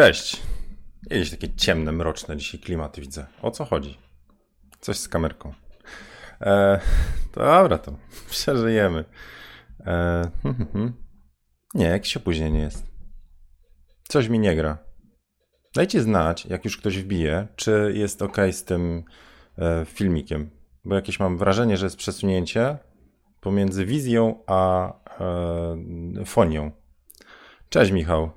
Cześć. 0.00 0.42
Jakieś 1.10 1.30
takie 1.30 1.54
ciemne, 1.54 1.92
mroczne 1.92 2.36
dzisiaj 2.36 2.60
klimaty 2.60 3.00
widzę. 3.00 3.26
O 3.42 3.50
co 3.50 3.64
chodzi? 3.64 3.98
Coś 4.80 4.96
z 4.96 5.08
kamerką. 5.08 5.54
E, 6.40 6.80
dobra, 7.34 7.78
to 7.78 7.92
przeżyjemy. 8.30 9.04
E, 9.80 10.22
hm, 10.42 10.54
hm, 10.54 10.68
hm. 10.72 10.92
Nie, 11.74 11.86
jakieś 11.86 12.16
opóźnienie 12.16 12.60
jest. 12.60 12.86
Coś 14.08 14.28
mi 14.28 14.38
nie 14.38 14.56
gra. 14.56 14.78
Dajcie 15.74 16.02
znać, 16.02 16.46
jak 16.46 16.64
już 16.64 16.76
ktoś 16.76 16.98
wbije, 16.98 17.48
czy 17.56 17.92
jest 17.94 18.22
ok 18.22 18.36
z 18.52 18.64
tym 18.64 19.04
e, 19.58 19.84
filmikiem. 19.84 20.50
Bo 20.84 20.94
jakieś 20.94 21.20
mam 21.20 21.38
wrażenie, 21.38 21.76
że 21.76 21.86
jest 21.86 21.96
przesunięcie 21.96 22.78
pomiędzy 23.40 23.86
wizją 23.86 24.42
a 24.46 24.92
e, 25.20 26.24
fonią. 26.24 26.70
Cześć 27.68 27.92
Michał. 27.92 28.30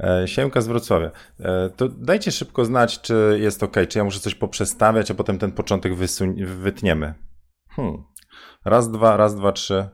E, 0.00 0.28
Siemka 0.28 0.60
z 0.60 0.66
Wrocławia. 0.66 1.10
E, 1.40 1.70
to 1.70 1.88
dajcie 1.88 2.32
szybko 2.32 2.64
znać, 2.64 3.00
czy 3.00 3.38
jest 3.40 3.62
ok, 3.62 3.76
czy 3.88 3.98
ja 3.98 4.04
muszę 4.04 4.20
coś 4.20 4.34
poprzestawiać, 4.34 5.10
a 5.10 5.14
potem 5.14 5.38
ten 5.38 5.52
początek 5.52 5.94
wysuń- 5.94 6.44
wytniemy. 6.44 7.14
Hmm. 7.68 8.04
Raz, 8.64 8.90
dwa, 8.90 9.16
raz, 9.16 9.36
dwa, 9.36 9.52
trzy. 9.52 9.88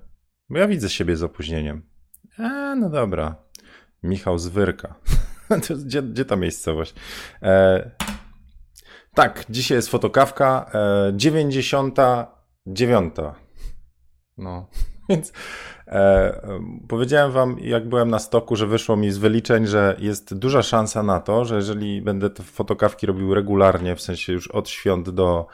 Bo 0.50 0.58
ja 0.58 0.68
widzę 0.68 0.88
siebie 0.90 1.16
z 1.16 1.22
opóźnieniem. 1.22 1.90
E, 2.38 2.76
no 2.80 2.90
dobra. 2.90 3.36
Michał 4.02 4.38
z 4.38 4.46
Wyrka. 4.46 4.94
gdzie, 5.84 6.02
gdzie 6.02 6.24
ta 6.24 6.36
miejscowość? 6.36 6.94
E, 7.42 7.90
tak, 9.14 9.44
dzisiaj 9.50 9.76
jest 9.76 9.88
fotokawka. 9.88 10.70
E, 10.74 11.12
99. 11.16 13.14
No, 14.36 14.68
więc 15.08 15.32
E, 15.88 16.40
powiedziałem 16.88 17.32
wam, 17.32 17.56
jak 17.60 17.88
byłem 17.88 18.10
na 18.10 18.18
stoku, 18.18 18.56
że 18.56 18.66
wyszło 18.66 18.96
mi 18.96 19.10
z 19.10 19.18
wyliczeń, 19.18 19.66
że 19.66 19.96
jest 19.98 20.34
duża 20.34 20.62
szansa 20.62 21.02
na 21.02 21.20
to, 21.20 21.44
że 21.44 21.56
jeżeli 21.56 22.02
będę 22.02 22.30
te 22.30 22.42
fotokawki 22.42 23.06
robił 23.06 23.34
regularnie, 23.34 23.96
w 23.96 24.00
sensie 24.00 24.32
już 24.32 24.48
od 24.48 24.68
świąt 24.68 25.10
do 25.10 25.46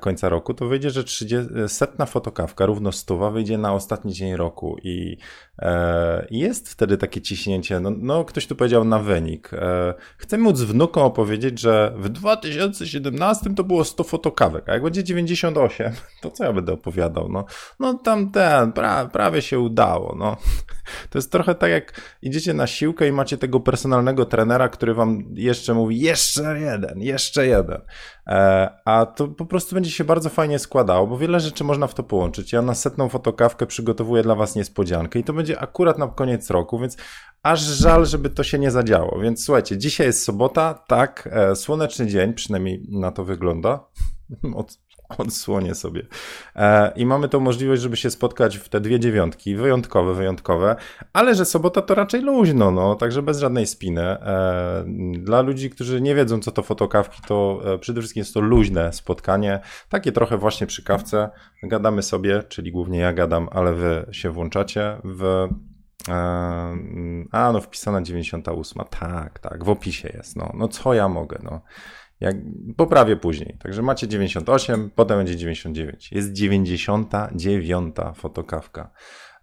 końca 0.00 0.28
roku, 0.28 0.54
to 0.54 0.66
wyjdzie, 0.66 0.90
że 0.90 1.04
30, 1.04 1.52
setna 1.68 2.06
fotokawka, 2.06 2.66
równo 2.66 2.92
stuwa, 2.92 3.30
wyjdzie 3.30 3.58
na 3.58 3.72
ostatni 3.72 4.12
dzień 4.12 4.36
roku 4.36 4.76
i 4.82 5.16
e, 5.58 6.26
jest 6.30 6.68
wtedy 6.68 6.98
takie 6.98 7.20
ciśnięcie, 7.20 7.80
no, 7.80 7.90
no 7.98 8.24
ktoś 8.24 8.46
tu 8.46 8.56
powiedział 8.56 8.84
na 8.84 8.98
wynik. 8.98 9.54
E, 9.54 9.94
chcę 10.16 10.38
móc 10.38 10.60
wnukom 10.60 11.02
opowiedzieć, 11.02 11.60
że 11.60 11.94
w 11.96 12.08
2017 12.08 13.54
to 13.54 13.64
było 13.64 13.84
100 13.84 14.04
fotokawek, 14.04 14.68
a 14.68 14.72
jak 14.72 14.82
będzie 14.82 15.04
98, 15.04 15.92
to 16.20 16.30
co 16.30 16.44
ja 16.44 16.52
będę 16.52 16.72
opowiadał? 16.72 17.28
No, 17.28 17.44
no 17.80 17.94
tam 17.94 18.32
pra, 18.74 19.06
prawie 19.06 19.42
się 19.42 19.58
udało. 19.58 20.14
No. 20.18 20.36
To 21.10 21.18
jest 21.18 21.32
trochę 21.32 21.54
tak, 21.54 21.70
jak 21.70 22.00
idziecie 22.22 22.54
na 22.54 22.66
siłkę 22.66 23.08
i 23.08 23.12
macie 23.12 23.38
tego 23.38 23.60
personalnego 23.60 24.24
trenera, 24.24 24.68
który 24.68 24.94
wam 24.94 25.24
jeszcze 25.34 25.74
mówi 25.74 26.00
jeszcze 26.00 26.60
jeden, 26.60 27.00
jeszcze 27.00 27.46
jeden. 27.46 27.80
E, 28.26 28.70
a 28.84 29.06
to 29.06 29.28
po 29.28 29.46
prostu 29.46 29.74
będzie 29.74 29.90
się 29.90 30.04
bardzo 30.04 30.30
fajnie 30.30 30.58
składało, 30.58 31.06
bo 31.06 31.18
wiele 31.18 31.40
rzeczy 31.40 31.64
można 31.64 31.86
w 31.86 31.94
to 31.94 32.02
połączyć. 32.02 32.52
Ja 32.52 32.62
na 32.62 32.74
setną 32.74 33.08
fotokawkę 33.08 33.66
przygotowuję 33.66 34.22
dla 34.22 34.34
was 34.34 34.56
niespodziankę 34.56 35.18
i 35.18 35.24
to 35.24 35.32
będzie 35.32 35.60
akurat 35.60 35.98
na 35.98 36.08
koniec 36.08 36.50
roku, 36.50 36.78
więc 36.78 36.96
aż 37.42 37.60
żal, 37.60 38.06
żeby 38.06 38.30
to 38.30 38.44
się 38.44 38.58
nie 38.58 38.70
zadziało. 38.70 39.20
Więc 39.20 39.44
słuchajcie, 39.44 39.78
dzisiaj 39.78 40.06
jest 40.06 40.22
sobota, 40.24 40.74
tak, 40.88 41.28
e, 41.32 41.56
słoneczny 41.56 42.06
dzień, 42.06 42.34
przynajmniej 42.34 42.86
na 42.88 43.12
to 43.12 43.24
wygląda. 43.24 43.84
Od 44.56 44.78
odsłonię 45.18 45.74
sobie. 45.74 46.02
E, 46.56 46.92
I 46.96 47.06
mamy 47.06 47.28
tą 47.28 47.40
możliwość, 47.40 47.82
żeby 47.82 47.96
się 47.96 48.10
spotkać 48.10 48.58
w 48.58 48.68
te 48.68 48.80
dwie 48.80 49.00
dziewiątki, 49.00 49.56
wyjątkowe, 49.56 50.14
wyjątkowe, 50.14 50.76
ale 51.12 51.34
że 51.34 51.44
sobota 51.44 51.82
to 51.82 51.94
raczej 51.94 52.22
luźno, 52.22 52.70
no, 52.70 52.94
także 52.94 53.22
bez 53.22 53.38
żadnej 53.38 53.66
spiny. 53.66 54.02
E, 54.02 54.84
dla 55.12 55.40
ludzi, 55.40 55.70
którzy 55.70 56.00
nie 56.00 56.14
wiedzą, 56.14 56.40
co 56.40 56.52
to 56.52 56.62
fotokawki, 56.62 57.22
to 57.26 57.60
e, 57.64 57.78
przede 57.78 58.00
wszystkim 58.00 58.20
jest 58.20 58.34
to 58.34 58.40
luźne 58.40 58.92
spotkanie, 58.92 59.60
takie 59.88 60.12
trochę 60.12 60.38
właśnie 60.38 60.66
przy 60.66 60.84
kawce. 60.84 61.30
Gadamy 61.62 62.02
sobie, 62.02 62.42
czyli 62.42 62.72
głównie 62.72 62.98
ja 62.98 63.12
gadam, 63.12 63.48
ale 63.52 63.74
wy 63.74 64.06
się 64.12 64.30
włączacie 64.30 64.96
w 65.04 65.48
a, 67.30 67.50
no 67.52 67.60
wpisana 67.60 68.02
98. 68.02 68.82
Tak, 68.90 69.38
tak, 69.38 69.64
w 69.64 69.68
opisie 69.68 70.08
jest. 70.14 70.36
No, 70.36 70.52
no 70.54 70.68
co 70.68 70.94
ja 70.94 71.08
mogę, 71.08 71.38
no. 71.42 71.60
Jak, 72.22 72.36
poprawię 72.76 73.16
później. 73.16 73.56
Także 73.58 73.82
macie 73.82 74.08
98, 74.08 74.90
potem 74.94 75.18
będzie 75.18 75.36
99. 75.36 76.12
Jest 76.12 76.32
99 76.32 77.96
fotokawka. 78.14 78.90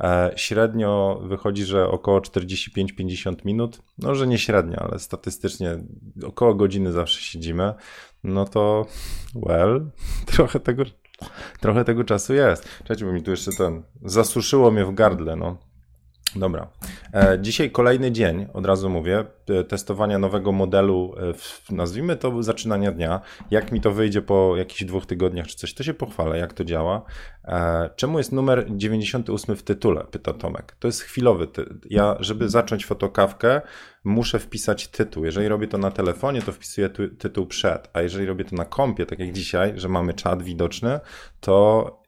E, 0.03 0.31
średnio 0.35 1.21
wychodzi, 1.23 1.65
że 1.65 1.87
około 1.87 2.19
45-50 2.19 3.35
minut. 3.45 3.81
No, 3.97 4.15
że 4.15 4.27
nie 4.27 4.37
średnio, 4.37 4.79
ale 4.79 4.99
statystycznie 4.99 5.77
około 6.25 6.55
godziny 6.55 6.91
zawsze 6.91 7.21
siedzimy. 7.21 7.73
No 8.23 8.45
to, 8.45 8.85
well, 9.35 9.91
trochę 10.35 10.59
tego, 10.59 10.83
trochę 11.59 11.85
tego 11.85 12.03
czasu 12.03 12.33
jest. 12.33 12.67
Czekajcie, 12.77 13.05
bo 13.05 13.11
mi 13.11 13.23
tu 13.23 13.31
jeszcze 13.31 13.51
ten, 13.51 13.83
zasuszyło 14.01 14.71
mnie 14.71 14.85
w 14.85 14.93
gardle, 14.93 15.35
no. 15.35 15.57
Dobra. 16.35 16.69
E, 17.13 17.37
dzisiaj 17.41 17.71
kolejny 17.71 18.11
dzień, 18.11 18.47
od 18.53 18.65
razu 18.65 18.89
mówię, 18.89 19.25
testowania 19.67 20.19
nowego 20.19 20.51
modelu, 20.51 21.15
e, 21.69 21.75
nazwijmy 21.75 22.15
to 22.15 22.43
zaczynania 22.43 22.91
dnia. 22.91 23.21
Jak 23.51 23.71
mi 23.71 23.81
to 23.81 23.91
wyjdzie 23.91 24.21
po 24.21 24.57
jakichś 24.57 24.83
dwóch 24.83 25.05
tygodniach 25.05 25.47
czy 25.47 25.55
coś, 25.55 25.73
to 25.73 25.83
się 25.83 25.93
pochwalę, 25.93 26.37
jak 26.37 26.53
to 26.53 26.63
działa. 26.63 27.01
E, 27.45 27.89
czemu 27.95 28.17
jest 28.17 28.31
numer 28.31 28.65
98 28.69 29.55
w 29.55 29.63
tytule? 29.63 30.03
Pyta 30.11 30.33
Tomek. 30.33 30.75
To 30.79 30.87
jest 30.87 31.01
chwilowy. 31.01 31.47
Ja, 31.89 32.15
żeby 32.19 32.49
zacząć 32.49 32.85
fotokawkę, 32.85 33.61
muszę 34.03 34.39
wpisać 34.39 34.87
tytuł. 34.87 35.25
Jeżeli 35.25 35.47
robię 35.47 35.67
to 35.67 35.77
na 35.77 35.91
telefonie, 35.91 36.41
to 36.41 36.51
wpisuję 36.51 36.89
tytuł 37.19 37.45
przed, 37.45 37.89
a 37.93 38.01
jeżeli 38.01 38.25
robię 38.25 38.45
to 38.45 38.55
na 38.55 38.65
kompie, 38.65 39.05
tak 39.05 39.19
jak 39.19 39.31
dzisiaj, 39.31 39.73
że 39.75 39.89
mamy 39.89 40.13
czat 40.13 40.43
widoczny, 40.43 40.99
to 41.39 41.99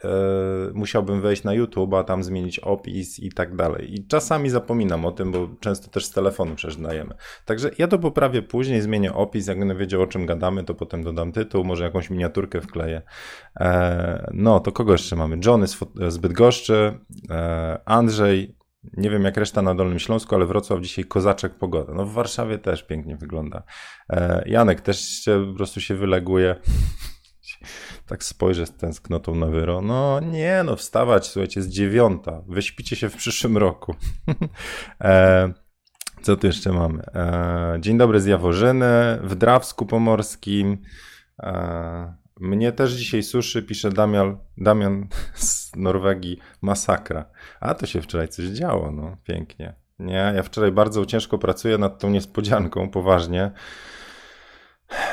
musiałbym 0.73 1.21
wejść 1.21 1.43
na 1.43 1.53
YouTube, 1.53 1.93
a 1.93 2.03
tam 2.03 2.23
zmienić 2.23 2.59
opis 2.59 3.19
i 3.19 3.31
tak 3.31 3.55
dalej. 3.55 3.93
I 3.93 4.07
czasami 4.07 4.49
zapominam 4.49 5.05
o 5.05 5.11
tym, 5.11 5.31
bo 5.31 5.49
często 5.59 5.87
też 5.87 6.05
z 6.05 6.11
telefonu 6.11 6.55
przeżynajemy. 6.55 7.15
Także 7.45 7.71
ja 7.77 7.87
to 7.87 7.99
poprawię 7.99 8.41
później, 8.41 8.81
zmienię 8.81 9.13
opis, 9.13 9.47
jak 9.47 9.59
będę 9.59 9.75
wiedział 9.75 10.01
o 10.01 10.07
czym 10.07 10.25
gadamy, 10.25 10.63
to 10.63 10.73
potem 10.73 11.03
dodam 11.03 11.31
tytuł, 11.31 11.63
może 11.63 11.83
jakąś 11.83 12.09
miniaturkę 12.09 12.61
wkleję. 12.61 13.01
E, 13.59 14.31
no, 14.33 14.59
to 14.59 14.71
kogo 14.71 14.91
jeszcze 14.91 15.15
mamy? 15.15 15.37
Johnny 15.45 15.67
z, 15.67 15.79
z 16.07 16.17
Bydgoszczy, 16.17 16.99
e, 17.29 17.79
Andrzej, 17.85 18.55
nie 18.97 19.09
wiem 19.09 19.23
jak 19.23 19.37
reszta 19.37 19.61
na 19.61 19.75
Dolnym 19.75 19.99
Śląsku, 19.99 20.35
ale 20.35 20.45
Wrocław 20.45 20.81
dzisiaj 20.81 21.05
kozaczek 21.05 21.57
pogoda. 21.57 21.93
No 21.93 22.05
w 22.05 22.13
Warszawie 22.13 22.57
też 22.57 22.83
pięknie 22.83 23.17
wygląda. 23.17 23.63
E, 24.09 24.43
Janek 24.45 24.81
też 24.81 24.99
się, 24.99 25.45
po 25.51 25.57
prostu 25.57 25.81
się 25.81 25.95
wyleguje. 25.95 26.55
tak 28.07 28.23
spojrzę 28.23 28.65
z 28.65 28.77
tęsknotą 28.77 29.35
na 29.35 29.45
wyro. 29.45 29.81
No 29.81 30.19
nie, 30.19 30.63
no 30.65 30.75
wstawać, 30.75 31.27
słuchajcie, 31.27 31.59
jest 31.59 31.69
dziewiąta. 31.69 32.41
Wyśpicie 32.47 32.95
się 32.95 33.09
w 33.09 33.15
przyszłym 33.15 33.57
roku. 33.57 33.95
e, 35.01 35.53
co 36.21 36.35
tu 36.35 36.47
jeszcze 36.47 36.71
mamy? 36.71 37.03
E, 37.15 37.77
dzień 37.79 37.97
dobry 37.97 38.19
z 38.19 38.25
Jaworzyny, 38.25 39.19
w 39.23 39.35
Drawsku 39.35 39.85
Pomorskim. 39.85 40.77
E, 41.39 42.13
mnie 42.39 42.71
też 42.71 42.91
dzisiaj 42.91 43.23
suszy, 43.23 43.63
pisze 43.63 43.89
Damian, 43.89 44.37
Damian 44.57 45.07
z 45.35 45.75
Norwegii, 45.75 46.39
masakra. 46.61 47.25
A 47.59 47.73
to 47.73 47.85
się 47.85 48.01
wczoraj 48.01 48.27
coś 48.27 48.45
działo, 48.45 48.91
no 48.91 49.17
pięknie. 49.23 49.73
Nie, 49.99 50.33
ja 50.35 50.43
wczoraj 50.43 50.71
bardzo 50.71 51.05
ciężko 51.05 51.37
pracuję 51.37 51.77
nad 51.77 51.99
tą 51.99 52.09
niespodzianką, 52.09 52.89
poważnie. 52.89 53.51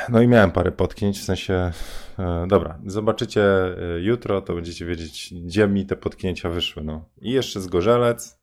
No 0.09 0.21
i 0.21 0.27
miałem 0.27 0.51
parę 0.51 0.71
potknięć, 0.71 1.19
w 1.19 1.23
sensie, 1.23 1.71
e, 2.19 2.45
dobra, 2.47 2.79
zobaczycie 2.85 3.43
e, 3.43 3.99
jutro, 3.99 4.41
to 4.41 4.55
będziecie 4.55 4.85
wiedzieć, 4.85 5.33
gdzie 5.45 5.67
mi 5.67 5.85
te 5.85 5.95
potknięcia 5.95 6.49
wyszły, 6.49 6.83
no. 6.83 7.05
I 7.21 7.31
jeszcze 7.31 7.61
z 7.61 7.67
Gorzelec, 7.67 8.38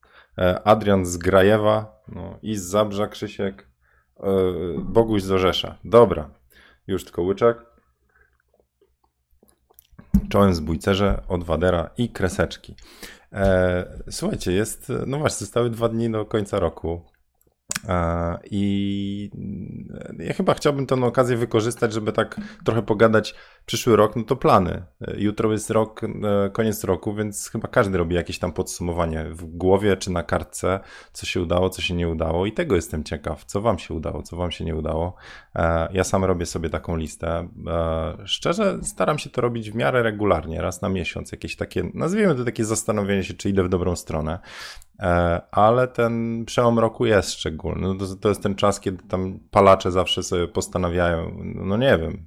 Adrian 0.65 1.07
z 1.07 1.17
Grajewa, 1.17 2.03
no 2.09 2.39
i 2.43 2.57
z 2.57 2.63
Zabrza 2.63 3.07
Krzysiek, 3.07 3.69
e, 4.21 4.31
Boguś 4.79 5.23
z 5.23 5.33
Orzesza. 5.33 5.79
Dobra, 5.85 6.31
już 6.87 7.05
tylko 7.05 7.23
łyczek 7.23 7.59
czołem 10.29 10.55
z 10.55 10.61
bójcerze 10.61 11.23
od 11.29 11.45
Wadera 11.45 11.91
i 11.99 12.09
kreseczki. 12.09 12.75
E, 13.33 14.03
słuchajcie, 14.11 14.53
jest, 14.53 14.93
no 15.07 15.19
właśnie, 15.19 15.39
zostały 15.39 15.71
dwa 15.71 15.89
dni 15.89 16.11
do 16.11 16.25
końca 16.25 16.61
roku. 16.61 17.03
I 18.51 19.31
ja 20.19 20.33
chyba 20.35 20.55
chciałbym 20.55 20.87
tę 20.87 21.05
okazję 21.05 21.37
wykorzystać, 21.37 21.93
żeby 21.93 22.13
tak 22.13 22.41
trochę 22.65 22.83
pogadać 22.83 23.35
przyszły 23.67 23.97
rok, 23.97 24.17
no 24.17 24.25
to 24.25 24.37
plany. 24.37 24.83
Jutro 25.17 25.53
jest 25.53 25.71
rok, 25.71 26.05
e, 26.05 26.51
koniec 26.51 26.85
roku, 26.85 27.15
więc 27.15 27.51
chyba 27.51 27.69
każdy 27.69 27.99
robi 27.99 28.17
jakieś 28.17 28.39
tam 28.39 28.53
podsumowanie 28.53 29.25
w 29.25 29.45
głowie 29.45 29.97
czy 29.97 30.11
na 30.11 30.23
kartce, 30.23 30.81
co 31.13 31.27
się 31.27 31.43
udało, 31.43 31.71
co 31.71 31.83
się 31.83 31.95
nie 31.95 32.09
udało 32.09 32.47
i 32.47 32.53
tego 32.53 32.77
jestem 32.77 33.05
ciekaw, 33.05 33.45
co 33.45 33.61
wam 33.61 33.79
się 33.79 33.95
udało, 33.95 34.23
co 34.23 34.37
wam 34.37 34.51
się 34.51 34.65
nie 34.65 34.77
udało. 34.77 35.15
E, 35.55 35.89
ja 35.93 36.05
sam 36.05 36.25
robię 36.25 36.47
sobie 36.47 36.71
taką 36.71 36.97
listę. 36.97 37.49
E, 37.67 38.17
szczerze 38.25 38.79
staram 38.83 39.19
się 39.19 39.31
to 39.31 39.41
robić 39.41 39.71
w 39.71 39.75
miarę 39.75 40.03
regularnie, 40.03 40.63
raz 40.63 40.83
na 40.83 40.89
miesiąc, 40.89 41.33
jakieś 41.33 41.57
takie, 41.57 41.91
nazwijmy 41.95 42.35
to 42.35 42.45
takie 42.45 42.65
zastanowienie 42.65 43.25
się, 43.25 43.35
czy 43.35 43.49
idę 43.49 43.63
w 43.63 43.69
dobrą 43.69 43.97
stronę. 43.97 44.39
Ale 45.51 45.89
ten 45.89 46.45
przełom 46.45 46.79
roku 46.79 47.07
jest 47.07 47.31
szczególny. 47.33 47.89
No 47.89 47.95
to, 47.95 48.17
to 48.17 48.29
jest 48.29 48.43
ten 48.43 48.55
czas, 48.55 48.81
kiedy 48.81 49.03
tam 49.09 49.39
palacze 49.51 49.93
zawsze 49.93 50.23
sobie 50.23 50.49
postanawiają, 50.49 51.37
no 51.45 51.77
nie 51.77 51.99
wiem, 51.99 52.27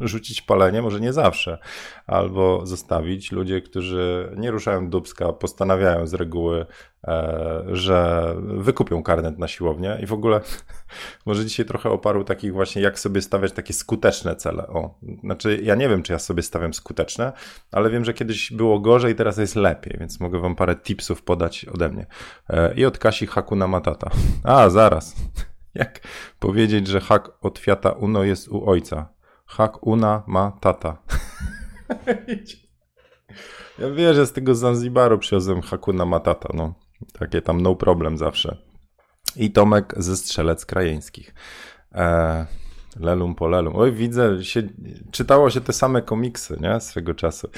rzucić 0.00 0.42
palenie, 0.42 0.82
może 0.82 1.00
nie 1.00 1.12
zawsze, 1.12 1.58
albo 2.06 2.66
zostawić. 2.66 3.32
Ludzie, 3.32 3.60
którzy 3.60 4.32
nie 4.36 4.50
ruszają 4.50 4.90
dubska, 4.90 5.32
postanawiają 5.32 6.06
z 6.06 6.14
reguły, 6.14 6.66
e, 7.04 7.62
że 7.72 8.28
wykupią 8.38 9.02
karnet 9.02 9.38
na 9.38 9.48
siłownię 9.48 9.98
i 10.02 10.06
w 10.06 10.12
ogóle 10.12 10.40
może 11.26 11.44
dzisiaj 11.44 11.66
trochę 11.66 11.90
o 11.90 11.98
paru 11.98 12.24
takich 12.24 12.52
właśnie, 12.52 12.82
jak 12.82 12.98
sobie 12.98 13.22
stawiać 13.22 13.52
takie 13.52 13.72
skuteczne 13.72 14.36
cele. 14.36 14.66
O, 14.66 14.98
znaczy 15.20 15.60
ja 15.62 15.74
nie 15.74 15.88
wiem, 15.88 16.02
czy 16.02 16.12
ja 16.12 16.18
sobie 16.18 16.42
stawiam 16.42 16.74
skuteczne, 16.74 17.32
ale 17.72 17.90
wiem, 17.90 18.04
że 18.04 18.14
kiedyś 18.14 18.52
było 18.52 18.80
gorzej, 18.80 19.14
teraz 19.14 19.38
jest 19.38 19.56
lepiej, 19.56 19.96
więc 20.00 20.20
mogę 20.20 20.40
wam 20.40 20.54
parę 20.54 20.76
tipsów 20.76 21.22
podać 21.22 21.64
ode 21.74 21.88
mnie. 21.88 22.06
E, 22.50 22.74
I 22.74 22.84
od 22.84 22.98
Kasi 22.98 23.26
Hakuna 23.26 23.66
Matata. 23.66 24.10
A, 24.44 24.70
zaraz. 24.70 25.14
Jak 25.74 26.00
powiedzieć, 26.38 26.86
że 26.86 27.00
hak 27.00 27.30
od 27.40 27.58
Fiata 27.58 27.90
Uno 27.90 28.24
jest 28.24 28.48
u 28.48 28.70
ojca? 28.70 29.08
Hak 29.46 29.86
Una 29.86 30.22
ma 30.26 30.52
tata. 30.60 30.96
ja 33.78 33.90
wiem, 33.90 34.14
że 34.14 34.26
z 34.26 34.32
tego 34.32 34.54
Zanzibaru 34.54 35.18
przywiozłem 35.18 35.62
Hakuna 35.62 36.04
Matata, 36.04 36.48
no. 36.54 36.74
Takie 37.18 37.42
tam 37.42 37.60
no 37.60 37.74
problem 37.74 38.18
zawsze. 38.18 38.56
I 39.36 39.50
Tomek 39.50 39.94
ze 39.96 40.16
Strzelec 40.16 40.66
Krajeńskich. 40.66 41.34
E, 41.94 42.46
lelum 43.00 43.34
po 43.34 43.48
lelum. 43.48 43.76
Oj, 43.76 43.92
widzę, 43.92 44.44
się, 44.44 44.62
czytało 45.10 45.50
się 45.50 45.60
te 45.60 45.72
same 45.72 46.02
komiksy, 46.02 46.56
nie? 46.60 46.80
Swego 46.80 47.14
czasu. 47.14 47.48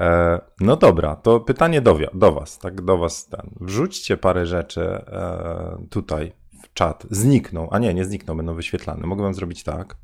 E, 0.00 0.40
no 0.60 0.76
dobra, 0.76 1.16
to 1.16 1.40
pytanie 1.40 1.80
do, 1.80 1.98
do 2.14 2.32
was, 2.32 2.58
tak 2.58 2.80
do 2.80 2.98
was 2.98 3.26
ten. 3.26 3.50
Wrzućcie 3.60 4.16
parę 4.16 4.46
rzeczy 4.46 4.82
e, 4.82 5.86
tutaj 5.90 6.32
w 6.62 6.72
czat. 6.72 7.06
Znikną, 7.10 7.70
a 7.70 7.78
nie, 7.78 7.94
nie 7.94 8.04
znikną, 8.04 8.36
będą 8.36 8.54
wyświetlane. 8.54 9.06
Mogę 9.06 9.22
wam 9.22 9.34
zrobić 9.34 9.64
tak. 9.64 9.96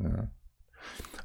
Nie. 0.00 0.28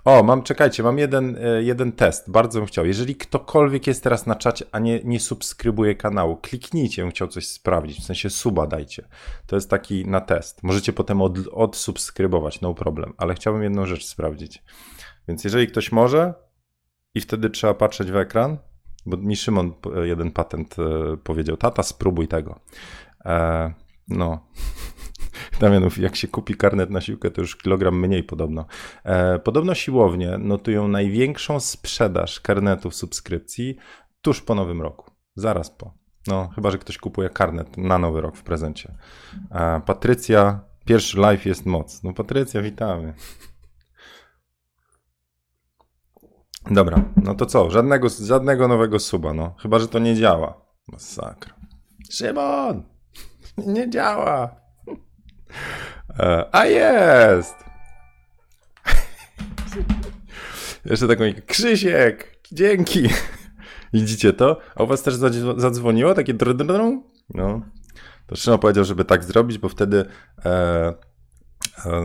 O, 0.05 0.23
mam, 0.23 0.43
czekajcie, 0.43 0.83
mam 0.83 0.97
jeden, 0.97 1.37
e, 1.41 1.63
jeden 1.63 1.91
test. 1.91 2.31
Bardzo 2.31 2.59
bym 2.59 2.67
chciał. 2.67 2.85
Jeżeli 2.85 3.15
ktokolwiek 3.15 3.87
jest 3.87 4.03
teraz 4.03 4.25
na 4.25 4.35
czacie, 4.35 4.65
a 4.71 4.79
nie, 4.79 4.99
nie 5.03 5.19
subskrybuje 5.19 5.95
kanału, 5.95 6.37
kliknijcie, 6.37 7.01
bym 7.01 7.11
chciał 7.11 7.27
coś 7.27 7.47
sprawdzić. 7.47 7.99
W 7.99 8.03
sensie 8.03 8.29
suba 8.29 8.67
dajcie. 8.67 9.07
To 9.47 9.55
jest 9.55 9.69
taki 9.69 10.07
na 10.07 10.21
test. 10.21 10.63
Możecie 10.63 10.93
potem 10.93 11.21
od, 11.21 11.37
odsubskrybować, 11.51 12.61
no 12.61 12.73
problem. 12.73 13.13
Ale 13.17 13.35
chciałbym 13.35 13.63
jedną 13.63 13.85
rzecz 13.85 14.05
sprawdzić. 14.05 14.63
Więc 15.27 15.43
jeżeli 15.43 15.67
ktoś 15.67 15.91
może 15.91 16.33
i 17.15 17.21
wtedy 17.21 17.49
trzeba 17.49 17.73
patrzeć 17.73 18.11
w 18.11 18.15
ekran, 18.15 18.57
bo 19.05 19.17
mi 19.17 19.35
Szymon 19.35 19.73
jeden 20.03 20.31
patent 20.31 20.75
e, 20.79 21.17
powiedział, 21.17 21.57
tata 21.57 21.83
spróbuj 21.83 22.27
tego. 22.27 22.59
E, 23.25 23.73
no. 24.07 24.47
Damianów, 25.59 25.97
jak 25.97 26.15
się 26.15 26.27
kupi 26.27 26.55
karnet 26.55 26.89
na 26.89 27.01
siłkę, 27.01 27.31
to 27.31 27.41
już 27.41 27.55
kilogram 27.55 27.99
mniej 27.99 28.23
podobno. 28.23 28.65
E, 29.03 29.39
podobno 29.39 29.75
siłownie 29.75 30.37
notują 30.37 30.87
największą 30.87 31.59
sprzedaż 31.59 32.39
karnetów 32.39 32.95
subskrypcji 32.95 33.77
tuż 34.21 34.41
po 34.41 34.55
nowym 34.55 34.81
roku. 34.81 35.11
Zaraz 35.35 35.69
po. 35.69 35.93
No, 36.27 36.49
chyba, 36.55 36.71
że 36.71 36.77
ktoś 36.77 36.97
kupuje 36.97 37.29
karnet 37.29 37.77
na 37.77 37.97
nowy 37.97 38.21
rok 38.21 38.37
w 38.37 38.43
prezencie. 38.43 38.95
E, 39.51 39.81
Patrycja, 39.85 40.59
pierwszy 40.85 41.19
live 41.19 41.45
jest 41.45 41.65
moc. 41.65 42.03
No, 42.03 42.13
Patrycja, 42.13 42.61
witamy. 42.61 43.13
Dobra, 46.71 47.03
no 47.23 47.35
to 47.35 47.45
co? 47.45 47.69
Żadnego, 47.69 48.09
żadnego 48.09 48.67
nowego 48.67 48.99
suba, 48.99 49.33
no. 49.33 49.55
Chyba, 49.59 49.79
że 49.79 49.87
to 49.87 49.99
nie 49.99 50.15
działa. 50.15 50.61
Masakra. 50.87 51.53
Szymon! 52.09 52.83
Nie 53.57 53.89
działa! 53.89 54.62
E, 56.19 56.45
a 56.51 56.65
jest! 56.65 57.55
Jeszcze 60.85 61.07
taką 61.07 61.23
Krzysiek, 61.47 62.39
dzięki. 62.51 63.09
Widzicie 63.93 64.33
to? 64.33 64.59
A 64.75 64.83
u 64.83 64.87
was 64.87 65.03
też 65.03 65.15
zadzwoniło 65.57 66.13
takie 66.13 66.33
drr, 66.33 66.55
No. 67.33 67.61
To 68.27 68.35
powiedział, 68.57 68.83
żeby 68.83 69.05
tak 69.05 69.23
zrobić, 69.23 69.57
bo 69.57 69.69
wtedy 69.69 70.05
e, 70.45 70.53
E, 70.85 70.93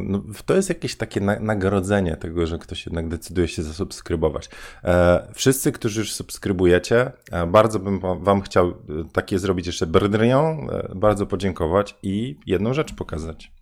no, 0.02 0.22
to 0.46 0.54
jest 0.54 0.68
jakieś 0.68 0.96
takie 0.96 1.20
na, 1.20 1.40
nagrodzenie 1.40 2.16
tego, 2.16 2.46
że 2.46 2.58
ktoś 2.58 2.86
jednak 2.86 3.08
decyduje 3.08 3.48
się 3.48 3.62
zasubskrybować. 3.62 4.50
E, 4.84 5.28
wszyscy, 5.34 5.72
którzy 5.72 6.00
już 6.00 6.12
subskrybujecie, 6.12 7.12
e, 7.30 7.46
bardzo 7.46 7.78
bym 7.78 8.00
wam 8.24 8.40
chciał 8.40 8.74
takie 9.12 9.38
zrobić 9.38 9.66
jeszcze 9.66 9.86
brdrią, 9.86 10.66
bardzo 10.94 11.26
podziękować 11.26 11.98
i 12.02 12.40
jedną 12.46 12.74
rzecz 12.74 12.94
pokazać. 12.94 13.52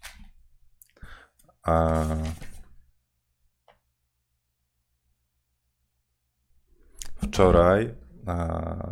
Wczoraj 7.17 7.95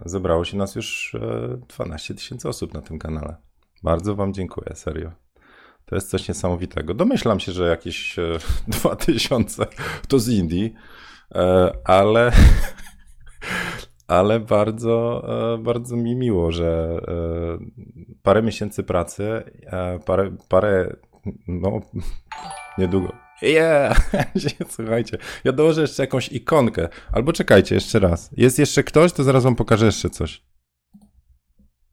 zebrało 0.05 0.45
się 0.45 0.57
nas 0.57 0.75
już 0.75 1.17
12 1.69 2.15
tysięcy 2.15 2.49
osób 2.49 2.75
na 2.75 2.83
tym 2.83 2.99
kanale. 2.99 3.37
Bardzo 3.83 4.15
wam 4.15 4.35
dziękuję, 4.35 4.75
serio. 4.75 5.24
To 5.87 5.95
jest 5.95 6.11
coś 6.11 6.29
niesamowitego. 6.29 6.95
Domyślam 6.95 7.41
się, 7.41 7.53
że 7.53 7.69
jakieś 7.69 8.17
2000 8.69 9.63
e, 9.63 9.67
to 10.09 10.19
z 10.19 10.29
Indii, 10.29 10.75
e, 11.35 11.73
ale, 11.85 12.33
ale 14.07 14.41
bardzo, 14.41 15.25
e, 15.55 15.59
bardzo 15.59 15.97
mi 15.97 16.17
miło, 16.17 16.53
że 16.53 17.01
parę 18.23 18.43
miesięcy 18.43 18.83
pracy, 18.83 19.43
parę, 20.07 20.37
parę 20.49 20.97
no 21.49 21.81
niedługo. 22.79 23.13
Yeah! 23.43 24.11
Słuchajcie, 24.69 25.19
ja 25.45 25.53
dołożę 25.53 25.81
jeszcze 25.81 26.03
jakąś 26.03 26.29
ikonkę. 26.29 26.89
Albo 27.13 27.33
czekajcie 27.33 27.75
jeszcze 27.75 27.99
raz. 27.99 28.31
Jest 28.37 28.59
jeszcze 28.59 28.83
ktoś, 28.83 29.13
to 29.13 29.25
zaraz 29.25 29.45
wam 29.45 29.57
pokażę 29.57 29.87
jeszcze 29.87 30.11
coś. 30.11 30.43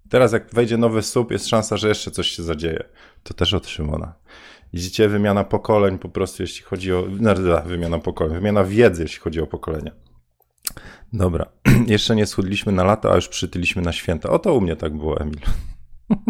Teraz 0.10 0.34
jak 0.34 0.54
wejdzie 0.54 0.78
nowy 0.78 1.02
sub, 1.02 1.32
jest 1.32 1.48
szansa, 1.48 1.78
że 1.78 1.88
jeszcze 1.88 2.12
coś 2.12 2.28
się 2.28 2.44
zadzieje. 2.44 2.84
To 3.23 3.33
też 3.33 3.53
od 3.53 3.68
Szymona. 3.68 4.13
Widzicie, 4.73 5.09
wymiana 5.09 5.44
pokoleń 5.44 6.00
po 6.00 6.09
prostu, 6.09 6.44
jeśli 6.44 6.63
chodzi 6.63 6.94
o... 6.94 7.03
No, 7.19 7.33
wymiana 7.65 8.00
pokoleń, 8.00 8.33
wymiana 8.33 8.63
wiedzy, 8.63 9.03
jeśli 9.03 9.19
chodzi 9.19 9.41
o 9.41 9.47
pokolenia. 9.47 9.91
Dobra, 11.13 11.45
jeszcze 11.88 12.15
nie 12.15 12.25
schudliśmy 12.25 12.71
na 12.71 12.83
lato, 12.83 13.12
a 13.12 13.15
już 13.15 13.27
przytyliśmy 13.27 13.81
na 13.81 13.91
święta. 13.91 14.29
Oto 14.29 14.53
u 14.53 14.62
mnie 14.62 14.75
tak 14.75 14.97
było, 14.97 15.19
Emil. 15.19 15.39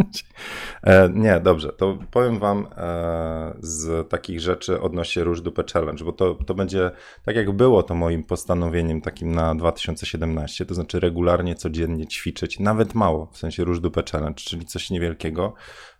E, 0.84 1.10
nie, 1.14 1.40
dobrze, 1.40 1.74
to 1.74 1.98
powiem 2.12 2.40
wam 2.40 2.68
e, 2.78 3.54
z 3.60 4.10
takich 4.10 4.40
rzeczy 4.40 4.82
odnośnie 4.82 5.24
Róż 5.24 5.42
Dupę 5.42 5.64
Challenge, 5.74 6.06
bo 6.06 6.12
to, 6.12 6.36
to 6.36 6.54
będzie, 6.54 6.92
tak 7.26 7.36
jak 7.36 7.52
było 7.52 7.84
to 7.84 7.96
moim 7.96 8.24
postanowieniem 8.24 9.02
takim 9.02 9.32
na 9.32 9.56
2017, 9.56 10.66
to 10.66 10.74
znaczy 10.74 11.00
regularnie, 11.00 11.56
codziennie 11.56 12.08
ćwiczyć, 12.08 12.60
nawet 12.60 12.96
mało, 12.96 13.30
w 13.32 13.38
sensie 13.38 13.64
Róż 13.64 13.80
Dupę 13.80 14.04
Challenge, 14.12 14.44
czyli 14.44 14.66
coś 14.66 14.90
niewielkiego, 14.90 15.54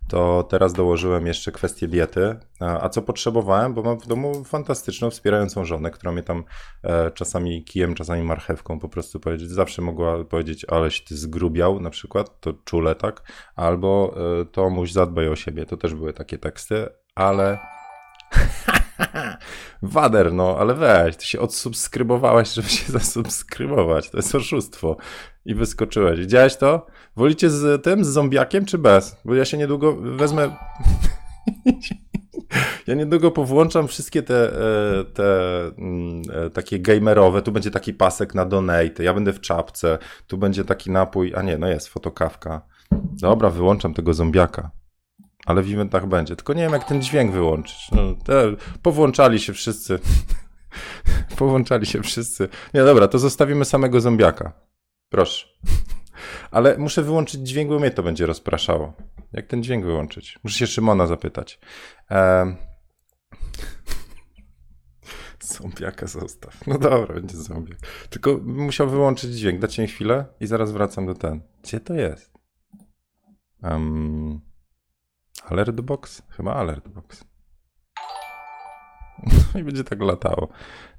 to 0.10 0.44
teraz 0.44 0.74
dołożyłem 0.74 1.28
jeszcze 1.28 1.52
kwestię 1.52 1.88
diety. 1.88 2.40
A 2.60 2.90
co 2.90 3.02
potrzebowałem? 3.02 3.74
Bo 3.74 3.84
mam 3.84 4.00
w 4.00 4.08
domu 4.08 4.44
fantastyczną, 4.44 5.10
wspierającą 5.10 5.66
żonę, 5.66 5.92
która 5.92 6.12
mnie 6.12 6.24
tam 6.24 6.44
e, 6.84 7.12
czasami 7.12 7.64
kijem, 7.64 7.96
czasami 7.96 8.24
marchewką 8.24 8.80
po 8.80 8.90
prostu 8.90 9.20
powiedzieć. 9.20 9.50
Zawsze 9.50 9.82
mogła 9.82 10.24
powiedzieć, 10.24 10.66
aleś 10.70 11.04
ty 11.04 11.18
zgrubiał 11.18 11.80
na 11.80 11.90
przykład, 11.90 12.40
to 12.40 12.54
czule 12.54 12.96
tak, 12.96 13.32
albo 13.56 14.16
e, 14.42 14.46
to 14.46 14.70
muś 14.70 14.92
zadbaj 14.92 15.28
o 15.28 15.36
siebie. 15.36 15.66
To 15.66 15.78
też 15.78 15.96
były 15.96 16.14
takie 16.14 16.38
teksty, 16.38 16.88
ale 17.16 17.60
Wader, 19.82 20.34
no, 20.34 20.58
ale 20.60 20.74
weź, 20.74 21.16
ty 21.16 21.26
się 21.26 21.40
odsubskrybowałeś, 21.40 22.54
żeby 22.54 22.70
się 22.70 22.92
zasubskrybować. 23.00 24.10
To 24.10 24.18
jest 24.18 24.36
oszustwo. 24.36 24.98
I 25.46 25.56
wyskoczyłeś. 25.56 26.20
Widziałeś 26.20 26.56
to? 26.56 26.86
Wolicie 27.16 27.50
z 27.50 27.84
tym, 27.84 28.06
z 28.06 28.08
zombiakiem, 28.08 28.66
czy 28.66 28.78
bez? 28.78 29.18
Bo 29.26 29.36
ja 29.36 29.46
się 29.46 29.58
niedługo 29.58 29.96
wezmę... 29.96 30.50
Ja 32.88 32.96
niedługo 32.96 33.32
powłączam 33.32 33.88
wszystkie 33.88 34.24
te, 34.24 34.54
e, 34.54 35.04
te 35.04 35.62
mm, 35.78 36.22
e, 36.34 36.50
takie 36.50 36.80
gamerowe. 36.80 37.42
Tu 37.42 37.52
będzie 37.52 37.72
taki 37.72 37.94
pasek 37.94 38.36
na 38.36 38.46
donate. 38.46 39.04
Ja 39.04 39.14
będę 39.14 39.34
w 39.34 39.42
czapce. 39.42 39.98
Tu 40.28 40.38
będzie 40.38 40.66
taki 40.66 40.92
napój. 40.92 41.34
A 41.36 41.42
nie, 41.42 41.58
no 41.58 41.68
jest 41.68 41.88
fotokawka. 41.88 42.62
Dobra, 43.22 43.50
wyłączam 43.50 43.94
tego 43.94 44.14
zombiaka 44.14 44.72
ale 45.52 45.64
w 45.64 45.74
eventach 45.74 46.08
będzie. 46.08 46.36
Tylko 46.36 46.54
nie 46.54 46.64
wiem, 46.64 46.74
jak 46.74 46.84
ten 46.84 47.02
dźwięk 47.02 47.32
wyłączyć. 47.32 47.92
No, 47.92 48.16
te, 48.26 48.44
powłączali 48.82 49.40
się 49.40 49.54
wszyscy. 49.54 50.00
powłączali 51.38 51.86
się 51.86 52.02
wszyscy. 52.02 52.50
Nie, 52.74 52.84
dobra, 52.84 53.08
to 53.08 53.20
zostawimy 53.20 53.66
samego 53.66 54.02
zombiaka. 54.02 54.54
Proszę. 55.10 55.48
Ale 56.52 56.78
muszę 56.78 57.04
wyłączyć 57.04 57.42
dźwięk, 57.42 57.70
bo 57.70 57.80
mnie 57.80 57.92
to 57.92 58.04
będzie 58.04 58.26
rozpraszało. 58.26 58.94
Jak 59.34 59.48
ten 59.48 59.64
dźwięk 59.64 59.86
wyłączyć? 59.86 60.40
Muszę 60.44 60.58
się 60.58 60.68
Szymona 60.68 61.08
zapytać. 61.08 61.60
Ehm... 62.10 62.56
Zombiaka 65.40 66.08
zostaw. 66.08 66.68
No 66.68 66.78
dobra, 66.78 67.16
będzie 67.16 67.38
zombiak. 67.38 67.78
Tylko 68.10 68.38
musiał 68.44 68.90
wyłączyć 68.90 69.32
dźwięk. 69.32 69.60
Dacie 69.60 69.82
mi 69.82 69.88
chwilę 69.88 70.26
i 70.40 70.48
zaraz 70.48 70.72
wracam 70.72 71.06
do 71.06 71.16
ten. 71.16 71.42
Gdzie 71.64 71.80
to 71.80 71.94
jest? 71.94 72.32
Um, 73.64 74.42
alert 75.52 75.82
box? 75.82 76.24
Chyba 76.30 76.54
alert 76.54 76.88
box. 76.88 77.26
No 79.54 79.54
i 79.60 79.64
będzie 79.64 79.84
tak 79.84 80.02
latało. 80.02 80.48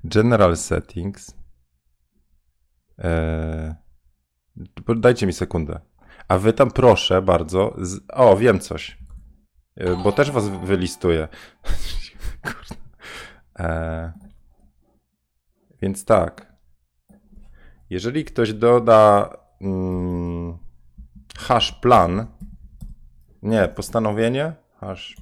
General 0.05 0.57
settings. 0.57 1.37
Eee, 2.99 3.75
dajcie 4.97 5.27
mi 5.27 5.33
sekundę. 5.33 5.81
A 6.29 6.39
wy 6.39 6.53
tam 6.53 6.71
proszę 6.71 7.23
bardzo. 7.23 7.75
Z... 7.79 8.01
O, 8.13 8.37
wiem 8.37 8.61
coś. 8.61 8.99
E, 9.77 9.97
bo 9.97 10.13
też 10.13 10.31
was 10.31 10.49
wylistuję. 10.49 11.29
eee, 13.59 14.13
więc 15.83 16.05
tak. 16.05 16.53
Jeżeli 17.91 18.25
ktoś 18.25 18.53
doda 18.53 19.31
mm, 19.61 20.59
hash 21.39 21.73
plan, 21.73 22.27
nie, 23.43 23.69
postanowienie, 23.69 24.53
hash 24.81 25.17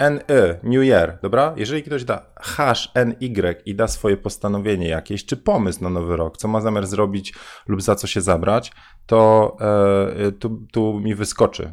NY, 0.00 0.60
New 0.62 0.84
Year, 0.84 1.18
dobra? 1.22 1.54
Jeżeli 1.56 1.82
ktoś 1.82 2.04
da 2.04 2.26
hash 2.36 2.92
NY 2.94 3.54
i 3.66 3.74
da 3.74 3.88
swoje 3.88 4.16
postanowienie 4.16 4.88
jakieś, 4.88 5.24
czy 5.24 5.36
pomysł 5.36 5.82
na 5.82 5.90
nowy 5.90 6.16
rok, 6.16 6.36
co 6.36 6.48
ma 6.48 6.60
zamiar 6.60 6.86
zrobić 6.86 7.34
lub 7.66 7.82
za 7.82 7.94
co 7.94 8.06
się 8.06 8.20
zabrać, 8.20 8.72
to 9.06 9.56
e, 9.60 10.32
tu, 10.32 10.66
tu 10.72 11.00
mi 11.00 11.14
wyskoczy. 11.14 11.72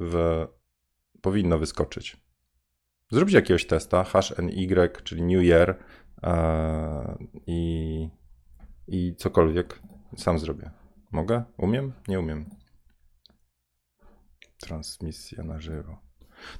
W, 0.00 0.46
powinno 1.22 1.58
wyskoczyć. 1.58 2.16
Zrobić 3.10 3.34
jakiegoś 3.34 3.66
testa, 3.66 4.04
hash 4.04 4.34
NY, 4.38 4.88
czyli 5.04 5.22
New 5.22 5.44
Year 5.44 5.78
e, 6.22 7.18
i, 7.46 8.08
i 8.88 9.14
cokolwiek 9.16 9.82
sam 10.16 10.38
zrobię. 10.38 10.70
Mogę? 11.12 11.44
Umiem? 11.56 11.92
Nie 12.08 12.20
umiem. 12.20 12.59
Transmisja 14.60 15.44
na 15.44 15.60
żywo. 15.60 15.98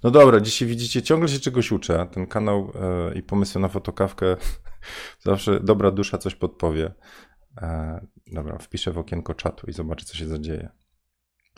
No 0.03 0.11
dobra, 0.11 0.41
dzisiaj 0.41 0.69
widzicie, 0.69 1.03
ciągle 1.03 1.29
się 1.29 1.41
czegoś 1.41 1.73
uczę. 1.73 2.07
Ten 2.13 2.27
kanał 2.27 2.73
e, 3.11 3.19
i 3.19 3.23
pomysły 3.23 3.61
na 3.61 3.69
fotokawkę 3.69 4.37
zawsze 5.21 5.61
dobra 5.61 5.91
dusza 5.91 6.19
coś 6.19 6.35
podpowie. 6.35 6.95
E, 7.57 8.01
dobra, 8.27 8.59
wpiszę 8.59 8.93
w 8.93 8.99
okienko 8.99 9.35
czatu 9.35 9.67
i 9.67 9.73
zobaczę, 9.73 10.05
co 10.05 10.17
się 10.17 10.29
zadzieje. 10.29 10.69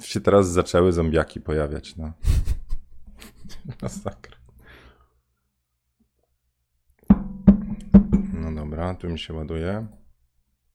Się 0.01 0.21
teraz 0.21 0.49
zaczęły 0.49 0.93
zombiaki 0.93 1.41
pojawiać, 1.41 1.97
no. 1.97 2.13
Masakra. 3.83 4.37
No 8.33 8.53
dobra, 8.55 8.95
tu 8.95 9.09
mi 9.09 9.19
się 9.19 9.35
ładuje. 9.35 9.87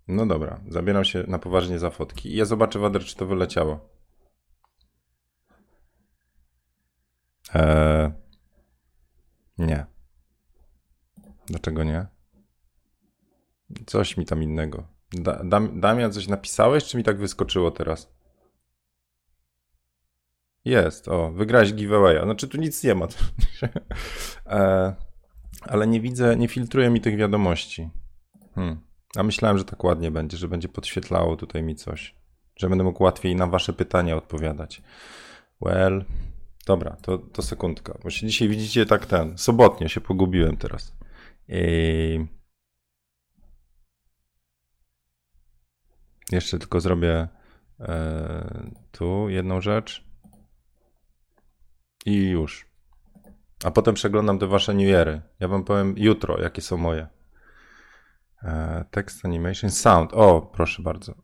No 0.08 0.26
dobra, 0.26 0.62
zabieram 0.68 1.06
się 1.06 1.24
na 1.28 1.40
poważnie 1.40 1.80
za 1.80 1.90
fotki 1.90 2.34
i 2.34 2.36
ja 2.36 2.46
zobaczę, 2.46 2.80
Wader, 2.80 3.04
czy 3.04 3.16
to 3.16 3.26
wyleciało. 3.26 3.97
Eee, 7.54 8.12
nie. 9.58 9.86
Dlaczego 11.46 11.84
nie? 11.84 12.06
Coś 13.86 14.18
mi 14.18 14.26
tam 14.26 14.44
innego. 14.44 14.88
Da, 15.12 15.44
Dam, 15.44 15.80
Damian, 15.80 16.12
coś 16.12 16.28
napisałeś, 16.28 16.84
czy 16.84 16.98
mi 16.98 17.04
tak 17.04 17.18
wyskoczyło 17.18 17.72
teraz? 17.72 18.18
Jest, 20.66 21.08
o, 21.08 21.32
wygrałeś 21.32 21.74
giveawaya. 21.74 22.24
Znaczy 22.24 22.48
tu 22.48 22.58
nic 22.58 22.84
nie 22.84 22.96
ma. 22.96 23.08
eee, 24.46 24.94
ale 25.72 25.88
nie 25.88 26.02
widzę, 26.02 26.36
nie 26.36 26.48
filtruje 26.48 26.90
mi 26.90 27.02
tych 27.02 27.18
wiadomości. 27.18 27.90
Hmm. 28.56 28.88
A 29.16 29.24
myślałem, 29.24 29.58
że 29.58 29.66
tak 29.66 29.84
ładnie 29.84 30.12
będzie, 30.12 30.38
że 30.38 30.48
będzie 30.48 30.70
podświetlało 30.70 31.36
tutaj 31.36 31.64
mi 31.64 31.76
coś. 31.76 32.16
Że 32.56 32.70
będę 32.70 32.84
mógł 32.84 33.04
łatwiej 33.04 33.36
na 33.36 33.48
wasze 33.48 33.74
pytania 33.74 34.16
odpowiadać. 34.16 34.82
Well, 35.62 36.06
Dobra, 36.68 36.98
to, 37.02 37.18
to 37.18 37.42
sekundka. 37.42 37.98
Bo 38.04 38.10
się 38.10 38.28
dzisiaj 38.28 38.50
widzicie 38.50 38.86
tak 38.86 39.06
ten. 39.06 39.38
Sobotnie 39.38 39.90
się 39.90 40.02
pogubiłem 40.02 40.58
teraz. 40.58 40.96
I... 41.48 42.26
Jeszcze 46.32 46.60
tylko 46.60 46.80
zrobię 46.80 47.28
e, 47.80 48.72
tu 48.92 49.30
jedną 49.30 49.62
rzecz. 49.62 50.04
I 52.06 52.30
już. 52.30 52.66
A 53.64 53.72
potem 53.72 53.96
przeglądam 53.96 54.40
te 54.40 54.48
wasze 54.48 54.74
New 54.74 54.88
Yeary. 54.88 55.22
Ja 55.40 55.48
wam 55.48 55.64
powiem 55.64 55.94
jutro, 55.98 56.42
jakie 56.42 56.62
są 56.62 56.78
moje. 56.78 57.08
E, 58.44 58.86
text 58.92 59.26
animation, 59.26 59.72
sound. 59.72 60.14
O, 60.14 60.42
proszę 60.42 60.82
bardzo. 60.82 61.16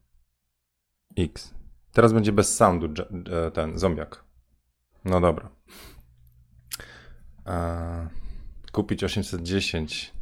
X. 1.17 1.53
Teraz 1.91 2.13
będzie 2.13 2.31
bez 2.31 2.55
soundu 2.55 2.87
e, 3.47 3.51
ten 3.51 3.79
zombiak. 3.79 4.32
No 5.05 5.21
dobra. 5.21 5.49
E, 7.47 8.07
kupić 8.71 9.03
810 9.03 10.13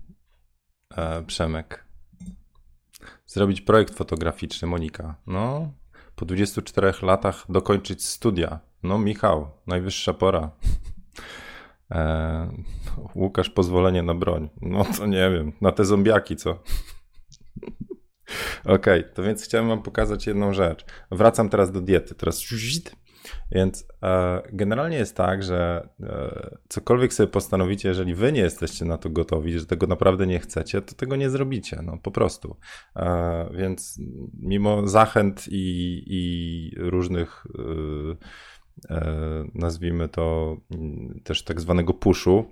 e, 0.97 1.23
Przemek. 1.23 1.85
Zrobić 3.25 3.61
projekt 3.61 3.95
fotograficzny 3.95 4.67
Monika. 4.67 5.15
No, 5.27 5.73
po 6.15 6.25
24 6.25 6.93
latach 7.01 7.45
dokończyć 7.49 8.05
studia. 8.05 8.59
No, 8.83 8.99
Michał, 8.99 9.51
najwyższa 9.67 10.13
pora. 10.13 10.51
E, 11.91 12.51
Łukasz, 13.15 13.49
pozwolenie 13.49 14.03
na 14.03 14.15
broń. 14.15 14.49
No 14.61 14.85
to 14.97 15.05
nie 15.05 15.29
wiem, 15.31 15.51
na 15.61 15.71
te 15.71 15.85
zombiaki, 15.85 16.35
co? 16.35 16.51
Okej, 18.63 18.75
okay, 18.75 19.03
to 19.03 19.23
więc 19.23 19.43
chciałem 19.43 19.67
wam 19.67 19.81
pokazać 19.81 20.27
jedną 20.27 20.53
rzecz. 20.53 20.85
Wracam 21.11 21.49
teraz 21.49 21.71
do 21.71 21.81
diety. 21.81 22.15
Teraz 22.15 22.39
więc 23.51 23.87
e, 24.03 24.41
generalnie 24.53 24.97
jest 24.97 25.15
tak, 25.15 25.43
że 25.43 25.89
e, 26.03 26.57
cokolwiek 26.69 27.13
sobie 27.13 27.27
postanowicie, 27.27 27.89
jeżeli 27.89 28.15
wy 28.15 28.31
nie 28.31 28.41
jesteście 28.41 28.85
na 28.85 28.97
to 28.97 29.09
gotowi, 29.09 29.59
że 29.59 29.65
tego 29.65 29.87
naprawdę 29.87 30.27
nie 30.27 30.39
chcecie, 30.39 30.81
to 30.81 30.95
tego 30.95 31.15
nie 31.15 31.29
zrobicie, 31.29 31.79
no 31.83 31.97
po 31.97 32.11
prostu. 32.11 32.57
E, 32.95 33.49
więc 33.57 33.99
mimo 34.39 34.87
zachęt 34.87 35.45
i, 35.47 36.03
i 36.07 36.71
różnych 36.77 37.45
e, 38.89 38.95
e, 38.95 39.43
nazwijmy 39.55 40.09
to 40.09 40.57
też 41.23 41.43
tak 41.43 41.61
zwanego 41.61 41.93
puszu, 41.93 42.45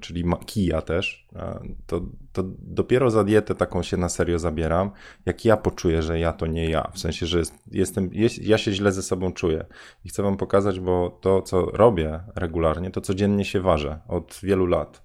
czyli 0.00 0.24
kija 0.46 0.82
też, 0.82 1.28
e, 1.36 1.60
to, 1.86 2.00
to 2.32 2.42
dopiero 2.58 3.10
za 3.10 3.24
dietę 3.24 3.54
taką 3.54 3.82
się 3.82 3.96
na 3.96 4.08
serio 4.08 4.38
zabieram, 4.38 4.90
jak 5.26 5.44
ja 5.44 5.56
poczuję, 5.56 6.02
że 6.02 6.18
ja 6.18 6.32
to 6.32 6.46
nie 6.46 6.70
ja. 6.70 6.90
W 6.94 6.98
sensie, 6.98 7.26
że 7.26 7.42
jestem, 7.70 8.10
ja 8.40 8.58
się 8.58 8.72
źle 8.72 8.92
ze 8.92 9.02
sobą 9.02 9.32
czuję. 9.32 9.66
I 10.04 10.08
chcę 10.08 10.22
wam 10.22 10.36
pokazać, 10.36 10.80
bo 10.80 11.18
to, 11.20 11.42
co 11.42 11.60
robię 11.60 12.20
regularnie, 12.36 12.90
to 12.90 13.00
codziennie 13.00 13.44
się 13.44 13.60
ważę 13.60 14.00
od 14.08 14.40
wielu 14.42 14.66
lat. 14.66 15.02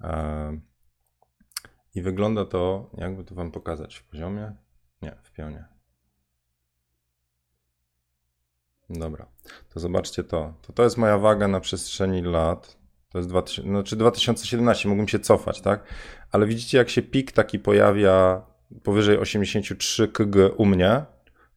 E, 0.00 0.60
I 1.94 2.02
wygląda 2.02 2.44
to, 2.44 2.90
jakby 2.98 3.24
to 3.24 3.34
wam 3.34 3.50
pokazać, 3.50 3.96
w 3.96 4.04
poziomie? 4.04 4.52
Nie, 5.02 5.16
w 5.22 5.32
pionie. 5.32 5.64
Dobra, 8.90 9.26
to 9.74 9.80
zobaczcie 9.80 10.24
to. 10.24 10.54
To, 10.62 10.72
to 10.72 10.82
jest 10.84 10.98
moja 10.98 11.18
waga 11.18 11.48
na 11.48 11.60
przestrzeni 11.60 12.22
lat. 12.22 12.81
To 13.12 13.18
jest 13.18 13.28
2000, 13.28 13.70
znaczy 13.70 13.96
2017, 13.96 14.88
mógłbym 14.88 15.08
się 15.08 15.18
cofać, 15.18 15.60
tak? 15.60 15.84
Ale 16.32 16.46
widzicie, 16.46 16.78
jak 16.78 16.90
się 16.90 17.02
pik 17.02 17.32
taki 17.32 17.58
pojawia 17.58 18.42
powyżej 18.82 19.18
83 19.18 20.08
kg 20.08 20.54
u 20.56 20.66
mnie, 20.66 21.04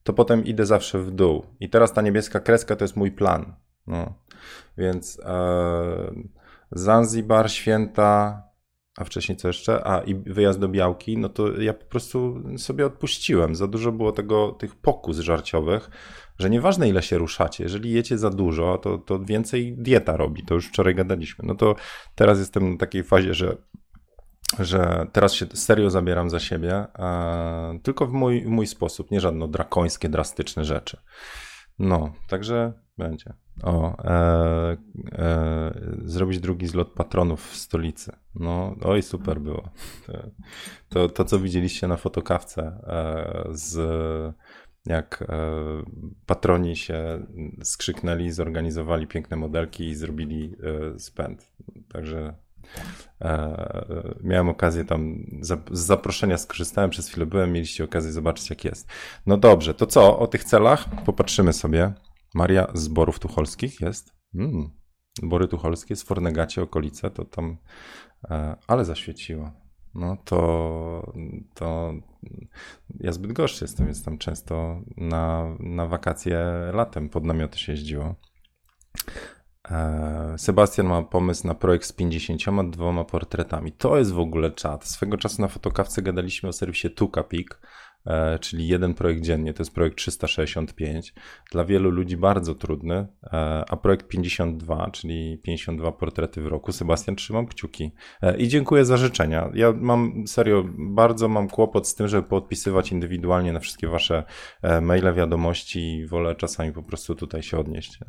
to 0.03 0.13
potem 0.13 0.45
idę 0.45 0.65
zawsze 0.65 0.99
w 0.99 1.11
dół. 1.11 1.45
I 1.59 1.69
teraz 1.69 1.93
ta 1.93 2.01
niebieska 2.01 2.39
kreska 2.39 2.75
to 2.75 2.83
jest 2.83 2.95
mój 2.95 3.11
plan. 3.11 3.55
No. 3.87 4.13
Więc 4.77 5.19
e, 5.25 6.13
Zanzibar, 6.71 7.51
święta, 7.51 8.43
a 8.97 9.03
wcześniej 9.03 9.37
co 9.37 9.47
jeszcze? 9.47 9.87
A 9.87 9.99
i 9.99 10.15
wyjazd 10.15 10.59
do 10.59 10.67
Białki, 10.67 11.17
no 11.17 11.29
to 11.29 11.61
ja 11.61 11.73
po 11.73 11.85
prostu 11.85 12.43
sobie 12.57 12.85
odpuściłem. 12.85 13.55
Za 13.55 13.67
dużo 13.67 13.91
było 13.91 14.11
tego, 14.11 14.51
tych 14.51 14.75
pokus 14.75 15.19
żarciowych 15.19 15.89
że 16.39 16.49
nieważne 16.49 16.89
ile 16.89 17.03
się 17.03 17.17
ruszacie, 17.17 17.63
jeżeli 17.63 17.91
jecie 17.91 18.17
za 18.17 18.29
dużo, 18.29 18.77
to, 18.77 18.97
to 18.97 19.19
więcej 19.19 19.75
dieta 19.77 20.17
robi, 20.17 20.43
to 20.43 20.53
już 20.53 20.67
wczoraj 20.67 20.95
gadaliśmy. 20.95 21.45
No 21.47 21.55
to 21.55 21.75
teraz 22.15 22.39
jestem 22.39 22.77
w 22.77 22.79
takiej 22.79 23.03
fazie, 23.03 23.33
że 23.33 23.57
że 24.59 25.07
teraz 25.11 25.33
się 25.33 25.45
serio 25.53 25.89
zabieram 25.89 26.29
za 26.29 26.39
siebie, 26.39 26.85
tylko 27.83 28.07
w 28.07 28.13
mój, 28.13 28.41
w 28.41 28.47
mój 28.47 28.67
sposób, 28.67 29.11
nie 29.11 29.19
żadne 29.19 29.47
drakońskie, 29.47 30.09
drastyczne 30.09 30.65
rzeczy. 30.65 30.97
No, 31.79 32.13
także 32.27 32.73
będzie. 32.97 33.33
O, 33.63 34.03
e, 34.03 34.77
e, 35.11 35.73
zrobić 36.05 36.39
drugi 36.39 36.67
zlot 36.67 36.91
patronów 36.93 37.51
w 37.51 37.55
stolicy. 37.55 38.11
No, 38.35 38.75
oj, 38.83 39.01
super 39.01 39.41
było. 39.41 39.69
To, 40.89 41.09
to 41.09 41.25
co 41.25 41.39
widzieliście 41.39 41.87
na 41.87 41.97
fotokawce 41.97 42.61
e, 42.63 43.47
z 43.51 43.75
jak 44.85 45.23
e, 45.29 45.37
patroni 46.25 46.75
się 46.75 47.25
skrzyknęli, 47.63 48.31
zorganizowali 48.31 49.07
piękne 49.07 49.37
modelki 49.37 49.87
i 49.87 49.95
zrobili 49.95 50.55
e, 50.95 50.99
spęd. 50.99 51.51
Także 51.93 52.35
e, 53.21 54.15
miałem 54.23 54.49
okazję 54.49 54.85
tam, 54.85 55.25
z 55.41 55.79
zaproszenia 55.79 56.37
skorzystałem, 56.37 56.89
przez 56.89 57.07
chwilę 57.07 57.25
byłem, 57.25 57.51
mieliście 57.51 57.83
okazję 57.83 58.11
zobaczyć 58.11 58.49
jak 58.49 58.65
jest. 58.65 58.87
No 59.25 59.37
dobrze, 59.37 59.73
to 59.73 59.85
co, 59.85 60.19
o 60.19 60.27
tych 60.27 60.43
celach 60.43 61.03
popatrzymy 61.05 61.53
sobie. 61.53 61.93
Maria 62.35 62.67
z 62.73 62.87
Borów 62.87 63.19
Tucholskich 63.19 63.81
jest? 63.81 64.13
Mm. 64.35 64.69
Bory 65.23 65.47
Tucholskie, 65.47 65.95
z 65.95 66.03
Fornegacie, 66.03 66.61
okolice, 66.61 67.11
to 67.11 67.25
tam, 67.25 67.57
e, 68.29 68.55
ale 68.67 68.85
zaświeciło. 68.85 69.51
No 69.93 70.17
to, 70.25 71.13
to 71.53 71.93
ja 72.99 73.11
zbyt 73.11 73.33
gorszy 73.33 73.63
jestem, 73.63 73.85
więc 73.85 74.03
tam 74.03 74.17
często 74.17 74.81
na, 74.97 75.55
na 75.59 75.85
wakacje 75.85 76.39
latem 76.73 77.09
pod 77.09 77.23
namioty 77.25 77.57
się 77.59 77.71
jeździło. 77.71 78.15
E, 79.71 80.35
Sebastian 80.37 80.87
ma 80.87 81.03
pomysł 81.03 81.47
na 81.47 81.55
projekt 81.55 81.85
z 81.85 81.93
52 81.93 83.05
portretami. 83.05 83.71
To 83.71 83.97
jest 83.97 84.11
w 84.11 84.19
ogóle 84.19 84.51
czat. 84.51 84.85
Swego 84.85 85.17
czasu 85.17 85.41
na 85.41 85.47
fotokawce 85.47 86.01
gadaliśmy 86.01 86.49
o 86.49 86.53
serwisie 86.53 86.89
Tukapik, 86.89 87.59
E, 87.59 87.61
czyli 88.41 88.67
jeden 88.67 88.93
projekt 88.93 89.21
dziennie, 89.21 89.53
to 89.53 89.61
jest 89.61 89.73
projekt 89.73 89.97
365. 89.97 91.13
Dla 91.51 91.65
wielu 91.65 91.89
ludzi 91.89 92.17
bardzo 92.17 92.55
trudny, 92.55 93.07
e, 93.23 93.63
a 93.69 93.77
projekt 93.77 94.07
52, 94.07 94.89
czyli 94.91 95.37
52 95.37 95.91
portrety 95.91 96.41
w 96.41 96.45
roku. 96.45 96.71
Sebastian, 96.71 97.15
trzymam 97.15 97.47
kciuki. 97.47 97.91
E, 98.21 98.37
I 98.37 98.47
dziękuję 98.47 98.85
za 98.85 98.97
życzenia. 98.97 99.49
Ja 99.53 99.73
mam 99.77 100.27
serio, 100.27 100.65
bardzo 100.77 101.27
mam 101.27 101.49
kłopot 101.49 101.87
z 101.87 101.95
tym, 101.95 102.07
żeby 102.07 102.27
podpisywać 102.27 102.91
indywidualnie 102.91 103.53
na 103.53 103.59
wszystkie 103.59 103.87
wasze 103.87 104.23
maile, 104.81 105.13
wiadomości. 105.13 106.05
Wolę 106.05 106.35
czasami 106.35 106.71
po 106.71 106.83
prostu 106.83 107.15
tutaj 107.15 107.43
się 107.43 107.57
odnieść. 107.57 107.99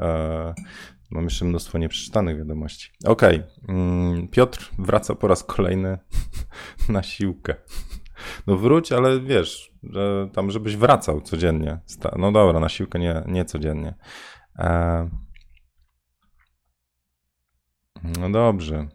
Mam 1.11 1.25
jeszcze 1.25 1.45
mnóstwo 1.45 1.79
nieprzeczytanych 1.79 2.39
wiadomości. 2.39 2.91
Okej, 3.05 3.37
okay. 3.37 3.77
Mm, 3.77 4.29
Piotr 4.29 4.71
wraca 4.79 5.15
po 5.15 5.29
raz 5.29 5.45
kolejny 5.45 5.99
na 6.89 7.03
siłkę. 7.03 7.55
No 8.47 8.57
wróć, 8.57 8.93
ale 8.93 9.21
wiesz, 9.21 9.73
że 9.83 10.29
tam 10.33 10.51
żebyś 10.51 10.77
wracał 10.77 11.21
codziennie. 11.21 11.79
No 12.19 12.33
dobra, 12.33 12.61
na 12.61 12.69
siłkę 12.69 12.99
nie, 12.99 13.23
nie 13.27 13.45
codziennie. 13.45 13.95
E... 14.59 15.09
No 18.21 18.31
dobrze. 18.31 18.89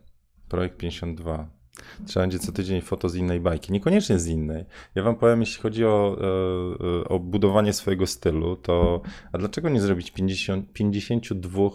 Projekt 0.49 0.77
52. 0.77 1.61
Trzeba 2.05 2.23
będzie 2.23 2.39
co 2.39 2.51
tydzień 2.51 2.81
foto 2.81 3.09
z 3.09 3.15
innej 3.15 3.39
bajki. 3.39 3.73
Niekoniecznie 3.73 4.19
z 4.19 4.27
innej. 4.27 4.65
Ja 4.95 5.03
wam 5.03 5.15
powiem, 5.15 5.39
jeśli 5.39 5.61
chodzi 5.61 5.85
o, 5.85 6.17
e, 6.21 7.07
o 7.07 7.19
budowanie 7.19 7.73
swojego 7.73 8.07
stylu, 8.07 8.55
to 8.55 9.01
a 9.31 9.37
dlaczego 9.37 9.69
nie 9.69 9.81
zrobić 9.81 10.11
50, 10.11 10.73
52 10.73 11.69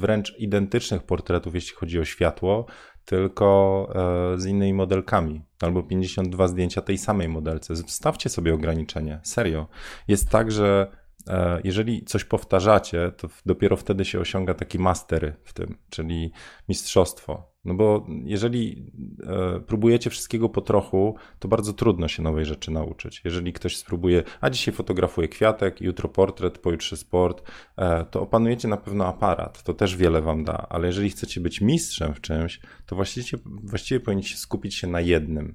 wręcz 0.00 0.38
identycznych 0.38 1.02
portretów, 1.02 1.54
jeśli 1.54 1.76
chodzi 1.76 2.00
o 2.00 2.04
światło, 2.04 2.66
tylko 3.08 3.88
e, 4.34 4.40
z 4.40 4.46
innymi 4.46 4.74
modelkami, 4.74 5.42
albo 5.60 5.82
52 5.82 6.48
zdjęcia 6.48 6.82
tej 6.82 6.98
samej 6.98 7.28
modelce. 7.28 7.74
Wstawcie 7.74 8.28
sobie 8.28 8.54
ograniczenie, 8.54 9.20
serio. 9.22 9.66
Jest 10.08 10.30
tak, 10.30 10.52
że 10.52 10.90
e, 11.28 11.60
jeżeli 11.64 12.04
coś 12.04 12.24
powtarzacie, 12.24 13.12
to 13.16 13.28
dopiero 13.46 13.76
wtedy 13.76 14.04
się 14.04 14.20
osiąga 14.20 14.54
taki 14.54 14.78
mastery 14.78 15.34
w 15.44 15.52
tym, 15.52 15.76
czyli 15.90 16.32
mistrzostwo. 16.68 17.52
No 17.68 17.74
bo 17.74 18.06
jeżeli 18.24 18.92
e, 19.26 19.60
próbujecie 19.60 20.10
wszystkiego 20.10 20.48
po 20.48 20.60
trochu, 20.60 21.14
to 21.38 21.48
bardzo 21.48 21.72
trudno 21.72 22.08
się 22.08 22.22
nowej 22.22 22.44
rzeczy 22.44 22.70
nauczyć. 22.70 23.20
Jeżeli 23.24 23.52
ktoś 23.52 23.76
spróbuje, 23.76 24.22
a 24.40 24.50
dzisiaj 24.50 24.74
fotografuje 24.74 25.28
kwiatek, 25.28 25.80
jutro 25.80 26.08
portret, 26.08 26.58
pojutrze 26.58 26.96
sport, 26.96 27.42
e, 27.76 28.04
to 28.04 28.22
opanujecie 28.22 28.68
na 28.68 28.76
pewno 28.76 29.06
aparat. 29.06 29.62
To 29.62 29.74
też 29.74 29.96
wiele 29.96 30.22
wam 30.22 30.44
da, 30.44 30.66
ale 30.68 30.86
jeżeli 30.86 31.10
chcecie 31.10 31.40
być 31.40 31.60
mistrzem 31.60 32.14
w 32.14 32.20
czymś, 32.20 32.60
to 32.86 32.96
właściwie, 32.96 33.42
właściwie 33.44 34.00
powinniście 34.00 34.36
skupić 34.36 34.74
się 34.74 34.86
na 34.86 35.00
jednym. 35.00 35.54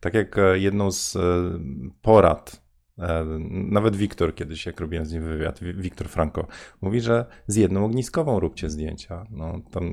Tak 0.00 0.14
jak 0.14 0.38
e, 0.38 0.58
jedną 0.58 0.92
z 0.92 1.18
porad 2.02 2.63
nawet 3.50 3.96
Wiktor 3.96 4.34
kiedyś, 4.34 4.66
jak 4.66 4.80
robiłem 4.80 5.06
z 5.06 5.12
nim 5.12 5.22
wywiad, 5.22 5.60
Wiktor 5.62 6.08
Franco, 6.08 6.46
mówi, 6.82 7.00
że 7.00 7.26
z 7.46 7.56
jedną 7.56 7.84
ogniskową 7.84 8.40
róbcie 8.40 8.70
zdjęcia. 8.70 9.26
No, 9.30 9.60
tam 9.70 9.84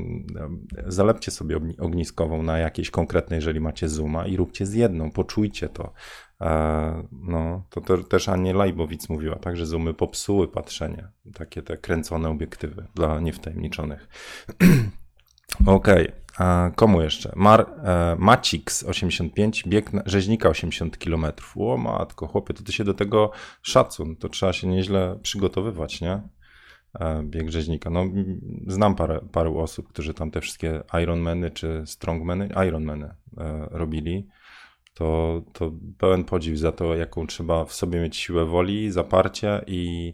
e, 0.78 0.84
zalepcie 0.88 1.32
sobie 1.32 1.60
ogniskową 1.80 2.44
na 2.44 2.58
jakiejś 2.58 2.92
konkretnej, 2.92 3.38
jeżeli 3.38 3.60
macie 3.60 3.90
zooma 3.90 4.28
i 4.28 4.38
róbcie 4.38 4.66
z 4.66 4.74
jedną, 4.74 5.12
poczujcie 5.12 5.70
to. 5.70 5.94
E, 6.42 7.08
no, 7.12 7.64
to, 7.70 7.98
też 8.04 8.30
Anie 8.30 8.54
Lajbowic 8.54 9.10
mówiła, 9.10 9.36
tak, 9.36 9.58
że 9.58 9.66
zoomy 9.66 9.94
popsuły 9.94 10.48
patrzenie. 10.48 11.08
Takie 11.34 11.62
te 11.62 11.78
kręcone 11.78 12.30
obiektywy 12.30 12.88
dla 12.96 13.20
niewtajemniczonych. 13.20 14.08
Okej, 15.66 16.08
okay. 16.08 16.21
Komu 16.76 17.02
jeszcze? 17.02 17.32
Mar, 17.36 17.66
e, 17.84 18.16
Macix 18.20 18.84
85, 18.84 19.64
bieg 19.68 19.94
na, 19.94 20.02
rzeźnika 20.06 20.50
80 20.50 20.98
km. 20.98 21.26
O 21.56 21.78
matko, 21.78 22.28
chłopie, 22.28 22.54
to 22.54 22.64
ty 22.64 22.72
się 22.72 22.84
do 22.84 22.94
tego 22.94 23.32
szacun, 23.62 24.16
to 24.16 24.30
trzeba 24.30 24.54
się 24.54 24.68
nieźle 24.68 25.20
przygotowywać, 25.22 26.02
nie? 26.02 26.22
E, 27.00 27.24
bieg 27.24 27.52
rzeźnika. 27.52 27.90
No, 27.90 28.06
znam 28.68 28.96
parę, 28.96 29.20
paru 29.32 29.60
osób, 29.60 29.88
którzy 29.88 30.14
tam 30.14 30.32
te 30.32 30.42
wszystkie 30.42 30.84
Ironmany 31.04 31.52
czy 31.52 31.84
Strongmany, 31.86 32.50
Ironmany 32.68 33.06
e, 33.38 33.68
robili. 33.72 34.28
To, 34.94 35.42
to 35.54 35.72
pełen 35.98 36.24
podziw 36.24 36.58
za 36.58 36.72
to, 36.72 36.96
jaką 36.96 37.28
trzeba 37.28 37.66
w 37.66 37.74
sobie 37.74 38.00
mieć 38.00 38.18
siłę 38.18 38.46
woli, 38.46 38.92
zaparcie 38.92 39.62
i 39.68 40.14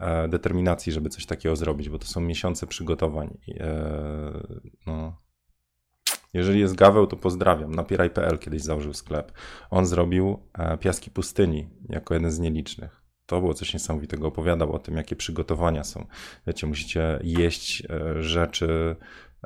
e, 0.00 0.28
determinacji, 0.28 0.92
żeby 0.92 1.08
coś 1.08 1.26
takiego 1.26 1.56
zrobić, 1.56 1.88
bo 1.88 1.98
to 1.98 2.06
są 2.06 2.20
miesiące 2.20 2.66
przygotowań. 2.66 3.36
E, 3.60 4.32
no, 4.86 5.22
jeżeli 6.32 6.60
jest 6.60 6.74
Gaweł, 6.74 7.06
to 7.06 7.16
pozdrawiam. 7.16 7.74
Napieraj.pl 7.74 8.38
kiedyś 8.38 8.62
założył 8.62 8.94
sklep. 8.94 9.32
On 9.70 9.86
zrobił 9.86 10.38
e, 10.58 10.78
Piaski 10.78 11.10
Pustyni 11.10 11.68
jako 11.88 12.14
jeden 12.14 12.30
z 12.30 12.38
nielicznych. 12.38 13.02
To 13.26 13.40
było 13.40 13.54
coś 13.54 13.74
niesamowitego. 13.74 14.28
Opowiadał 14.28 14.72
o 14.72 14.78
tym, 14.78 14.96
jakie 14.96 15.16
przygotowania 15.16 15.84
są. 15.84 16.06
Wiecie, 16.46 16.66
musicie 16.66 17.18
jeść 17.22 17.82
e, 17.90 18.22
rzeczy 18.22 18.96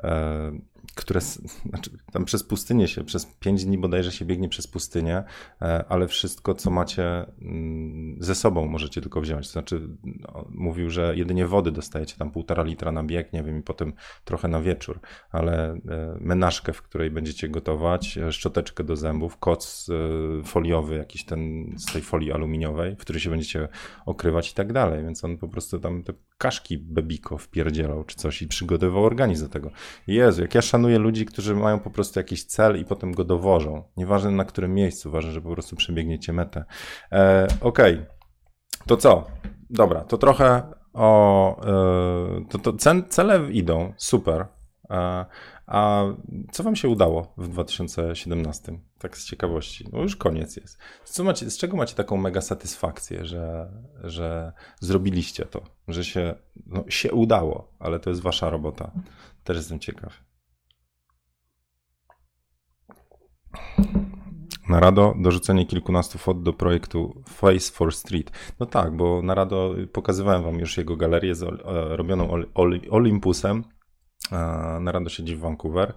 e, 0.03 0.51
które, 0.95 1.21
znaczy 1.21 1.91
tam 2.11 2.25
przez 2.25 2.43
pustynię 2.43 2.87
się, 2.87 3.03
przez 3.03 3.25
pięć 3.25 3.65
dni 3.65 3.77
bodajże 3.77 4.11
się 4.11 4.25
biegnie 4.25 4.49
przez 4.49 4.67
pustynię, 4.67 5.23
e, 5.61 5.85
ale 5.89 6.07
wszystko, 6.07 6.55
co 6.55 6.71
macie 6.71 7.25
mm, 7.41 8.17
ze 8.19 8.35
sobą 8.35 8.67
możecie 8.67 9.01
tylko 9.01 9.21
wziąć. 9.21 9.47
To 9.47 9.51
znaczy, 9.51 9.81
no, 10.03 10.47
mówił, 10.49 10.89
że 10.89 11.15
jedynie 11.15 11.47
wody 11.47 11.71
dostajecie 11.71 12.15
tam 12.17 12.31
półtora 12.31 12.63
litra 12.63 12.91
na 12.91 13.03
bieg, 13.03 13.33
nie 13.33 13.43
wiem, 13.43 13.59
i 13.59 13.61
potem 13.61 13.93
trochę 14.25 14.47
na 14.47 14.61
wieczór, 14.61 14.99
ale 15.31 15.69
e, 15.69 15.79
menażkę, 16.19 16.73
w 16.73 16.81
której 16.81 17.11
będziecie 17.11 17.49
gotować, 17.49 18.17
e, 18.17 18.31
szczoteczkę 18.31 18.83
do 18.83 18.95
zębów, 18.95 19.37
koc 19.37 19.87
foliowy, 20.45 20.95
jakiś 20.95 21.25
ten 21.25 21.73
z 21.77 21.85
tej 21.93 22.01
folii 22.01 22.31
aluminiowej, 22.31 22.95
w 22.95 22.99
której 22.99 23.21
się 23.21 23.29
będziecie 23.29 23.67
okrywać 24.05 24.51
i 24.51 24.53
tak 24.53 24.73
dalej, 24.73 25.03
więc 25.03 25.23
on 25.23 25.37
po 25.37 25.47
prostu 25.47 25.79
tam 25.79 26.03
te 26.03 26.13
kaszki 26.37 26.77
bebiko 26.77 27.37
wpierdzielał 27.37 28.03
czy 28.03 28.15
coś 28.15 28.41
i 28.41 28.47
przygotowywał 28.47 29.05
organizm 29.05 29.43
do 29.43 29.49
tego. 29.49 29.71
Jezu, 30.07 30.41
jak 30.41 30.55
ja 30.55 30.61
szanuję 30.67 30.99
ludzi, 30.99 31.25
którzy 31.25 31.55
mają 31.55 31.79
po 31.79 31.89
prostu 31.89 32.19
jakiś 32.19 32.43
cel 32.43 32.79
i 32.79 32.85
potem 32.85 33.11
go 33.11 33.23
dowożą. 33.23 33.83
Nieważne 33.97 34.31
na 34.31 34.45
którym 34.45 34.73
miejscu, 34.73 35.11
ważne, 35.11 35.31
że 35.31 35.41
po 35.41 35.49
prostu 35.49 35.75
przebiegniecie 35.75 36.33
metę. 36.33 36.65
E, 37.11 37.47
Okej, 37.61 37.93
okay. 37.93 38.05
to 38.87 38.97
co? 38.97 39.27
Dobra, 39.69 40.01
to 40.01 40.17
trochę 40.17 40.63
o. 40.93 41.61
E, 41.65 42.45
to, 42.49 42.59
to 42.59 42.73
cele 43.09 43.51
idą, 43.51 43.93
super. 43.97 44.47
E, 44.89 45.25
a 45.67 46.03
co 46.51 46.63
wam 46.63 46.75
się 46.75 46.89
udało 46.89 47.33
w 47.37 47.47
2017? 47.47 48.79
Tak 48.99 49.17
z 49.17 49.25
ciekawości. 49.25 49.89
No 49.93 50.01
już 50.01 50.15
koniec 50.15 50.57
jest. 50.57 50.77
Co 51.03 51.23
macie, 51.23 51.49
z 51.49 51.57
czego 51.57 51.77
macie 51.77 51.95
taką 51.95 52.17
mega 52.17 52.41
satysfakcję, 52.41 53.25
że, 53.25 53.71
że 54.03 54.53
zrobiliście 54.79 55.45
to? 55.45 55.61
Że 55.87 56.03
się, 56.03 56.35
no, 56.65 56.83
się 56.89 57.11
udało, 57.11 57.73
ale 57.79 57.99
to 57.99 58.09
jest 58.09 58.21
wasza 58.21 58.49
robota. 58.49 58.91
Też 59.43 59.57
jestem 59.57 59.79
ciekaw. 59.79 60.26
Narado, 64.69 65.15
dorzucenie 65.19 65.65
kilkunastu 65.65 66.17
fot 66.17 66.43
do 66.43 66.53
projektu 66.53 67.23
Face 67.27 67.71
for 67.71 67.93
Street. 67.93 68.31
No 68.59 68.65
tak, 68.65 68.95
bo 68.95 69.21
Narado, 69.21 69.75
pokazywałem 69.93 70.43
wam 70.43 70.59
już 70.59 70.77
jego 70.77 70.95
galerię 70.95 71.35
z, 71.35 71.43
e, 71.43 71.47
robioną 71.97 72.29
Olympusem. 72.89 73.63
Narado 74.79 75.09
siedzi 75.09 75.35
w 75.35 75.39
Vancouver 75.39 75.93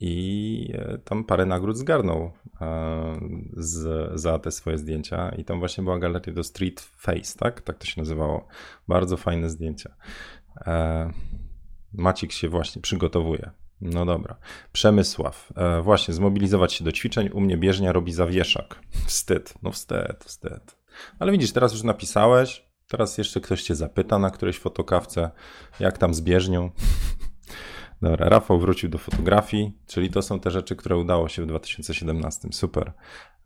i 0.00 0.72
e, 0.74 0.98
tam 0.98 1.24
parę 1.24 1.46
nagród 1.46 1.76
zgarnął 1.76 2.32
e, 2.60 3.20
z, 3.56 4.10
za 4.20 4.38
te 4.38 4.50
swoje 4.50 4.78
zdjęcia 4.78 5.28
i 5.28 5.44
tam 5.44 5.58
właśnie 5.58 5.84
była 5.84 5.98
galeria 5.98 6.32
do 6.32 6.44
Street 6.44 6.80
Face, 6.80 7.38
tak? 7.38 7.60
Tak 7.60 7.78
to 7.78 7.86
się 7.86 8.00
nazywało. 8.00 8.46
Bardzo 8.88 9.16
fajne 9.16 9.50
zdjęcia. 9.50 9.94
Macik 11.92 12.32
się 12.32 12.48
właśnie 12.48 12.82
przygotowuje. 12.82 13.50
No 13.80 14.04
dobra. 14.04 14.36
Przemysław. 14.72 15.52
E, 15.56 15.82
właśnie, 15.82 16.14
zmobilizować 16.14 16.72
się 16.72 16.84
do 16.84 16.92
ćwiczeń. 16.92 17.30
U 17.32 17.40
mnie 17.40 17.56
bieżnia 17.56 17.92
robi 17.92 18.12
zawieszak. 18.12 18.80
Wstyd. 19.06 19.54
No 19.62 19.70
wstyd, 19.70 20.24
wstyd. 20.24 20.76
Ale 21.18 21.32
widzisz, 21.32 21.52
teraz 21.52 21.72
już 21.72 21.82
napisałeś. 21.82 22.64
Teraz 22.88 23.18
jeszcze 23.18 23.40
ktoś 23.40 23.62
cię 23.62 23.74
zapyta 23.74 24.18
na 24.18 24.30
którejś 24.30 24.58
fotokawce, 24.58 25.30
jak 25.80 25.98
tam 25.98 26.14
z 26.14 26.20
bieżnią. 26.20 26.70
Dobra, 28.04 28.28
Rafał 28.28 28.58
wrócił 28.58 28.90
do 28.90 28.98
fotografii, 28.98 29.72
czyli 29.86 30.10
to 30.10 30.22
są 30.22 30.40
te 30.40 30.50
rzeczy, 30.50 30.76
które 30.76 30.96
udało 30.96 31.28
się 31.28 31.42
w 31.42 31.46
2017. 31.46 32.48
Super. 32.52 32.92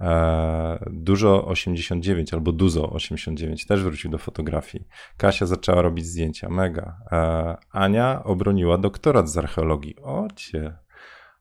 Eee, 0.01 0.79
dużo 0.90 1.47
89 1.47 2.35
albo 2.35 2.53
Duzo 2.53 2.90
89 2.90 3.66
też 3.66 3.83
wrócił 3.83 4.11
do 4.11 4.18
fotografii. 4.18 4.88
Kasia 5.16 5.47
zaczęła 5.47 5.83
robić 5.83 6.07
zdjęcia, 6.07 6.49
mega. 6.49 6.97
Eee, 7.11 7.57
Ania 7.71 8.25
obroniła 8.25 8.79
doktorat 8.79 9.31
z 9.31 9.38
archeologii. 9.38 9.97
Ocie. 10.03 10.77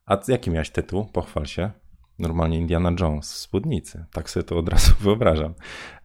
A 0.06 0.18
jaki 0.28 0.52
miałeś 0.52 0.70
tytuł? 0.70 1.06
Pochwal 1.06 1.46
się. 1.46 1.72
Normalnie 2.20 2.58
Indiana 2.58 2.92
Jones 3.00 3.34
w 3.34 3.38
spódnicy. 3.38 4.06
Tak 4.14 4.30
sobie 4.30 4.44
to 4.44 4.58
od 4.58 4.70
razu 4.70 4.94
wyobrażam. 5.00 5.54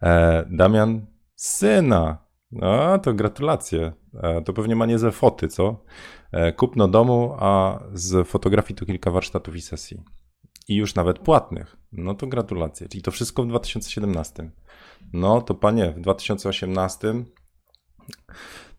Eee, 0.01 0.43
Damian, 0.49 1.05
syna. 1.35 2.22
No, 2.55 2.99
to 2.99 3.13
gratulacje. 3.13 3.91
E, 4.13 4.41
to 4.41 4.53
pewnie 4.53 4.75
ma 4.75 4.85
niezłe 4.85 5.11
foty, 5.11 5.47
co? 5.47 5.83
E, 6.31 6.53
kupno 6.53 6.87
domu, 6.87 7.35
a 7.39 7.79
z 7.93 8.27
fotografii 8.27 8.75
to 8.75 8.85
kilka 8.85 9.11
warsztatów 9.11 9.55
i 9.55 9.61
sesji. 9.61 10.01
I 10.67 10.75
już 10.75 10.95
nawet 10.95 11.19
płatnych. 11.19 11.77
No 11.91 12.13
to 12.13 12.27
gratulacje. 12.27 12.89
Czyli 12.89 13.03
to 13.03 13.11
wszystko 13.11 13.43
w 13.43 13.47
2017. 13.47 14.51
No 15.13 15.41
to 15.41 15.53
panie, 15.53 15.91
w 15.91 16.01
2018 16.01 17.13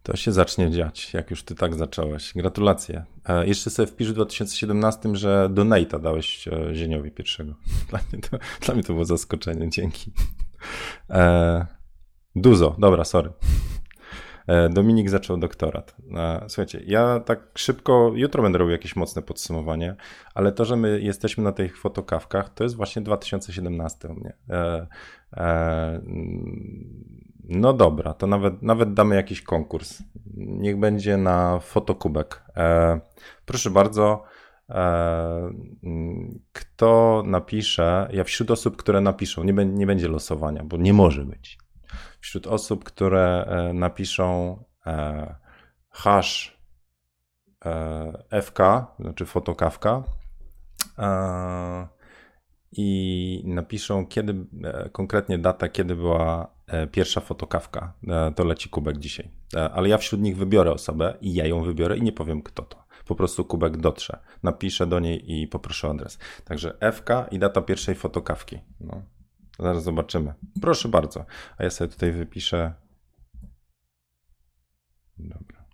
to 0.02 0.16
się 0.16 0.32
zacznie 0.32 0.70
dziać, 0.70 1.14
jak 1.14 1.30
już 1.30 1.42
ty 1.42 1.54
tak 1.54 1.74
zacząłeś. 1.74 2.32
Gratulacje. 2.34 3.04
E, 3.24 3.46
jeszcze 3.46 3.70
sobie 3.70 3.86
wpisz 3.86 4.10
w 4.10 4.14
2017, 4.14 5.16
że 5.16 5.50
donate'a 5.52 6.00
dałeś 6.00 6.48
Zieniowi 6.72 7.10
pierwszego. 7.10 7.54
Dla 7.90 8.00
mnie 8.12 8.22
to, 8.22 8.38
dla 8.60 8.74
mnie 8.74 8.82
to 8.82 8.92
było 8.92 9.04
zaskoczenie, 9.04 9.70
dzięki. 9.70 10.12
Duzo, 12.36 12.74
dobra, 12.78 13.04
sorry. 13.04 13.30
E, 14.46 14.68
Dominik 14.68 15.10
zaczął 15.10 15.36
doktorat. 15.36 15.96
E, 16.16 16.44
słuchajcie, 16.48 16.82
ja 16.86 17.20
tak 17.20 17.40
szybko, 17.54 18.12
jutro 18.14 18.42
będę 18.42 18.58
robił 18.58 18.72
jakieś 18.72 18.96
mocne 18.96 19.22
podsumowanie, 19.22 19.96
ale 20.34 20.52
to, 20.52 20.64
że 20.64 20.76
my 20.76 21.00
jesteśmy 21.00 21.44
na 21.44 21.52
tych 21.52 21.78
fotokawkach, 21.78 22.54
to 22.54 22.64
jest 22.64 22.76
właśnie 22.76 23.02
2017 23.02 24.08
u 24.08 24.14
mnie. 24.14 24.32
E, 24.50 26.00
no 27.44 27.72
dobra, 27.72 28.14
to 28.14 28.26
nawet, 28.26 28.62
nawet 28.62 28.94
damy 28.94 29.14
jakiś 29.14 29.42
konkurs. 29.42 30.02
Niech 30.36 30.78
będzie 30.78 31.16
na 31.16 31.60
fotokubek. 31.60 32.44
Proszę 33.46 33.70
bardzo. 33.70 34.22
Kto 36.52 37.22
napisze, 37.26 38.08
ja 38.12 38.24
wśród 38.24 38.50
osób, 38.50 38.76
które 38.76 39.00
napiszą, 39.00 39.44
nie 39.44 39.86
będzie 39.86 40.08
losowania, 40.08 40.64
bo 40.64 40.76
nie 40.76 40.92
może 40.92 41.24
być 41.24 41.58
wśród 42.24 42.46
osób, 42.46 42.84
które 42.84 43.44
e, 43.44 43.72
napiszą 43.72 44.58
e, 44.86 45.34
hash 45.90 46.58
e, 47.64 48.42
FK, 48.42 48.58
znaczy 49.00 49.26
fotokawka 49.26 50.02
i 52.72 53.42
napiszą 53.46 54.06
kiedy, 54.06 54.46
konkretnie 54.92 55.38
data, 55.38 55.68
kiedy 55.68 55.96
była 55.96 56.54
pierwsza 56.92 57.20
fotokawka, 57.20 57.92
to 58.36 58.44
leci 58.44 58.68
kubek 58.68 58.98
dzisiaj. 58.98 59.30
Ale 59.72 59.88
ja 59.88 59.98
wśród 59.98 60.20
nich 60.20 60.36
wybiorę 60.36 60.72
osobę 60.72 61.14
i 61.20 61.34
ja 61.34 61.46
ją 61.46 61.62
wybiorę 61.62 61.96
i 61.96 62.02
nie 62.02 62.12
powiem 62.12 62.42
kto 62.42 62.62
to. 62.62 62.84
Po 63.06 63.14
prostu 63.14 63.44
kubek 63.44 63.76
dotrze. 63.76 64.18
Napiszę 64.42 64.86
do 64.86 65.00
niej 65.00 65.32
i 65.32 65.48
poproszę 65.48 65.88
adres. 65.88 66.18
Także 66.44 66.76
FK 66.92 67.08
i 67.30 67.38
data 67.38 67.62
pierwszej 67.62 67.94
fotokawki. 67.94 68.58
No. 68.80 69.02
Zaraz 69.58 69.84
zobaczymy. 69.84 70.34
Proszę 70.60 70.88
bardzo. 70.88 71.24
A 71.58 71.64
ja 71.64 71.70
sobie 71.70 71.92
tutaj 71.92 72.12
wypiszę. 72.12 72.74
Dobra. 75.18 75.64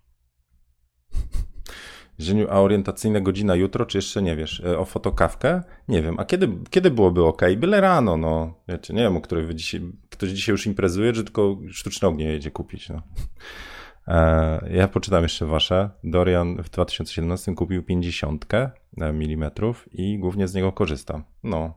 Zieniu, 2.19 2.47
a 2.49 2.59
orientacyjna 2.59 3.21
godzina 3.21 3.55
jutro, 3.55 3.85
czy 3.85 3.97
jeszcze 3.97 4.21
nie 4.21 4.35
wiesz? 4.35 4.59
E, 4.59 4.79
o 4.79 4.85
fotokawkę? 4.85 5.63
Nie 5.87 6.01
wiem. 6.01 6.19
A 6.19 6.25
kiedy, 6.25 6.49
kiedy 6.69 6.91
byłoby 6.91 7.25
ok? 7.25 7.41
Byle 7.57 7.81
rano, 7.81 8.17
no. 8.17 8.53
Wiecie, 8.67 8.93
nie 8.93 9.01
wiem, 9.01 9.17
o 9.17 9.21
której 9.21 9.45
wy 9.45 9.55
dzisiaj, 9.55 9.81
ktoś 10.09 10.29
dzisiaj 10.29 10.53
już 10.53 10.65
imprezuje, 10.65 11.13
czy 11.13 11.23
tylko 11.23 11.57
sztuczne 11.69 12.07
ognie 12.07 12.25
jedzie 12.25 12.51
kupić, 12.51 12.89
no. 12.89 13.01
E, 14.07 14.69
ja 14.71 14.87
poczytam 14.87 15.23
jeszcze 15.23 15.45
wasze. 15.45 15.89
Dorian 16.03 16.63
w 16.63 16.69
2017 16.69 17.55
kupił 17.55 17.83
50 17.83 18.45
mm 18.97 19.51
i 19.91 20.19
głównie 20.19 20.47
z 20.47 20.53
niego 20.53 20.71
korzysta. 20.71 21.23
No, 21.43 21.73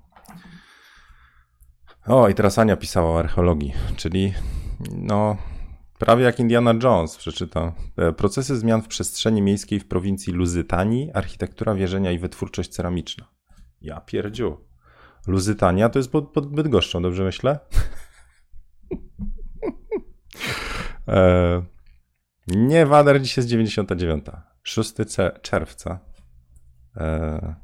o, 2.06 2.28
i 2.28 2.34
teraz 2.34 2.58
Ania 2.58 2.76
pisała 2.76 3.10
o 3.10 3.18
archeologii, 3.18 3.72
czyli 3.96 4.34
no, 4.90 5.36
prawie 5.98 6.24
jak 6.24 6.40
Indiana 6.40 6.74
Jones 6.82 7.16
przeczyta. 7.16 7.72
E, 7.96 8.12
procesy 8.12 8.56
zmian 8.56 8.82
w 8.82 8.88
przestrzeni 8.88 9.42
miejskiej 9.42 9.80
w 9.80 9.88
prowincji 9.88 10.32
Luzytanii, 10.32 11.10
architektura 11.14 11.74
wierzenia 11.74 12.12
i 12.12 12.18
wytwórczość 12.18 12.70
ceramiczna. 12.70 13.28
Ja 13.80 14.00
pierdziu. 14.00 14.56
Luzytania 15.26 15.88
to 15.88 15.98
jest 15.98 16.12
pod, 16.12 16.28
pod 16.28 16.46
Bydgoszczą, 16.46 17.02
dobrze 17.02 17.24
myślę? 17.24 17.58
e, 21.08 21.62
nie, 22.46 22.86
Wader 22.86 23.22
dziś 23.22 23.36
jest 23.36 23.48
99. 23.48 24.24
6 24.62 24.94
czerwca. 25.42 25.98
E, 26.96 27.54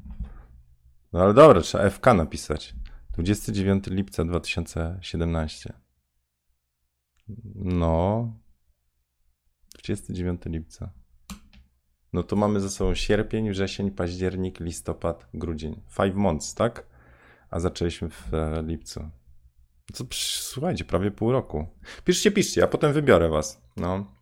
no 1.12 1.20
ale 1.22 1.34
dobra, 1.34 1.60
trzeba 1.60 1.90
FK 1.90 2.14
napisać. 2.14 2.74
29 3.12 3.86
lipca 3.86 4.24
2017. 4.24 5.72
No. 7.54 8.32
29 9.74 10.42
lipca. 10.46 10.92
No 12.12 12.22
to 12.22 12.36
mamy 12.36 12.60
ze 12.60 12.70
sobą 12.70 12.94
sierpień, 12.94 13.50
wrzesień, 13.50 13.90
październik, 13.90 14.60
listopad, 14.60 15.28
grudzień. 15.34 15.80
Five 15.88 16.14
months, 16.14 16.54
tak? 16.54 16.86
A 17.50 17.60
zaczęliśmy 17.60 18.08
w 18.10 18.34
e, 18.34 18.62
lipcu. 18.62 19.10
Co, 19.92 20.04
słuchajcie, 20.12 20.84
prawie 20.84 21.10
pół 21.10 21.32
roku. 21.32 21.66
Piszcie, 22.04 22.30
piszcie, 22.30 22.64
a 22.64 22.66
potem 22.66 22.92
wybiorę 22.92 23.28
was. 23.28 23.62
No. 23.76 24.20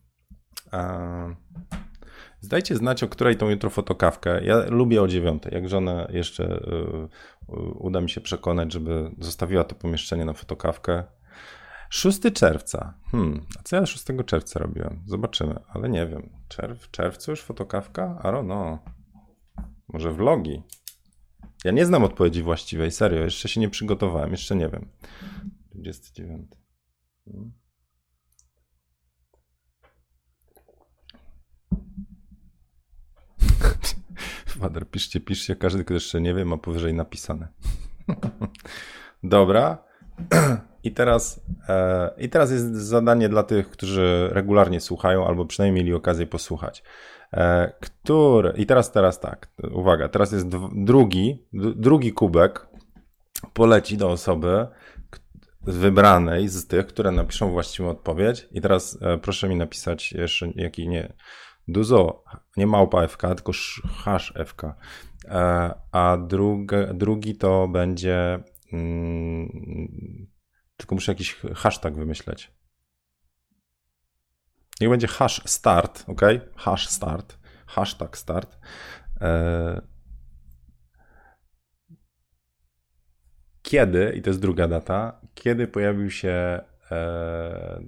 Zdajcie 2.41 2.77
znać, 2.77 3.03
o 3.03 3.09
której 3.09 3.37
tą 3.37 3.49
jutro 3.49 3.71
fotokawkę. 3.71 4.45
Ja 4.45 4.65
lubię 4.69 5.03
o 5.03 5.09
dziewiątej. 5.09 5.55
Jak 5.55 5.69
żonę 5.69 6.09
jeszcze 6.13 6.45
y, 6.45 7.38
uda 7.79 8.01
mi 8.01 8.11
się 8.11 8.21
przekonać, 8.21 8.73
żeby 8.73 9.11
zostawiła 9.19 9.65
to 9.65 9.75
pomieszczenie 9.75 10.25
na 10.25 10.33
fotokawkę. 10.33 11.05
6 11.91 12.21
czerwca. 12.35 12.95
Hmm, 13.11 13.47
a 13.59 13.63
co 13.63 13.77
ja 13.77 13.87
6 13.87 14.05
czerwca 14.27 14.61
robiłem? 14.61 15.03
Zobaczymy, 15.07 15.61
ale 15.69 15.89
nie 15.89 16.07
wiem. 16.07 16.31
Czerw, 16.49 16.91
czerwcu 16.91 17.31
już 17.31 17.43
fotokawka? 17.43 18.21
Don't 18.25 18.45
know. 18.45 18.79
Może 19.89 20.13
vlogi? 20.13 20.63
Ja 21.65 21.73
nie 21.73 21.87
znam 21.87 22.05
odpowiedzi 22.05 22.43
właściwej, 22.43 22.91
serio. 22.91 23.25
Jeszcze 23.25 23.49
się 23.49 23.61
nie 23.61 23.71
przygotowałem, 23.71 24.31
jeszcze 24.31 24.57
nie 24.57 24.69
wiem. 24.69 24.89
29. 25.75 26.53
Hmm. 27.25 27.53
Wader, 34.59 34.87
piszcie, 34.91 35.21
piszcie. 35.21 35.57
Każdy, 35.57 35.85
kto 35.85 35.95
jeszcze 35.95 36.21
nie 36.21 36.35
wie, 36.35 36.45
ma 36.45 36.57
powyżej 36.57 36.95
napisane. 36.95 37.49
Dobra. 39.23 39.79
I 40.85 40.93
teraz, 40.93 41.41
e, 41.69 42.11
I 42.19 42.29
teraz 42.29 42.51
jest 42.51 42.75
zadanie 42.75 43.29
dla 43.29 43.43
tych, 43.43 43.71
którzy 43.71 44.29
regularnie 44.33 44.81
słuchają, 44.81 45.27
albo 45.27 45.47
przynajmniej 45.47 45.85
mieli 45.85 45.95
okazję 45.95 46.27
posłuchać. 46.27 46.83
E, 47.33 47.73
który, 47.81 48.53
I 48.57 48.67
teraz, 48.67 48.93
teraz 48.93 49.21
tak, 49.21 49.49
uwaga, 49.73 50.09
teraz 50.09 50.33
jest 50.33 50.49
drugi, 50.73 51.47
drugi 51.77 52.13
kubek 52.13 52.67
poleci 53.53 53.97
do 53.97 54.11
osoby 54.11 54.67
wybranej 55.63 56.49
z 56.49 56.67
tych, 56.67 56.87
które 56.87 57.11
napiszą 57.11 57.51
właściwą 57.51 57.89
odpowiedź. 57.89 58.49
I 58.53 58.61
teraz 58.61 58.99
e, 59.03 59.19
proszę 59.19 59.49
mi 59.49 59.57
napisać 59.57 60.13
jeszcze, 60.13 60.49
jaki 60.55 60.89
nie, 60.89 61.13
Duzo, 61.69 62.25
nie 62.57 62.67
małpa 62.67 63.09
FK, 63.09 63.35
tylko 63.35 63.53
hash 64.05 64.33
FK. 64.47 64.63
E, 65.25 65.75
a 65.93 66.17
drugi, 66.17 66.77
drugi 66.95 67.37
to 67.37 67.69
będzie. 67.69 68.39
Mm, 68.73 70.27
tylko 70.77 70.95
muszę 70.95 71.13
jakiś 71.13 71.37
hashtag 71.55 71.95
wymyśleć. 71.95 72.53
Niech 74.81 74.91
będzie 74.91 75.07
hash 75.07 75.43
start, 75.47 76.05
ok? 76.07 76.21
Hash 76.57 76.89
start. 76.89 77.39
Hashtag 77.67 78.19
start. 78.19 78.59
E, 79.21 79.81
kiedy, 83.63 84.13
i 84.17 84.23
to 84.23 84.31
jest 84.31 84.41
druga 84.41 84.69
data, 84.69 85.21
kiedy 85.35 85.67
pojawił 85.67 86.11
się 86.11 86.61
e, 86.91 87.81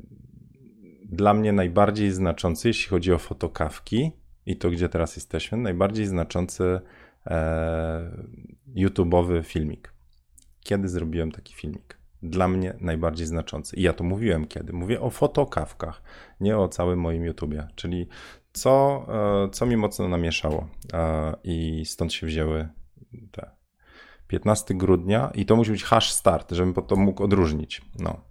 dla 1.10 1.34
mnie 1.34 1.52
najbardziej 1.52 2.10
znaczący, 2.10 2.68
jeśli 2.68 2.88
chodzi 2.88 3.12
o 3.12 3.18
fotokawki 3.18 4.12
i 4.46 4.56
to, 4.56 4.70
gdzie 4.70 4.88
teraz 4.88 5.16
jesteśmy, 5.16 5.58
najbardziej 5.58 6.06
znaczący 6.06 6.80
e, 7.26 8.10
YouTube'owy 8.76 9.44
filmik. 9.44 9.92
Kiedy 10.60 10.88
zrobiłem 10.88 11.32
taki 11.32 11.54
filmik? 11.54 11.98
Dla 12.22 12.48
mnie 12.48 12.74
najbardziej 12.80 13.26
znaczący. 13.26 13.76
I 13.76 13.82
ja 13.82 13.92
to 13.92 14.04
mówiłem 14.04 14.46
kiedy. 14.46 14.72
Mówię 14.72 15.00
o 15.00 15.10
fotokawkach, 15.10 16.02
nie 16.40 16.58
o 16.58 16.68
całym 16.68 17.00
moim 17.00 17.24
YouTubie. 17.24 17.68
Czyli 17.74 18.08
co, 18.52 19.06
e, 19.46 19.50
co 19.50 19.66
mi 19.66 19.76
mocno 19.76 20.08
namieszało 20.08 20.68
e, 20.92 21.34
i 21.44 21.84
stąd 21.86 22.12
się 22.12 22.26
wzięły 22.26 22.68
te 23.30 23.50
15 24.26 24.74
grudnia 24.74 25.30
i 25.34 25.46
to 25.46 25.56
musi 25.56 25.70
być 25.70 25.84
hash 25.84 26.12
start, 26.12 26.52
żebym 26.52 26.74
to 26.74 26.96
mógł 26.96 27.24
odróżnić. 27.24 27.82
No. 27.98 28.29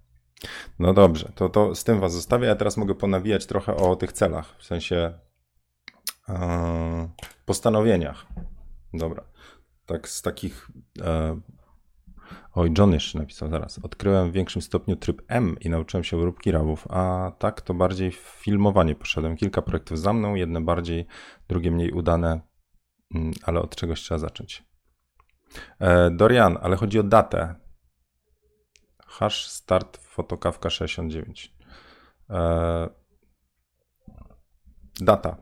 No 0.80 0.93
dobrze, 0.93 1.32
to, 1.36 1.49
to 1.49 1.75
z 1.75 1.84
tym 1.84 1.99
was 1.99 2.13
zostawię. 2.13 2.47
Ja 2.47 2.56
teraz 2.56 2.78
mogę 2.78 2.95
ponawijać 2.95 3.45
trochę 3.45 3.75
o 3.75 3.95
tych 3.95 4.12
celach, 4.12 4.56
w 4.58 4.65
sensie 4.65 5.19
e, 6.30 7.10
postanowieniach. 7.45 8.25
Dobra. 8.93 9.23
Tak 9.86 10.10
z 10.10 10.21
takich 10.21 10.71
e, 11.02 11.39
Oj, 12.54 12.71
John 12.78 12.93
jeszcze 12.93 13.19
napisał 13.19 13.49
zaraz. 13.49 13.80
Odkryłem 13.84 14.32
w 14.32 14.34
większym 14.34 14.62
stopniu 14.62 14.95
tryb 14.95 15.21
M 15.28 15.56
i 15.62 15.69
nauczyłem 15.69 16.04
się 16.04 16.17
obróbki 16.17 16.52
rawów, 16.52 16.88
a 16.89 17.32
tak 17.39 17.62
to 17.62 17.73
bardziej 17.73 18.12
filmowanie 18.12 18.95
poszedłem. 18.95 19.38
Kilka 19.38 19.62
projektów 19.62 19.99
za 19.99 20.13
mną, 20.13 20.36
jedne 20.36 20.62
bardziej, 20.62 21.06
drugie 21.47 21.71
mniej 21.71 21.91
udane, 21.91 22.41
mm, 23.15 23.32
ale 23.43 23.62
od 23.62 23.75
czegoś 23.75 24.02
trzeba 24.02 24.17
zacząć. 24.17 24.63
E, 25.80 26.12
Dorian, 26.12 26.58
ale 26.62 26.75
chodzi 26.75 26.99
o 26.99 27.04
datę. 27.04 27.56
Hash 29.08 29.47
start 29.47 29.97
fotokawka 30.19 30.69
69. 30.69 31.55
E, 32.29 32.89
data. 35.01 35.38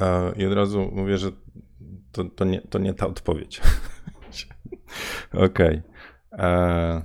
E, 0.00 0.32
I 0.36 0.46
od 0.46 0.52
razu 0.52 0.90
mówię, 0.92 1.18
że 1.18 1.30
to, 2.12 2.24
to, 2.24 2.44
nie, 2.44 2.60
to 2.60 2.78
nie 2.78 2.94
ta 2.94 3.06
odpowiedź. 3.06 3.60
Okej. 5.32 5.82
Okay. 6.32 6.46
E, 6.46 7.02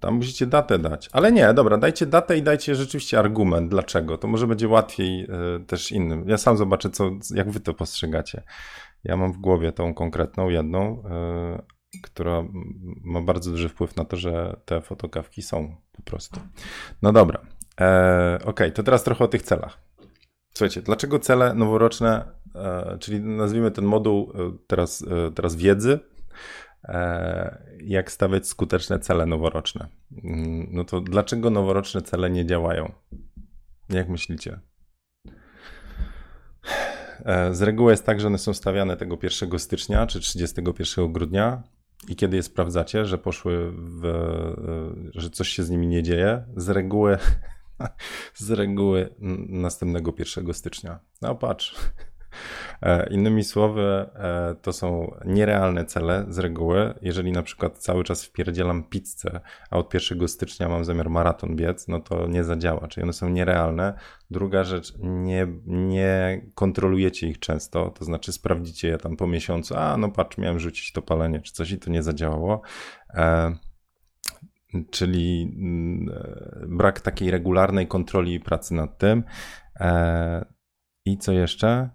tam 0.00 0.14
musicie 0.14 0.46
datę 0.46 0.78
dać. 0.78 1.08
Ale 1.12 1.32
nie, 1.32 1.54
dobra, 1.54 1.78
dajcie 1.78 2.06
datę 2.06 2.38
i 2.38 2.42
dajcie 2.42 2.74
rzeczywiście 2.74 3.18
argument, 3.18 3.70
dlaczego. 3.70 4.18
To 4.18 4.28
może 4.28 4.46
będzie 4.46 4.68
łatwiej 4.68 5.24
e, 5.24 5.64
też 5.66 5.92
innym. 5.92 6.28
Ja 6.28 6.38
sam 6.38 6.56
zobaczę, 6.56 6.90
co, 6.90 7.10
jak 7.34 7.50
wy 7.50 7.60
to 7.60 7.74
postrzegacie. 7.74 8.42
Ja 9.04 9.16
mam 9.16 9.32
w 9.32 9.38
głowie 9.38 9.72
tą 9.72 9.94
konkretną 9.94 10.48
jedną, 10.48 11.02
e, 11.10 11.77
która 12.02 12.44
ma 13.04 13.20
bardzo 13.20 13.50
duży 13.50 13.68
wpływ 13.68 13.96
na 13.96 14.04
to, 14.04 14.16
że 14.16 14.60
te 14.64 14.80
fotokawki 14.80 15.42
są 15.42 15.76
po 15.92 16.02
prostu. 16.02 16.40
No 17.02 17.12
dobra. 17.12 17.40
ok, 18.44 18.60
to 18.74 18.82
teraz 18.82 19.04
trochę 19.04 19.24
o 19.24 19.28
tych 19.28 19.42
celach. 19.42 19.88
Słuchajcie, 20.58 20.82
dlaczego 20.82 21.18
cele 21.18 21.54
noworoczne, 21.54 22.24
e, 22.54 22.96
czyli 23.00 23.20
nazwijmy 23.20 23.70
ten 23.70 23.84
moduł 23.84 24.32
e, 24.34 24.56
teraz, 24.66 25.02
e, 25.02 25.30
teraz 25.32 25.56
wiedzy, 25.56 25.98
jak 27.84 28.12
stawiać 28.12 28.46
skuteczne 28.46 28.98
cele 28.98 29.26
noworoczne? 29.26 29.88
Mm, 30.24 30.68
no 30.70 30.84
to 30.84 31.00
dlaczego 31.00 31.50
noworoczne 31.50 32.02
cele 32.02 32.30
nie 32.30 32.46
działają? 32.46 32.92
Jak 33.88 34.08
myślicie? 34.08 34.60
Z 37.50 37.62
reguły 37.62 37.92
jest 37.92 38.06
tak, 38.06 38.20
że 38.20 38.26
one 38.26 38.38
są 38.38 38.54
stawiane 38.54 38.96
tego 38.96 39.18
1 39.22 39.58
stycznia 39.58 40.06
czy 40.06 40.20
31 40.20 41.12
grudnia 41.12 41.62
i 42.08 42.16
kiedy 42.16 42.36
je 42.36 42.42
sprawdzacie, 42.42 43.06
że 43.06 43.18
poszły 43.18 43.72
w, 43.72 44.02
że 45.14 45.30
coś 45.30 45.48
się 45.48 45.62
z 45.62 45.70
nimi 45.70 45.88
nie 45.88 46.02
dzieje, 46.02 46.44
z 46.56 46.68
reguły 46.68 47.18
z 48.34 48.50
reguły 48.50 49.14
następnego 49.48 50.14
1 50.18 50.54
stycznia. 50.54 50.98
No 51.22 51.34
patrz. 51.34 51.76
E, 52.82 53.10
innymi 53.10 53.44
słowy, 53.44 53.82
e, 53.82 54.54
to 54.62 54.72
są 54.72 55.14
nierealne 55.24 55.84
cele 55.84 56.26
z 56.28 56.38
reguły. 56.38 56.94
Jeżeli 57.02 57.32
na 57.32 57.42
przykład 57.42 57.78
cały 57.78 58.04
czas 58.04 58.24
wpierdzielam 58.24 58.84
pizzę, 58.84 59.40
a 59.70 59.76
od 59.76 59.94
1 59.94 60.28
stycznia 60.28 60.68
mam 60.68 60.84
zamiar 60.84 61.10
maraton 61.10 61.56
biec, 61.56 61.88
no 61.88 62.00
to 62.00 62.26
nie 62.26 62.44
zadziała, 62.44 62.88
czyli 62.88 63.04
one 63.04 63.12
są 63.12 63.28
nierealne. 63.28 63.94
Druga 64.30 64.64
rzecz, 64.64 64.94
nie, 64.98 65.46
nie 65.66 66.42
kontrolujecie 66.54 67.28
ich 67.28 67.38
często, 67.38 67.90
to 67.90 68.04
znaczy 68.04 68.32
sprawdzicie 68.32 68.88
je 68.88 68.98
tam 68.98 69.16
po 69.16 69.26
miesiącu, 69.26 69.76
a 69.76 69.96
no 69.96 70.08
patrz, 70.10 70.38
miałem 70.38 70.58
rzucić 70.58 70.92
to 70.92 71.02
palenie 71.02 71.40
czy 71.40 71.52
coś 71.52 71.70
i 71.70 71.78
to 71.78 71.90
nie 71.90 72.02
zadziałało. 72.02 72.62
E, 73.14 73.52
czyli 74.90 75.54
mm, 75.56 76.10
brak 76.68 77.00
takiej 77.00 77.30
regularnej 77.30 77.86
kontroli 77.86 78.34
i 78.34 78.40
pracy 78.40 78.74
nad 78.74 78.98
tym. 78.98 79.24
I 81.04 81.18
co 81.18 81.32
jeszcze? 81.32 81.90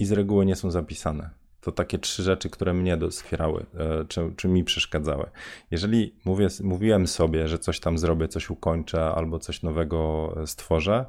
I 0.00 0.06
z 0.06 0.12
reguły 0.12 0.46
nie 0.46 0.56
są 0.56 0.70
zapisane. 0.70 1.30
To 1.60 1.72
takie 1.72 1.98
trzy 1.98 2.22
rzeczy, 2.22 2.50
które 2.50 2.74
mnie 2.74 2.96
doskwierały, 2.96 3.66
e, 3.74 4.04
czy, 4.04 4.32
czy 4.36 4.48
mi 4.48 4.64
przeszkadzały. 4.64 5.30
Jeżeli 5.70 6.16
mówię, 6.24 6.48
mówiłem 6.62 7.06
sobie, 7.06 7.48
że 7.48 7.58
coś 7.58 7.80
tam 7.80 7.98
zrobię, 7.98 8.28
coś 8.28 8.50
ukończę 8.50 9.04
albo 9.04 9.38
coś 9.38 9.62
nowego 9.62 10.34
stworzę, 10.46 11.06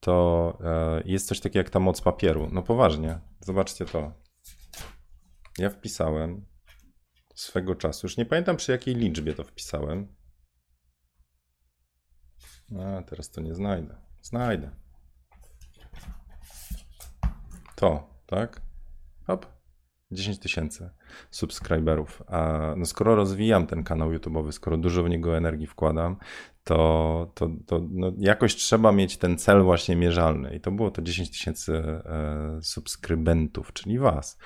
to 0.00 0.58
jest 1.04 1.28
coś 1.28 1.40
takiego 1.40 1.58
jak 1.58 1.70
ta 1.70 1.80
moc 1.80 2.00
papieru. 2.00 2.48
No 2.52 2.62
poważnie, 2.62 3.18
zobaczcie 3.40 3.84
to. 3.84 4.12
Ja 5.58 5.70
wpisałem 5.70 6.44
swego 7.34 7.74
czasu, 7.74 8.06
już 8.06 8.16
nie 8.16 8.26
pamiętam 8.26 8.56
przy 8.56 8.72
jakiej 8.72 8.94
liczbie 8.94 9.34
to 9.34 9.44
wpisałem, 9.44 10.14
a, 12.78 13.02
teraz 13.02 13.30
to 13.30 13.40
nie 13.40 13.54
znajdę. 13.54 13.96
Znajdę. 14.22 14.70
To, 17.74 18.09
tak? 18.30 18.62
Hop. 19.26 19.46
10 20.12 20.38
tysięcy 20.38 20.90
subskryberów. 21.30 22.22
No 22.76 22.86
skoro 22.86 23.14
rozwijam 23.14 23.66
ten 23.66 23.84
kanał 23.84 24.10
YouTube'owy, 24.12 24.52
skoro 24.52 24.76
dużo 24.76 25.02
w 25.02 25.08
niego 25.08 25.36
energii 25.36 25.66
wkładam, 25.66 26.16
to, 26.64 27.32
to, 27.34 27.50
to 27.66 27.80
no 27.90 28.12
jakoś 28.18 28.54
trzeba 28.54 28.92
mieć 28.92 29.16
ten 29.16 29.38
cel 29.38 29.62
właśnie 29.62 29.96
mierzalny. 29.96 30.54
I 30.54 30.60
to 30.60 30.70
było 30.70 30.90
to 30.90 31.02
10 31.02 31.30
tysięcy 31.30 31.76
e, 31.76 32.58
subskrybentów, 32.62 33.72
czyli 33.72 33.98
was. 33.98 34.38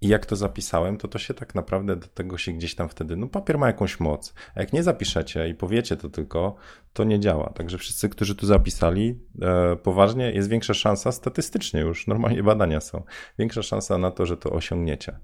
I 0.00 0.08
jak 0.08 0.26
to 0.26 0.36
zapisałem, 0.36 0.96
to 0.96 1.08
to 1.08 1.18
się 1.18 1.34
tak 1.34 1.54
naprawdę 1.54 1.96
do 1.96 2.06
tego 2.06 2.38
się 2.38 2.52
gdzieś 2.52 2.74
tam 2.74 2.88
wtedy, 2.88 3.16
no 3.16 3.28
papier 3.28 3.58
ma 3.58 3.66
jakąś 3.66 4.00
moc. 4.00 4.34
A 4.54 4.60
jak 4.60 4.72
nie 4.72 4.82
zapiszecie 4.82 5.48
i 5.48 5.54
powiecie 5.54 5.96
to 5.96 6.08
tylko, 6.08 6.56
to 6.92 7.04
nie 7.04 7.20
działa. 7.20 7.50
Także 7.50 7.78
wszyscy, 7.78 8.08
którzy 8.08 8.34
tu 8.34 8.46
zapisali 8.46 9.20
e, 9.42 9.76
poważnie, 9.76 10.32
jest 10.32 10.48
większa 10.48 10.74
szansa, 10.74 11.12
statystycznie 11.12 11.80
już, 11.80 12.06
normalnie 12.06 12.42
badania 12.42 12.80
są, 12.80 13.02
większa 13.38 13.62
szansa 13.62 13.98
na 13.98 14.10
to, 14.10 14.26
że 14.26 14.36
to 14.36 14.50
osiągniecie. 14.50 15.18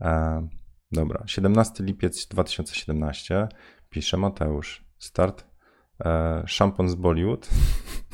E, 0.00 0.48
dobra, 0.92 1.22
17 1.26 1.84
lipiec 1.84 2.26
2017, 2.26 3.48
pisze 3.90 4.16
Mateusz, 4.16 4.84
start, 4.98 5.46
e, 6.04 6.42
szampon 6.46 6.88
z 6.88 6.94
Bollywood 6.94 7.50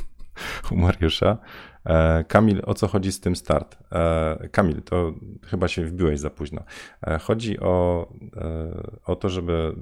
u 0.72 0.76
Mariusza. 0.76 1.38
E, 1.86 2.24
Kamil, 2.24 2.62
o 2.66 2.74
co 2.74 2.88
chodzi 2.88 3.12
z 3.12 3.20
tym 3.20 3.36
start? 3.36 3.78
E, 3.92 4.48
Kamil, 4.48 4.82
to 4.82 5.12
chyba 5.46 5.68
się 5.68 5.84
wbiłeś 5.84 6.20
za 6.20 6.30
późno. 6.30 6.64
E, 7.06 7.18
chodzi 7.18 7.60
o, 7.60 8.08
o 9.06 9.16
to, 9.16 9.28
żeby 9.28 9.74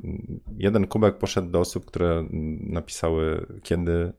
jeden 0.57 0.87
kubek 0.87 1.19
poszedł 1.19 1.51
do 1.51 1.61
osób, 1.61 1.85
które 1.85 2.25
napisały, 2.61 3.47
kiedy 3.63 4.13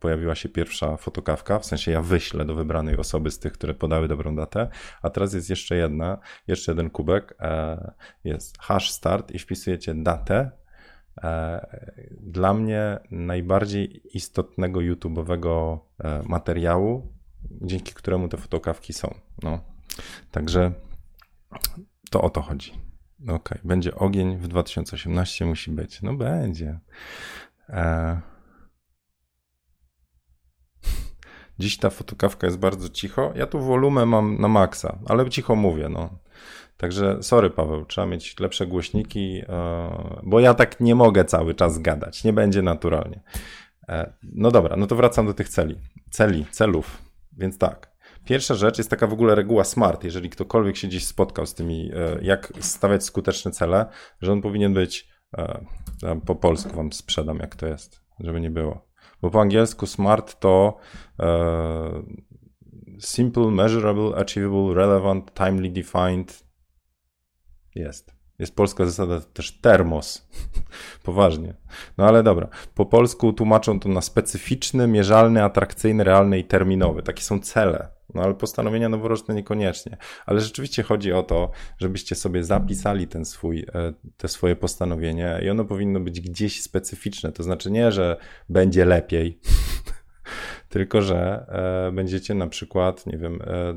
pojawiła 0.00 0.34
się 0.34 0.48
pierwsza 0.48 0.96
fotokawka, 0.96 1.58
w 1.58 1.66
sensie 1.66 1.90
ja 1.90 2.02
wyślę 2.02 2.44
do 2.44 2.54
wybranej 2.54 2.96
osoby 2.96 3.30
z 3.30 3.38
tych, 3.38 3.52
które 3.52 3.74
podały 3.74 4.08
dobrą 4.08 4.36
datę, 4.36 4.68
a 5.02 5.10
teraz 5.10 5.34
jest 5.34 5.50
jeszcze 5.50 5.76
jedna, 5.76 6.18
jeszcze 6.46 6.72
jeden 6.72 6.90
kubek, 6.90 7.36
jest 8.24 8.58
hash 8.58 8.90
start 8.90 9.30
i 9.30 9.38
wpisujecie 9.38 9.94
datę, 9.94 10.50
dla 12.20 12.54
mnie 12.54 12.98
najbardziej 13.10 14.16
istotnego 14.16 14.80
YouTube'owego 14.80 15.78
materiału 16.28 17.15
dzięki 17.50 17.94
któremu 17.94 18.28
te 18.28 18.36
fotokawki 18.36 18.92
są. 18.92 19.14
No. 19.42 19.60
Także 20.30 20.72
to 22.10 22.20
o 22.22 22.30
to 22.30 22.42
chodzi. 22.42 22.72
Ok, 23.28 23.48
będzie 23.64 23.94
ogień 23.94 24.36
w 24.36 24.48
2018, 24.48 25.46
musi 25.46 25.70
być. 25.70 26.02
No 26.02 26.14
będzie. 26.14 26.80
E... 27.68 28.20
Dziś 31.58 31.78
ta 31.78 31.90
fotokawka 31.90 32.46
jest 32.46 32.58
bardzo 32.58 32.88
cicho. 32.88 33.32
Ja 33.34 33.46
tu 33.46 33.60
wolumę 33.60 34.06
mam 34.06 34.40
na 34.40 34.48
maksa, 34.48 34.98
ale 35.06 35.30
cicho 35.30 35.54
mówię. 35.56 35.88
No. 35.88 36.18
Także 36.76 37.22
sorry 37.22 37.50
Paweł, 37.50 37.84
trzeba 37.84 38.06
mieć 38.06 38.40
lepsze 38.40 38.66
głośniki, 38.66 39.42
e... 39.48 40.20
bo 40.22 40.40
ja 40.40 40.54
tak 40.54 40.80
nie 40.80 40.94
mogę 40.94 41.24
cały 41.24 41.54
czas 41.54 41.78
gadać. 41.78 42.24
Nie 42.24 42.32
będzie 42.32 42.62
naturalnie. 42.62 43.20
E... 43.88 44.12
No 44.22 44.50
dobra, 44.50 44.76
no 44.76 44.86
to 44.86 44.96
wracam 44.96 45.26
do 45.26 45.34
tych 45.34 45.48
celi. 45.48 45.76
Celi, 46.10 46.46
celów. 46.50 47.05
Więc 47.36 47.58
tak. 47.58 47.96
Pierwsza 48.24 48.54
rzecz 48.54 48.78
jest 48.78 48.90
taka 48.90 49.06
w 49.06 49.12
ogóle 49.12 49.34
reguła 49.34 49.64
SMART, 49.64 50.04
jeżeli 50.04 50.30
ktokolwiek 50.30 50.76
się 50.76 50.88
gdzieś 50.88 51.06
spotkał 51.06 51.46
z 51.46 51.54
tymi, 51.54 51.90
e, 51.94 52.18
jak 52.22 52.52
stawiać 52.60 53.04
skuteczne 53.04 53.50
cele, 53.50 53.86
że 54.20 54.32
on 54.32 54.42
powinien 54.42 54.74
być, 54.74 55.08
e, 55.38 55.60
po 56.26 56.34
polsku 56.34 56.76
wam 56.76 56.92
sprzedam 56.92 57.38
jak 57.38 57.56
to 57.56 57.66
jest, 57.66 58.00
żeby 58.20 58.40
nie 58.40 58.50
było. 58.50 58.86
Bo 59.22 59.30
po 59.30 59.40
angielsku 59.40 59.86
SMART 59.86 60.40
to 60.40 60.76
e, 61.20 62.02
Simple, 63.00 63.50
Measurable, 63.50 64.16
Achievable, 64.16 64.74
Relevant, 64.74 65.34
Timely 65.34 65.70
Defined. 65.70 66.46
Jest. 67.74 68.15
Jest 68.38 68.56
polska 68.56 68.86
zasada 68.86 69.20
też 69.20 69.52
termos. 69.60 70.28
Poważnie. 71.02 71.54
No 71.98 72.06
ale 72.06 72.22
dobra. 72.22 72.48
Po 72.74 72.86
polsku 72.86 73.32
tłumaczą 73.32 73.80
to 73.80 73.88
na 73.88 74.00
specyficzny, 74.00 74.86
mierzalny, 74.86 75.44
atrakcyjny, 75.44 76.04
realny 76.04 76.38
i 76.38 76.44
terminowy. 76.44 77.02
Takie 77.02 77.22
są 77.22 77.40
cele. 77.40 77.88
No 78.14 78.22
ale 78.22 78.34
postanowienia 78.34 78.88
noworoczne 78.88 79.34
niekoniecznie. 79.34 79.96
Ale 80.26 80.40
rzeczywiście 80.40 80.82
chodzi 80.82 81.12
o 81.12 81.22
to, 81.22 81.50
żebyście 81.78 82.14
sobie 82.14 82.44
zapisali 82.44 83.08
ten 83.08 83.24
swój, 83.24 83.66
e, 83.74 83.92
te 84.16 84.28
swoje 84.28 84.56
postanowienie 84.56 85.40
i 85.44 85.50
ono 85.50 85.64
powinno 85.64 86.00
być 86.00 86.20
gdzieś 86.20 86.62
specyficzne. 86.62 87.32
To 87.32 87.42
znaczy 87.42 87.70
nie, 87.70 87.92
że 87.92 88.16
będzie 88.48 88.84
lepiej, 88.84 89.40
tylko 90.68 91.02
że 91.02 91.46
e, 91.88 91.92
będziecie 91.92 92.34
na 92.34 92.46
przykład, 92.46 93.06
nie 93.06 93.18
wiem, 93.18 93.42
e, 93.42 93.74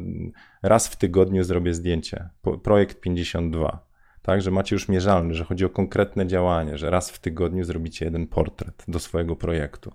raz 0.69 0.87
w 0.87 0.95
tygodniu 0.95 1.43
zrobię 1.43 1.73
zdjęcie. 1.73 2.29
Projekt 2.63 2.99
52 2.99 3.88
tak, 4.21 4.41
że 4.41 4.51
macie 4.51 4.75
już 4.75 4.89
mierzalny, 4.89 5.33
że 5.33 5.43
chodzi 5.43 5.65
o 5.65 5.69
konkretne 5.69 6.27
działanie, 6.27 6.77
że 6.77 6.89
raz 6.89 7.11
w 7.11 7.19
tygodniu 7.19 7.63
zrobicie 7.63 8.05
jeden 8.05 8.27
portret 8.27 8.83
do 8.87 8.99
swojego 8.99 9.35
projektu. 9.35 9.91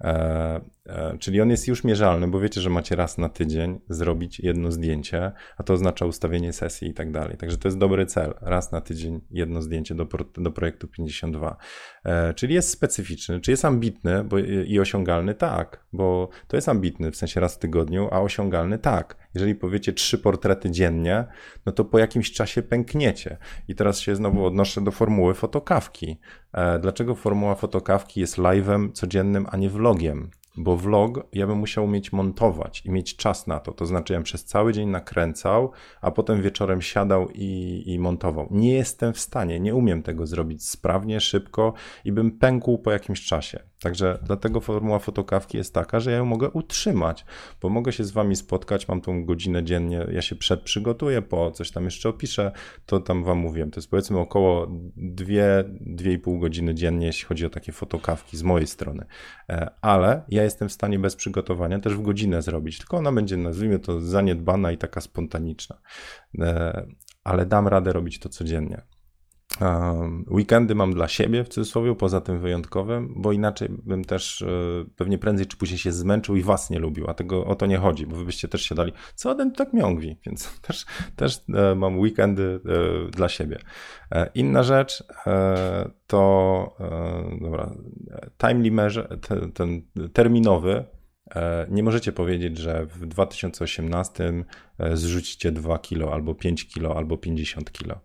E, 0.00 0.60
e, 0.86 1.18
czyli 1.18 1.40
on 1.40 1.50
jest 1.50 1.68
już 1.68 1.84
mierzalny, 1.84 2.28
bo 2.28 2.40
wiecie, 2.40 2.60
że 2.60 2.70
macie 2.70 2.96
raz 2.96 3.18
na 3.18 3.28
tydzień 3.28 3.80
zrobić 3.88 4.40
jedno 4.40 4.72
zdjęcie, 4.72 5.32
a 5.56 5.62
to 5.62 5.72
oznacza 5.72 6.06
ustawienie 6.06 6.52
sesji 6.52 6.88
i 6.88 6.94
tak 6.94 7.10
dalej. 7.10 7.36
Także 7.36 7.58
to 7.58 7.68
jest 7.68 7.78
dobry 7.78 8.06
cel. 8.06 8.34
Raz 8.40 8.72
na 8.72 8.80
tydzień 8.80 9.20
jedno 9.30 9.62
zdjęcie 9.62 9.94
do, 9.94 10.06
do 10.34 10.50
projektu 10.50 10.88
52. 10.88 11.56
E, 12.04 12.34
czyli 12.34 12.54
jest 12.54 12.70
specyficzny, 12.70 13.40
czy 13.40 13.50
jest 13.50 13.64
ambitny 13.64 14.24
bo, 14.24 14.38
i 14.38 14.80
osiągalny? 14.80 15.34
Tak, 15.34 15.84
bo 15.92 16.28
to 16.48 16.56
jest 16.56 16.68
ambitny 16.68 17.10
w 17.10 17.16
sensie 17.16 17.40
raz 17.40 17.54
w 17.54 17.58
tygodniu, 17.58 18.08
a 18.10 18.20
osiągalny? 18.20 18.78
Tak. 18.78 19.28
Jeżeli 19.34 19.54
powiecie 19.54 19.92
trzy 19.92 20.18
portrety 20.18 20.70
dziennie, 20.70 21.24
no 21.66 21.72
to 21.72 21.84
po 21.84 21.98
jakimś 21.98 22.32
czasie 22.32 22.62
pękniecie. 22.62 23.36
I 23.68 23.74
teraz 23.74 24.00
się 24.00 24.16
znowu 24.16 24.46
odnoszę 24.46 24.80
do 24.80 24.90
formuły 24.90 25.34
fotokawki. 25.34 26.18
E, 26.52 26.78
dlaczego 26.78 27.14
formuła 27.14 27.54
fotokawki 27.54 28.20
jest 28.20 28.38
live'em 28.38 28.92
codziennym, 28.92 29.46
a 29.50 29.56
nie 29.56 29.70
vlogiem? 29.70 30.30
Bo 30.56 30.76
vlog 30.76 31.26
ja 31.32 31.46
bym 31.46 31.58
musiał 31.58 31.84
umieć 31.84 32.12
montować 32.12 32.82
i 32.84 32.90
mieć 32.90 33.16
czas 33.16 33.46
na 33.46 33.60
to. 33.60 33.72
To 33.72 33.86
znaczy, 33.86 34.12
ja 34.12 34.18
bym 34.18 34.24
przez 34.24 34.44
cały 34.44 34.72
dzień 34.72 34.88
nakręcał, 34.88 35.70
a 36.00 36.10
potem 36.10 36.42
wieczorem 36.42 36.82
siadał 36.82 37.28
i, 37.34 37.82
i 37.86 37.98
montował. 37.98 38.48
Nie 38.50 38.72
jestem 38.72 39.12
w 39.12 39.20
stanie, 39.20 39.60
nie 39.60 39.74
umiem 39.74 40.02
tego 40.02 40.26
zrobić 40.26 40.68
sprawnie, 40.68 41.20
szybko 41.20 41.72
i 42.04 42.12
bym 42.12 42.30
pękł 42.30 42.78
po 42.78 42.90
jakimś 42.90 43.26
czasie. 43.26 43.67
Także 43.82 44.18
dlatego 44.22 44.60
formuła 44.60 44.98
fotokawki 44.98 45.56
jest 45.56 45.74
taka, 45.74 46.00
że 46.00 46.10
ja 46.10 46.16
ją 46.16 46.24
mogę 46.24 46.50
utrzymać, 46.50 47.24
bo 47.60 47.68
mogę 47.68 47.92
się 47.92 48.04
z 48.04 48.10
wami 48.10 48.36
spotkać, 48.36 48.88
mam 48.88 49.00
tą 49.00 49.24
godzinę 49.24 49.64
dziennie, 49.64 50.06
ja 50.12 50.22
się 50.22 50.36
przed 50.36 50.62
przygotuję, 50.62 51.22
po 51.22 51.50
coś 51.50 51.70
tam 51.70 51.84
jeszcze 51.84 52.08
opiszę, 52.08 52.52
to 52.86 53.00
tam 53.00 53.24
wam 53.24 53.38
mówiłem. 53.38 53.70
To 53.70 53.80
jest 53.80 53.90
powiedzmy 53.90 54.18
około 54.18 54.66
2-2,5 54.66 56.40
godziny 56.40 56.74
dziennie, 56.74 57.06
jeśli 57.06 57.26
chodzi 57.26 57.46
o 57.46 57.50
takie 57.50 57.72
fotokawki 57.72 58.36
z 58.36 58.42
mojej 58.42 58.66
strony. 58.66 59.06
E, 59.48 59.70
ale 59.80 60.22
ja 60.28 60.44
jestem 60.44 60.68
w 60.68 60.72
stanie 60.72 60.98
bez 60.98 61.16
przygotowania 61.16 61.78
też 61.80 61.94
w 61.94 62.02
godzinę 62.02 62.42
zrobić, 62.42 62.78
tylko 62.78 62.96
ona 62.96 63.12
będzie, 63.12 63.36
nazwijmy 63.36 63.78
to, 63.78 64.00
zaniedbana 64.00 64.72
i 64.72 64.78
taka 64.78 65.00
spontaniczna. 65.00 65.78
E, 66.38 66.86
ale 67.24 67.46
dam 67.46 67.68
radę 67.68 67.92
robić 67.92 68.18
to 68.18 68.28
codziennie. 68.28 68.82
Weekendy 70.30 70.74
mam 70.74 70.94
dla 70.94 71.08
siebie 71.08 71.44
w 71.44 71.48
cudzysłowie, 71.48 71.94
poza 71.94 72.20
tym 72.20 72.38
wyjątkowym, 72.38 73.14
bo 73.16 73.32
inaczej 73.32 73.68
bym 73.70 74.04
też 74.04 74.42
e, 74.42 74.46
pewnie 74.96 75.18
prędzej 75.18 75.46
czy 75.46 75.56
później 75.56 75.78
się 75.78 75.92
zmęczył 75.92 76.36
i 76.36 76.42
was 76.42 76.70
nie 76.70 76.78
lubił, 76.78 77.10
a 77.10 77.14
tego 77.14 77.44
o 77.44 77.54
to 77.54 77.66
nie 77.66 77.78
chodzi, 77.78 78.06
bo 78.06 78.16
wy 78.16 78.24
byście 78.24 78.48
też 78.48 78.62
się 78.62 78.74
dali, 78.74 78.92
co 79.14 79.34
ten 79.34 79.52
tak 79.52 79.72
miągwi, 79.72 80.16
więc 80.26 80.50
też, 80.66 80.86
też 81.16 81.40
e, 81.54 81.74
mam 81.74 81.98
weekendy 81.98 82.60
e, 83.06 83.10
dla 83.10 83.28
siebie. 83.28 83.58
Inna 84.34 84.62
rzecz 84.62 85.04
to, 86.06 86.76
dobra, 87.40 87.74
timely 88.38 88.70
measure, 88.70 89.08
ten 89.54 89.82
terminowy, 90.12 90.84
nie 91.68 91.82
możecie 91.82 92.12
powiedzieć, 92.12 92.58
że 92.58 92.86
w 92.86 93.06
2018 93.06 94.44
zrzucicie 94.92 95.52
2 95.52 95.78
kilo, 95.78 96.12
albo 96.12 96.34
5 96.34 96.68
kilo, 96.68 96.96
albo 96.96 97.16
50 97.16 97.72
kilo 97.72 98.00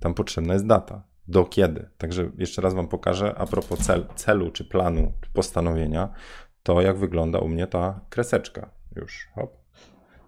tam 0.00 0.14
potrzebna 0.14 0.52
jest 0.52 0.66
data. 0.66 1.02
Do 1.28 1.44
kiedy? 1.44 1.90
Także 1.98 2.30
jeszcze 2.38 2.62
raz 2.62 2.74
Wam 2.74 2.88
pokażę 2.88 3.34
a 3.38 3.46
propos 3.46 3.78
cel, 3.78 4.06
celu, 4.14 4.50
czy 4.50 4.64
planu, 4.64 5.12
czy 5.20 5.30
postanowienia, 5.30 6.14
to 6.62 6.80
jak 6.80 6.98
wygląda 6.98 7.38
u 7.38 7.48
mnie 7.48 7.66
ta 7.66 8.00
kreseczka. 8.08 8.70
Już, 8.96 9.28
hop. 9.34 9.56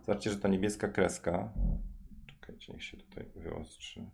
Zobaczcie, 0.06 0.30
że 0.30 0.36
ta 0.36 0.48
niebieska 0.48 0.88
kreska, 0.88 1.52
czekajcie, 2.26 2.72
niech 2.72 2.84
się 2.84 2.96
tutaj 2.96 3.30
wyostrzy. 3.36 4.10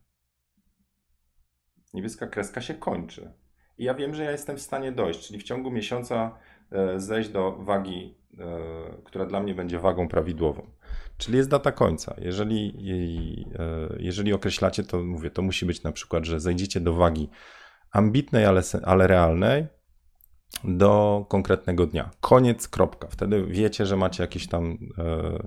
Niebieska 1.94 2.26
kreska 2.26 2.60
się 2.60 2.74
kończy. 2.74 3.32
I 3.78 3.84
ja 3.84 3.94
wiem, 3.94 4.14
że 4.14 4.24
ja 4.24 4.30
jestem 4.30 4.56
w 4.56 4.60
stanie 4.60 4.92
dojść, 4.92 5.26
czyli 5.26 5.38
w 5.38 5.42
ciągu 5.42 5.70
miesiąca 5.70 6.38
zejść 6.96 7.30
do 7.30 7.52
wagi, 7.52 8.14
e, 8.38 9.02
która 9.04 9.26
dla 9.26 9.40
mnie 9.40 9.54
będzie 9.54 9.78
wagą 9.78 10.08
prawidłową. 10.08 10.66
Czyli 11.18 11.36
jest 11.36 11.50
data 11.50 11.72
końca. 11.72 12.14
Jeżeli, 12.18 12.74
e, 13.58 13.96
jeżeli 13.98 14.32
określacie, 14.32 14.84
to 14.84 15.04
mówię, 15.04 15.30
to 15.30 15.42
musi 15.42 15.66
być 15.66 15.82
na 15.82 15.92
przykład, 15.92 16.24
że 16.24 16.40
zejdziecie 16.40 16.80
do 16.80 16.94
wagi 16.94 17.28
ambitnej, 17.92 18.44
ale, 18.44 18.62
ale 18.82 19.06
realnej 19.06 19.66
do 20.64 21.26
konkretnego 21.28 21.86
dnia. 21.86 22.10
Koniec, 22.20 22.68
kropka. 22.68 23.08
Wtedy 23.08 23.46
wiecie, 23.46 23.86
że 23.86 23.96
macie 23.96 24.22
jakiś 24.22 24.48
tam 24.48 24.78
e, 24.98 25.38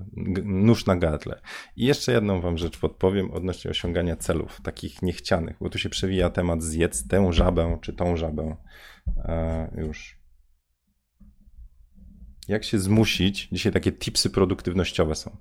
nóż 0.44 0.86
na 0.86 0.96
gardle. 0.96 1.40
I 1.76 1.86
jeszcze 1.86 2.12
jedną 2.12 2.40
wam 2.40 2.58
rzecz 2.58 2.78
podpowiem 2.78 3.30
odnośnie 3.30 3.70
osiągania 3.70 4.16
celów, 4.16 4.60
takich 4.62 5.02
niechcianych, 5.02 5.56
bo 5.60 5.70
tu 5.70 5.78
się 5.78 5.88
przewija 5.88 6.30
temat 6.30 6.62
zjedz 6.62 7.08
tę 7.08 7.32
żabę, 7.32 7.78
czy 7.80 7.92
tą 7.92 8.16
żabę. 8.16 8.56
E, 9.16 9.70
już 9.76 10.21
jak 12.52 12.64
się 12.64 12.78
zmusić? 12.78 13.48
Dzisiaj 13.52 13.72
takie 13.72 13.92
tipsy 13.92 14.30
produktywnościowe 14.30 15.14
są. 15.14 15.36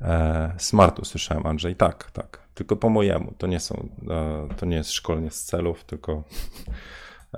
E, 0.00 0.54
smart 0.58 0.98
usłyszałem, 0.98 1.46
Andrzej. 1.46 1.76
Tak, 1.76 2.10
tak. 2.10 2.48
Tylko 2.54 2.76
po 2.76 2.88
mojemu. 2.88 3.32
To 3.38 3.46
nie 3.46 3.60
są, 3.60 3.88
e, 4.10 4.48
to 4.56 4.66
nie 4.66 4.76
jest 4.76 4.92
szkolenie 4.92 5.30
z 5.30 5.44
celów, 5.44 5.84
tylko 5.84 6.24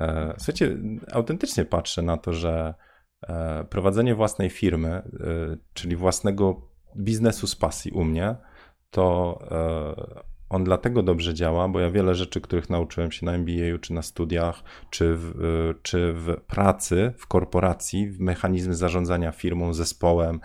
e, 0.00 0.34
słuchajcie, 0.36 0.76
autentycznie 1.12 1.64
patrzę 1.64 2.02
na 2.02 2.16
to, 2.16 2.32
że 2.32 2.74
e, 3.28 3.64
prowadzenie 3.64 4.14
własnej 4.14 4.50
firmy, 4.50 5.02
czyli 5.74 5.96
własnego 5.96 6.60
biznesu 6.96 7.46
z 7.46 7.56
pasji 7.56 7.90
u 7.92 8.04
mnie, 8.04 8.36
to 8.90 9.38
on 10.48 10.64
dlatego 10.64 11.02
dobrze 11.02 11.35
działa, 11.35 11.68
bo 11.68 11.80
ja 11.80 11.90
wiele 11.90 12.14
rzeczy, 12.14 12.40
których 12.40 12.70
nauczyłem 12.70 13.12
się 13.12 13.26
na 13.26 13.32
MBA, 13.32 13.78
czy 13.80 13.92
na 13.92 14.02
studiach, 14.02 14.62
czy 14.90 15.14
w, 15.14 15.40
y, 15.40 15.82
czy 15.82 16.12
w 16.12 16.37
pracy, 16.46 17.12
w 17.18 17.26
korporacji, 17.26 18.11
w 18.11 18.20
mechanizmy 18.20 18.74
zarządzania 18.74 19.32
firmą, 19.32 19.74
zespołem, 19.74 20.40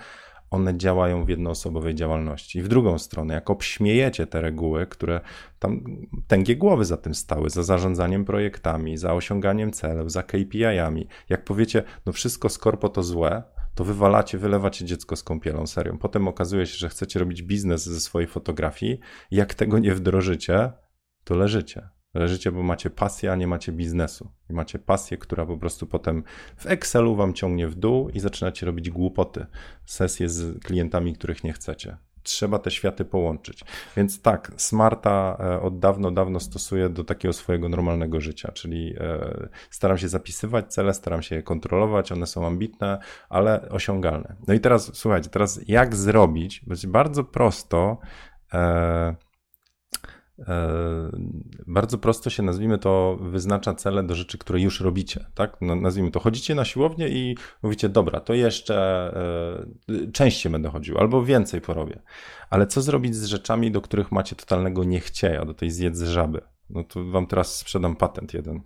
one 0.52 0.78
działają 0.78 1.26
w 1.26 1.30
jednoosobowej 1.30 1.96
działalności. 1.96 2.60
I 2.60 2.62
w 2.62 2.68
drugą 2.68 3.00
stronę, 3.00 3.34
jak 3.34 3.50
obśmiejecie 3.50 4.28
te 4.28 4.42
reguły, 4.42 4.88
które 4.88 5.22
tam 5.60 5.84
tęgie 6.28 6.56
głowy 6.56 6.86
za 6.86 6.98
tym 6.98 7.16
stały, 7.16 7.50
za 7.50 7.64
zarządzaniem 7.64 8.26
projektami, 8.26 8.98
za 8.98 9.14
osiąganiem 9.14 9.72
celów, 9.72 10.12
za 10.12 10.24
KPI-ami, 10.24 11.08
jak 11.30 11.44
powiecie, 11.44 11.84
no 12.06 12.14
wszystko 12.14 12.50
z 12.50 12.58
korpo 12.58 12.90
to 12.90 13.04
złe, 13.04 13.44
to 13.76 13.84
wywalacie, 13.84 14.38
wylewacie 14.38 14.86
dziecko 14.86 15.16
z 15.16 15.24
kąpielą, 15.24 15.68
serią. 15.68 15.98
Potem 15.98 16.28
okazuje 16.28 16.66
się, 16.66 16.78
że 16.78 16.90
chcecie 16.90 17.20
robić 17.20 17.44
biznes 17.44 17.86
ze 17.86 18.00
swojej 18.00 18.28
fotografii. 18.28 19.00
Jak 19.32 19.54
tego 19.54 19.80
nie 19.80 19.96
wdrożycie, 19.96 20.72
to 21.24 21.36
leżycie. 21.36 21.90
Leżycie, 22.14 22.52
bo 22.52 22.64
macie 22.64 22.90
pasję, 22.90 23.32
a 23.32 23.36
nie 23.36 23.48
macie 23.48 23.72
biznesu. 23.72 24.32
I 24.50 24.54
macie 24.54 24.80
pasję, 24.80 25.18
która 25.18 25.46
po 25.46 25.58
prostu 25.58 25.88
potem 25.88 26.24
w 26.58 26.66
Excelu 26.66 27.16
wam 27.16 27.34
ciągnie 27.34 27.68
w 27.68 27.76
dół 27.76 28.10
i 28.10 28.20
zaczynacie 28.20 28.66
robić 28.66 28.90
głupoty, 28.90 29.46
sesje 29.86 30.30
z 30.30 30.64
klientami, 30.64 31.14
których 31.14 31.44
nie 31.44 31.54
chcecie 31.54 31.98
trzeba 32.24 32.60
te 32.60 32.72
światy 32.72 33.06
połączyć. 33.06 33.64
Więc 33.98 34.22
tak, 34.22 34.52
smarta 34.58 35.38
e, 35.40 35.62
od 35.62 35.80
dawno, 35.80 36.12
dawno 36.12 36.40
stosuję 36.40 36.90
do 36.90 37.04
takiego 37.04 37.34
swojego 37.34 37.70
normalnego 37.70 38.22
życia, 38.22 38.52
czyli 38.52 38.96
e, 39.00 39.50
staram 39.70 39.98
się 39.98 40.10
zapisywać 40.10 40.74
cele, 40.74 40.94
staram 40.94 41.22
się 41.22 41.36
je 41.36 41.44
kontrolować, 41.44 42.12
one 42.12 42.28
są 42.28 42.48
ambitne, 42.48 43.00
ale 43.30 43.70
osiągalne. 43.70 44.36
No 44.48 44.54
i 44.54 44.60
teraz 44.60 44.92
słuchajcie, 44.94 45.30
teraz 45.30 45.60
jak 45.68 45.96
zrobić, 45.96 46.62
będzie 46.68 46.88
bardzo 46.88 47.24
prosto. 47.24 47.98
E, 50.48 51.12
bardzo 51.68 51.98
prosto 51.98 52.30
się, 52.30 52.44
nazwijmy 52.44 52.78
to, 52.78 53.18
wyznacza 53.22 53.74
cele 53.74 54.04
do 54.04 54.16
rzeczy, 54.16 54.38
które 54.38 54.62
już 54.62 54.80
robicie, 54.80 55.26
tak? 55.36 55.58
No, 55.62 55.76
nazwijmy 55.76 56.12
to, 56.12 56.20
chodzicie 56.20 56.56
na 56.56 56.66
siłownię 56.66 57.10
i 57.10 57.38
mówicie, 57.64 57.90
dobra, 57.90 58.20
to 58.20 58.34
jeszcze 58.34 58.76
e, 59.90 60.12
częściej 60.12 60.52
będę 60.52 60.70
chodził, 60.70 60.98
albo 60.98 61.26
więcej 61.26 61.62
porobię. 61.62 62.02
Ale 62.50 62.68
co 62.68 62.82
zrobić 62.82 63.16
z 63.16 63.26
rzeczami, 63.26 63.72
do 63.72 63.82
których 63.82 64.12
macie 64.12 64.36
totalnego 64.36 64.84
niechcieja, 64.84 65.46
do 65.46 65.54
tej 65.54 65.72
zjedz 65.72 66.02
żaby? 66.02 66.42
No 66.70 66.84
to 66.84 67.06
wam 67.06 67.28
teraz 67.28 67.58
sprzedam 67.58 67.96
patent 67.96 68.34
jeden. 68.34 68.62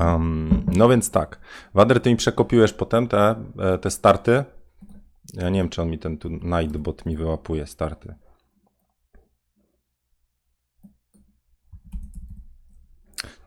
Um, 0.00 0.66
no 0.76 0.88
więc 0.88 1.10
tak, 1.10 1.40
Wader, 1.74 2.00
ty 2.00 2.10
mi 2.10 2.16
przekopiłeś 2.16 2.72
potem 2.72 3.08
te, 3.08 3.34
e, 3.58 3.78
te 3.78 3.90
starty, 3.90 4.44
ja 5.34 5.50
nie 5.50 5.60
wiem, 5.60 5.68
czy 5.68 5.82
on 5.82 5.90
mi 5.90 5.98
ten 5.98 6.18
tu 6.18 6.28
Nightbot 6.28 7.06
mi 7.06 7.16
wyłapuje 7.16 7.66
starty. 7.66 8.14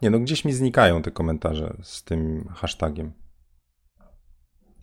Nie, 0.01 0.09
no 0.09 0.19
gdzieś 0.19 0.45
mi 0.45 0.53
znikają 0.53 1.01
te 1.01 1.11
komentarze 1.11 1.77
z 1.81 2.03
tym 2.03 2.49
hashtagiem. 2.55 3.13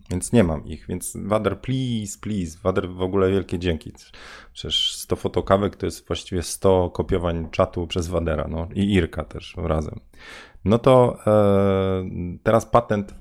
Więc 0.09 0.33
nie 0.33 0.43
mam 0.43 0.65
ich, 0.65 0.87
więc 0.87 1.17
Wader, 1.25 1.61
please, 1.61 2.17
please. 2.21 2.57
Wader, 2.63 2.89
w 2.89 3.01
ogóle 3.01 3.31
wielkie 3.31 3.59
dzięki. 3.59 3.91
Przecież 4.53 4.95
100 4.95 5.15
fotokawek 5.15 5.75
to 5.75 5.85
jest 5.85 6.07
właściwie 6.07 6.43
100 6.43 6.89
kopiowań 6.89 7.49
czatu 7.51 7.87
przez 7.87 8.07
Wadera, 8.07 8.47
no 8.49 8.67
i 8.73 8.93
Irka 8.93 9.23
też 9.23 9.55
razem. 9.57 9.99
No 10.65 10.79
to 10.79 11.17
e, 11.27 12.09
teraz 12.43 12.65
patent. 12.65 13.15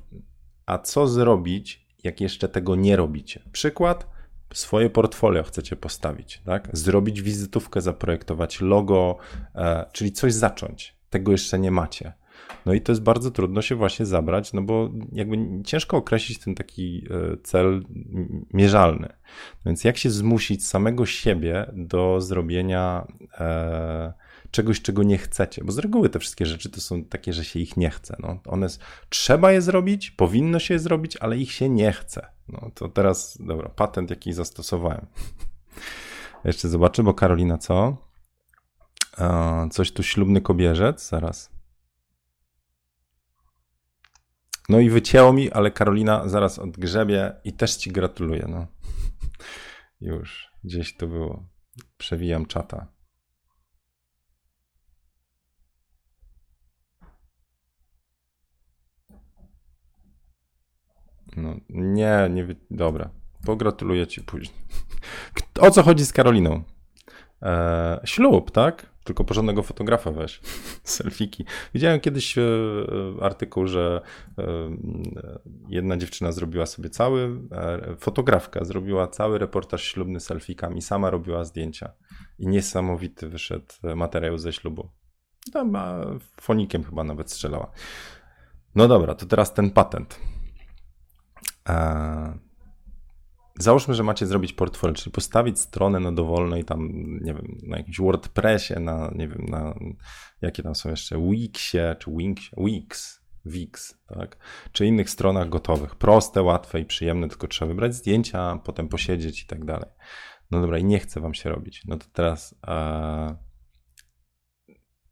A 0.66 0.78
co 0.78 1.08
zrobić, 1.08 1.81
jak 2.04 2.20
jeszcze 2.20 2.48
tego 2.48 2.76
nie 2.76 2.96
robicie? 2.96 3.42
Przykład, 3.52 4.06
swoje 4.54 4.90
portfolio 4.90 5.42
chcecie 5.42 5.76
postawić, 5.76 6.42
tak? 6.44 6.68
Zrobić 6.72 7.22
wizytówkę, 7.22 7.80
zaprojektować 7.80 8.60
logo, 8.60 9.16
e, 9.54 9.86
czyli 9.92 10.12
coś 10.12 10.34
zacząć. 10.34 10.96
Tego 11.10 11.32
jeszcze 11.32 11.58
nie 11.58 11.70
macie. 11.70 12.12
No 12.66 12.72
i 12.72 12.80
to 12.80 12.92
jest 12.92 13.02
bardzo 13.02 13.30
trudno 13.30 13.62
się 13.62 13.74
właśnie 13.74 14.06
zabrać, 14.06 14.52
no 14.52 14.62
bo 14.62 14.90
jakby 15.12 15.36
ciężko 15.64 15.96
określić 15.96 16.38
ten 16.38 16.54
taki 16.54 17.06
e, 17.10 17.36
cel 17.42 17.82
mierzalny. 18.52 19.08
Więc 19.66 19.84
jak 19.84 19.98
się 19.98 20.10
zmusić 20.10 20.66
samego 20.66 21.06
siebie 21.06 21.66
do 21.72 22.20
zrobienia 22.20 23.06
e, 23.40 24.12
czegoś, 24.52 24.82
czego 24.82 25.02
nie 25.02 25.18
chcecie? 25.18 25.64
Bo 25.64 25.72
z 25.72 25.78
reguły 25.78 26.08
te 26.08 26.18
wszystkie 26.18 26.46
rzeczy 26.46 26.70
to 26.70 26.80
są 26.80 27.04
takie, 27.04 27.32
że 27.32 27.44
się 27.44 27.60
ich 27.60 27.76
nie 27.76 27.90
chce. 27.90 28.16
No, 28.18 28.38
one 28.46 28.66
trzeba 29.08 29.52
je 29.52 29.62
zrobić, 29.62 30.10
powinno 30.10 30.58
się 30.58 30.74
je 30.74 30.80
zrobić, 30.80 31.16
ale 31.16 31.38
ich 31.38 31.52
się 31.52 31.68
nie 31.68 31.92
chce. 31.92 32.26
No 32.48 32.70
to 32.74 32.88
teraz, 32.88 33.38
dobra, 33.40 33.68
patent 33.68 34.10
jaki 34.10 34.32
zastosowałem. 34.32 35.06
Jeszcze 36.44 36.68
zobaczę, 36.68 37.02
bo 37.02 37.14
Karolina 37.14 37.58
co? 37.58 37.96
Coś 39.70 39.92
tu 39.92 40.02
ślubny 40.02 40.40
kobierzec, 40.40 41.08
zaraz. 41.08 41.50
No 44.68 44.80
i 44.80 44.90
wycięło 44.90 45.32
mi, 45.32 45.52
ale 45.52 45.70
Karolina 45.70 46.28
zaraz 46.28 46.58
odgrzebie 46.58 47.32
i 47.44 47.52
też 47.52 47.76
ci 47.76 47.90
gratuluję. 47.90 48.46
No. 48.48 48.66
Już 50.10 50.50
gdzieś 50.64 50.96
to 50.96 51.06
było. 51.06 51.44
Przewijam 51.98 52.46
czata. 52.46 52.86
No, 61.36 61.54
nie, 61.68 62.28
nie. 62.30 62.46
Dobra. 62.70 63.10
Pogratuluję 63.46 64.06
ci 64.06 64.22
później. 64.22 64.58
O 65.60 65.70
co 65.70 65.82
chodzi 65.82 66.06
z 66.06 66.12
Karoliną? 66.12 66.62
Eee, 67.42 68.00
ślub, 68.04 68.50
tak? 68.50 68.92
Tylko 69.04 69.24
porządnego 69.24 69.62
fotografa 69.62 70.12
weź. 70.12 70.40
Selfiki. 70.84 71.44
Widziałem 71.74 72.00
kiedyś 72.00 72.38
e, 72.38 72.42
e, 72.42 73.24
artykuł, 73.24 73.66
że 73.66 74.00
e, 74.38 74.44
jedna 75.68 75.96
dziewczyna 75.96 76.32
zrobiła 76.32 76.66
sobie 76.66 76.90
cały, 76.90 77.40
fotografka 77.98 78.64
zrobiła 78.64 79.08
cały 79.08 79.38
reportaż 79.38 79.84
ślubny 79.84 80.20
selfikami, 80.20 80.82
sama 80.82 81.10
robiła 81.10 81.44
zdjęcia. 81.44 81.92
I 82.38 82.46
niesamowity 82.46 83.28
wyszedł 83.28 83.74
materiał 83.96 84.38
ze 84.38 84.52
ślubu. 84.52 84.88
Tam 85.52 85.76
fonikiem 86.40 86.84
chyba 86.84 87.04
nawet 87.04 87.30
strzelała. 87.30 87.70
No 88.74 88.88
dobra, 88.88 89.14
to 89.14 89.26
teraz 89.26 89.54
ten 89.54 89.70
patent. 89.70 90.18
Załóżmy, 93.58 93.94
że 93.94 94.02
macie 94.02 94.26
zrobić 94.26 94.52
portfolio, 94.52 94.94
czyli 94.94 95.12
postawić 95.12 95.60
stronę 95.60 96.00
na 96.00 96.12
dowolnej 96.12 96.64
tam, 96.64 96.88
nie 97.20 97.34
wiem, 97.34 97.58
na 97.62 97.76
jakimś 97.76 97.98
WordPressie, 97.98 98.74
na, 98.80 99.12
nie 99.14 99.28
wiem, 99.28 99.46
na 99.48 99.74
jakie 100.42 100.62
tam 100.62 100.74
są 100.74 100.90
jeszcze, 100.90 101.18
Wixie, 101.30 101.96
czy 101.98 102.10
Wix, 102.10 102.50
Wix, 102.56 103.20
Wix, 103.44 103.98
tak, 104.06 104.36
czy 104.72 104.86
innych 104.86 105.10
stronach 105.10 105.48
gotowych. 105.48 105.94
Proste, 105.94 106.42
łatwe 106.42 106.80
i 106.80 106.84
przyjemne, 106.84 107.28
tylko 107.28 107.48
trzeba 107.48 107.68
wybrać 107.68 107.94
zdjęcia, 107.94 108.58
potem 108.64 108.88
posiedzieć 108.88 109.42
i 109.42 109.46
tak 109.46 109.64
dalej. 109.64 109.90
No 110.50 110.60
dobra, 110.60 110.78
i 110.78 110.84
nie 110.84 110.98
chce 110.98 111.20
wam 111.20 111.34
się 111.34 111.50
robić. 111.50 111.82
No 111.86 111.96
to 111.96 112.06
teraz 112.12 112.54
e, 112.66 113.36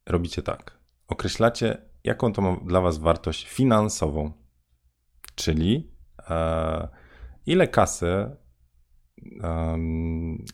robicie 0.07 0.43
tak. 0.43 0.81
Określacie, 1.09 1.91
jaką 2.05 2.33
to 2.33 2.43
ma 2.43 2.57
dla 2.67 2.81
was 2.81 2.99
wartość 2.99 3.49
finansową, 3.49 4.33
czyli 5.35 5.77
e, 5.77 6.00
ile 7.47 7.69
kasy 7.69 8.37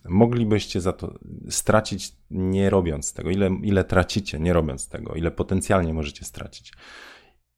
moglibyście 0.08 0.80
za 0.80 0.92
to 0.92 1.18
stracić 1.48 2.12
nie 2.30 2.70
robiąc 2.70 3.12
tego? 3.14 3.30
Ile, 3.30 3.50
ile 3.62 3.84
tracicie 3.84 4.38
nie 4.40 4.52
robiąc 4.52 4.88
tego? 4.88 5.14
Ile 5.14 5.30
potencjalnie 5.30 5.94
możecie 5.94 6.24
stracić? 6.24 6.72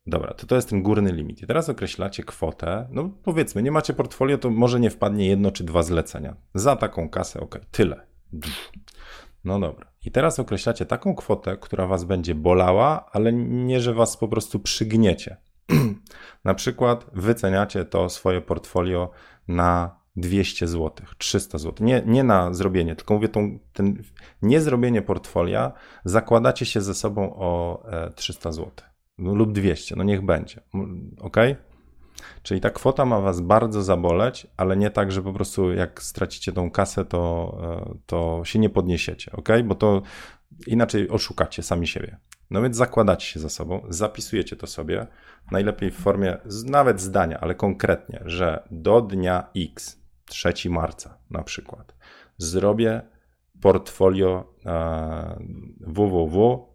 Dobra, 0.06 0.34
to 0.34 0.46
to 0.46 0.56
jest 0.56 0.68
ten 0.68 0.82
górny 0.82 1.12
limit. 1.12 1.42
I 1.42 1.46
teraz 1.46 1.68
określacie 1.68 2.22
kwotę. 2.22 2.88
No 2.90 3.10
powiedzmy, 3.22 3.62
nie 3.62 3.72
macie 3.72 3.94
portfolio, 3.94 4.38
to 4.38 4.50
może 4.50 4.80
nie 4.80 4.90
wpadnie 4.90 5.26
jedno 5.26 5.50
czy 5.50 5.64
dwa 5.64 5.82
zlecenia. 5.82 6.36
Za 6.54 6.76
taką 6.76 7.08
kasę, 7.08 7.40
ok, 7.40 7.58
tyle. 7.70 8.06
No 9.44 9.60
dobra. 9.60 9.92
I 10.04 10.10
teraz 10.10 10.40
określacie 10.40 10.86
taką 10.86 11.14
kwotę, 11.14 11.56
która 11.56 11.86
was 11.86 12.04
będzie 12.04 12.34
bolała, 12.34 13.10
ale 13.12 13.32
nie, 13.32 13.80
że 13.80 13.94
was 13.94 14.16
po 14.16 14.28
prostu 14.28 14.60
przygniecie. 14.60 15.36
na 16.44 16.54
przykład 16.54 17.06
wyceniacie 17.12 17.84
to 17.84 18.08
swoje 18.08 18.40
portfolio 18.40 19.10
na 19.48 19.98
200 20.16 20.68
zł, 20.68 21.06
300 21.18 21.58
zł. 21.58 21.86
Nie, 21.86 22.02
nie 22.06 22.24
na 22.24 22.54
zrobienie, 22.54 22.96
tylko 22.96 23.14
mówię, 23.14 23.28
tą, 23.28 23.58
ten, 23.72 24.02
nie 24.42 24.60
zrobienie 24.60 25.02
portfolia, 25.02 25.72
zakładacie 26.04 26.66
się 26.66 26.80
ze 26.80 26.94
sobą 26.94 27.34
o 27.36 27.82
300 28.14 28.52
zł 28.52 28.72
no, 29.18 29.34
lub 29.34 29.52
200, 29.52 29.96
no 29.96 30.04
niech 30.04 30.24
będzie. 30.24 30.60
Ok? 31.20 31.36
Czyli 32.42 32.60
ta 32.60 32.70
kwota 32.70 33.04
ma 33.04 33.20
was 33.20 33.40
bardzo 33.40 33.82
zaboleć, 33.82 34.46
ale 34.56 34.76
nie 34.76 34.90
tak, 34.90 35.12
że 35.12 35.22
po 35.22 35.32
prostu 35.32 35.72
jak 35.72 36.02
stracicie 36.02 36.52
tą 36.52 36.70
kasę, 36.70 37.04
to, 37.04 37.54
e, 37.62 37.98
to 38.06 38.40
się 38.44 38.58
nie 38.58 38.70
podniesiecie, 38.70 39.32
ok? 39.32 39.48
Bo 39.64 39.74
to 39.74 40.02
inaczej 40.66 41.08
oszukacie 41.08 41.62
sami 41.62 41.86
siebie. 41.86 42.18
No 42.50 42.62
więc 42.62 42.76
zakładacie 42.76 43.26
się 43.26 43.40
za 43.40 43.48
sobą, 43.48 43.82
zapisujecie 43.88 44.56
to 44.56 44.66
sobie, 44.66 45.06
najlepiej 45.50 45.90
w 45.90 45.96
formie 45.96 46.38
nawet 46.64 47.00
zdania, 47.00 47.40
ale 47.40 47.54
konkretnie, 47.54 48.22
że 48.24 48.62
do 48.70 49.00
dnia 49.00 49.50
X, 49.56 50.00
3 50.24 50.70
marca 50.70 51.18
na 51.30 51.42
przykład, 51.42 51.94
zrobię 52.38 53.02
portfolio 53.60 54.54
www 55.80 56.68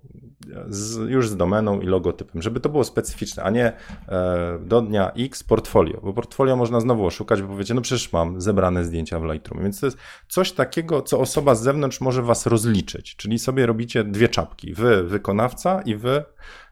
z, 0.67 1.09
już 1.09 1.29
z 1.29 1.37
domeną 1.37 1.81
i 1.81 1.85
logotypem, 1.85 2.41
żeby 2.41 2.59
to 2.59 2.69
było 2.69 2.83
specyficzne, 2.83 3.43
a 3.43 3.49
nie 3.49 3.73
e, 4.07 4.59
do 4.65 4.81
dnia 4.81 5.11
X 5.11 5.43
portfolio, 5.43 6.01
bo 6.03 6.13
portfolio 6.13 6.55
można 6.55 6.79
znowu 6.79 7.05
oszukać, 7.05 7.41
bo 7.41 7.47
powiecie, 7.47 7.73
no 7.73 7.81
przecież 7.81 8.13
mam 8.13 8.41
zebrane 8.41 8.85
zdjęcia 8.85 9.19
w 9.19 9.23
Lightroomie, 9.23 9.63
więc 9.63 9.79
to 9.79 9.85
jest 9.85 9.97
coś 10.27 10.51
takiego, 10.51 11.01
co 11.01 11.19
osoba 11.19 11.55
z 11.55 11.63
zewnątrz 11.63 12.01
może 12.01 12.21
was 12.21 12.45
rozliczyć, 12.45 13.15
czyli 13.15 13.39
sobie 13.39 13.65
robicie 13.65 14.03
dwie 14.03 14.29
czapki, 14.29 14.73
wy 14.73 15.03
wykonawca 15.03 15.81
i 15.81 15.95
wy 15.95 16.23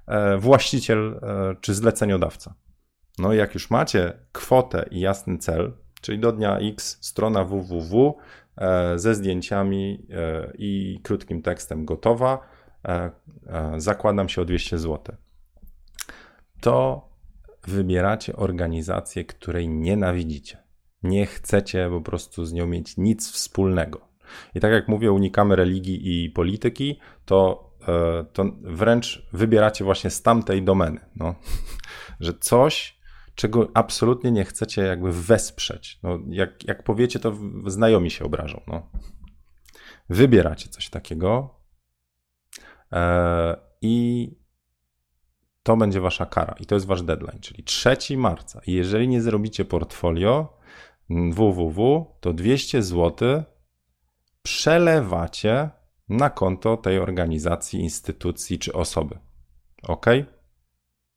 e, 0.07 0.37
właściciel 0.37 1.19
e, 1.21 1.55
czy 1.61 1.73
zleceniodawca. 1.73 2.55
No 3.19 3.33
i 3.33 3.37
jak 3.37 3.53
już 3.53 3.69
macie 3.69 4.13
kwotę 4.31 4.85
i 4.91 4.99
jasny 4.99 5.37
cel, 5.37 5.73
czyli 6.01 6.19
do 6.19 6.31
dnia 6.31 6.57
X 6.57 6.97
strona 7.01 7.43
www 7.43 8.17
e, 8.57 8.99
ze 8.99 9.15
zdjęciami 9.15 10.07
e, 10.09 10.51
i 10.57 10.99
krótkim 11.03 11.41
tekstem 11.41 11.85
gotowa, 11.85 12.39
zakładam 13.77 14.29
się 14.29 14.41
o 14.41 14.45
200 14.45 14.79
zł, 14.79 15.15
to 16.61 17.07
wybieracie 17.67 18.35
organizację, 18.35 19.25
której 19.25 19.69
nienawidzicie. 19.69 20.57
Nie 21.03 21.25
chcecie 21.25 21.89
po 21.89 22.01
prostu 22.01 22.45
z 22.45 22.53
nią 22.53 22.67
mieć 22.67 22.97
nic 22.97 23.31
wspólnego. 23.31 24.07
I 24.55 24.59
tak 24.59 24.71
jak 24.71 24.87
mówię, 24.87 25.11
unikamy 25.11 25.55
religii 25.55 26.25
i 26.25 26.29
polityki, 26.29 26.99
to, 27.25 27.69
e, 27.87 28.25
to 28.33 28.45
wręcz 28.61 29.27
wybieracie 29.33 29.83
właśnie 29.83 30.09
z 30.09 30.21
tamtej 30.21 30.63
domeny. 30.63 30.99
No. 31.15 31.35
Że 32.19 32.33
coś, 32.33 32.99
czego 33.35 33.71
absolutnie 33.73 34.31
nie 34.31 34.45
chcecie 34.45 34.81
jakby 34.81 35.11
wesprzeć. 35.11 35.99
No, 36.03 36.19
jak, 36.29 36.63
jak 36.63 36.83
powiecie, 36.83 37.19
to 37.19 37.35
znajomi 37.65 38.11
się 38.11 38.25
obrażą. 38.25 38.61
No. 38.67 38.89
Wybieracie 40.09 40.69
coś 40.69 40.89
takiego, 40.89 41.60
E, 41.60 41.60
I 43.81 44.27
to 45.63 45.77
będzie 45.77 46.01
wasza 46.01 46.25
kara 46.25 46.55
i 46.59 46.65
to 46.65 46.75
jest 46.75 46.87
wasz 46.87 47.01
deadline, 47.01 47.39
czyli 47.39 47.63
3 47.63 48.17
marca. 48.17 48.61
I 48.67 48.73
jeżeli 48.73 49.07
nie 49.07 49.21
zrobicie 49.21 49.65
portfolio 49.65 50.57
www, 51.09 52.05
to 52.19 52.33
200 52.33 52.83
zł 52.83 53.43
przelewacie 54.43 55.69
na 56.09 56.29
konto 56.29 56.77
tej 56.77 56.99
organizacji, 56.99 57.79
instytucji 57.79 58.59
czy 58.59 58.73
osoby. 58.73 59.19
Ok? 59.83 60.05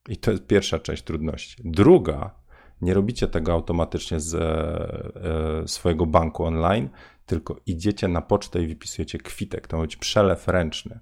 I 0.09 0.17
to 0.17 0.31
jest 0.31 0.47
pierwsza 0.47 0.79
część 0.79 1.03
trudności. 1.03 1.63
Druga, 1.65 2.35
nie 2.81 2.95
robicie 2.95 3.29
tego 3.29 3.53
automatycznie 3.53 4.21
z 4.21 4.35
e, 4.35 5.69
swojego 5.69 6.07
banku 6.07 6.45
online, 6.45 6.89
tylko 7.27 7.61
idziecie 7.67 8.09
na 8.09 8.23
pocztę 8.23 8.63
i 8.63 8.67
wypisujecie 8.67 9.19
kwitek. 9.19 9.67
To 9.67 9.77
ma 9.77 9.83
być 9.83 9.97
przelew 9.97 10.49
ręczny 10.49 11.01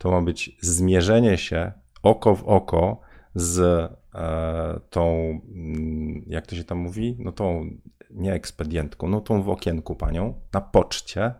to 0.00 0.10
ma 0.10 0.22
być 0.22 0.56
zmierzenie 0.60 1.38
się 1.38 1.72
oko 2.02 2.34
w 2.34 2.44
oko 2.44 3.00
z 3.34 3.58
e, 4.14 4.80
tą, 4.90 5.40
mm, 5.54 6.24
jak 6.26 6.46
to 6.46 6.56
się 6.56 6.64
tam 6.64 6.78
mówi, 6.78 7.16
no 7.18 7.32
tą 7.32 7.70
nie 8.10 8.32
ekspedientką, 8.32 9.08
no 9.08 9.20
tą 9.20 9.42
w 9.42 9.48
okienku 9.48 9.96
panią 9.96 10.40
na 10.52 10.60
poczcie, 10.60 11.34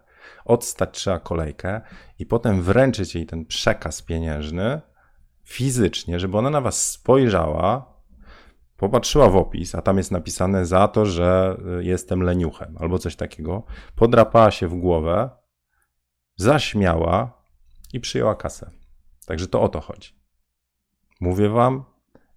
odstać 0.45 0.91
trzeba 0.93 1.19
kolejkę 1.19 1.81
i 2.19 2.27
potem 2.27 2.63
wręczyć 2.63 3.15
jej 3.15 3.27
ten 3.27 3.47
przekaz 3.47 4.03
pieniężny 4.03 4.81
fizycznie, 5.45 6.21
żeby 6.21 6.39
ona 6.39 6.51
na 6.51 6.61
was 6.61 6.91
spojrzała, 6.91 7.95
popatrzyła 8.77 9.29
w 9.29 9.37
opis, 9.37 9.75
a 9.75 9.83
tam 9.83 9.97
jest 9.97 10.11
napisane 10.11 10.67
za 10.67 10.89
to, 10.89 11.07
że 11.07 11.57
y, 11.81 11.85
jestem 11.85 12.23
leniuchem 12.23 12.77
albo 12.81 12.99
coś 12.99 13.17
takiego, 13.17 13.63
podrapała 13.97 14.51
się 14.51 14.69
w 14.69 14.75
głowę, 14.75 15.31
zaśmiała 16.37 17.40
i 17.93 18.01
przyjęła 18.01 18.35
kasę. 18.35 18.71
Także 19.27 19.47
to 19.47 19.63
o 19.63 19.69
to 19.69 19.81
chodzi. 19.81 20.11
Mówię 21.21 21.49
wam, 21.49 21.85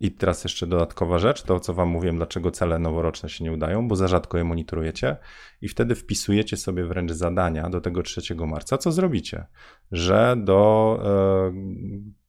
i 0.03 0.11
teraz 0.11 0.43
jeszcze 0.43 0.67
dodatkowa 0.67 1.19
rzecz, 1.19 1.41
to 1.41 1.59
co 1.59 1.73
wam 1.73 1.89
mówiłem, 1.89 2.15
dlaczego 2.15 2.51
cele 2.51 2.79
noworoczne 2.79 3.29
się 3.29 3.43
nie 3.43 3.51
udają, 3.51 3.87
bo 3.87 3.95
za 3.95 4.07
rzadko 4.07 4.37
je 4.37 4.43
monitorujecie 4.43 5.17
i 5.61 5.67
wtedy 5.67 5.95
wpisujecie 5.95 6.57
sobie 6.57 6.85
wręcz 6.85 7.11
zadania 7.11 7.69
do 7.69 7.81
tego 7.81 8.03
3 8.03 8.35
marca. 8.35 8.77
Co 8.77 8.91
zrobicie? 8.91 9.45
Że 9.91 10.35
do 10.37 10.99
e, 11.05 11.53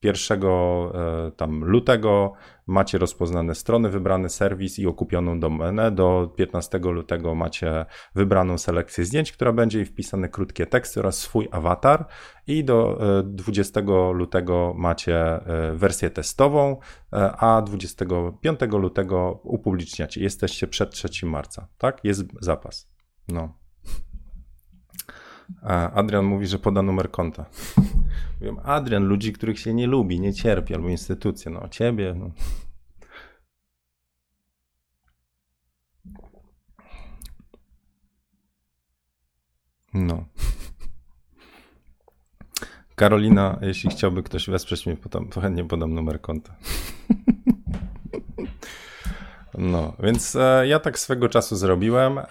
1 0.04 0.42
e, 0.44 1.30
tam 1.36 1.64
lutego 1.64 2.32
macie 2.66 2.98
rozpoznane 2.98 3.54
strony, 3.54 3.88
wybrany 3.88 4.28
serwis 4.28 4.78
i 4.78 4.86
okupioną 4.86 5.40
domenę. 5.40 5.90
Do 5.90 6.32
15 6.36 6.78
lutego 6.78 7.34
macie 7.34 7.86
wybraną 8.14 8.58
selekcję 8.58 9.04
zdjęć, 9.04 9.32
która 9.32 9.52
będzie 9.52 9.80
i 9.80 9.84
wpisane 9.84 10.28
krótkie 10.28 10.66
teksty 10.66 11.00
oraz 11.00 11.18
swój 11.18 11.48
awatar. 11.50 12.06
I 12.46 12.64
do 12.64 13.00
20 13.24 13.80
e, 13.80 13.84
lutego 14.12 14.74
macie 14.76 15.16
e, 15.16 15.72
wersję 15.74 16.10
testową, 16.10 16.76
a 17.38 17.62
25 17.62 18.60
lutego 18.72 19.40
upubliczniacie. 19.42 20.22
Jesteście 20.22 20.66
przed 20.66 20.90
3 20.90 21.26
marca, 21.26 21.68
tak? 21.78 22.04
Jest 22.04 22.24
zapas. 22.40 22.90
No. 23.28 23.63
Adrian 25.94 26.24
mówi, 26.24 26.46
że 26.46 26.58
poda 26.58 26.82
numer 26.82 27.10
konta. 27.10 27.44
Mówię, 28.40 28.54
Adrian, 28.64 29.04
ludzi, 29.04 29.32
których 29.32 29.58
się 29.58 29.74
nie 29.74 29.86
lubi, 29.86 30.20
nie 30.20 30.34
cierpi, 30.34 30.74
albo 30.74 30.88
instytucje, 30.88 31.50
no 31.52 31.68
ciebie. 31.68 32.14
No. 32.18 32.30
No. 39.94 40.24
Karolina, 42.94 43.58
jeśli 43.62 43.90
chciałby 43.90 44.22
ktoś 44.22 44.50
wesprzeć 44.50 44.86
mnie, 44.86 44.96
potem, 44.96 45.28
to 45.28 45.40
chętnie 45.40 45.64
podam 45.64 45.94
numer 45.94 46.20
konta. 46.20 46.54
No, 49.58 49.92
więc 50.02 50.36
e, 50.36 50.66
ja 50.66 50.80
tak 50.80 50.98
swego 50.98 51.28
czasu 51.28 51.56
zrobiłem. 51.56 52.18
E, 52.18 52.24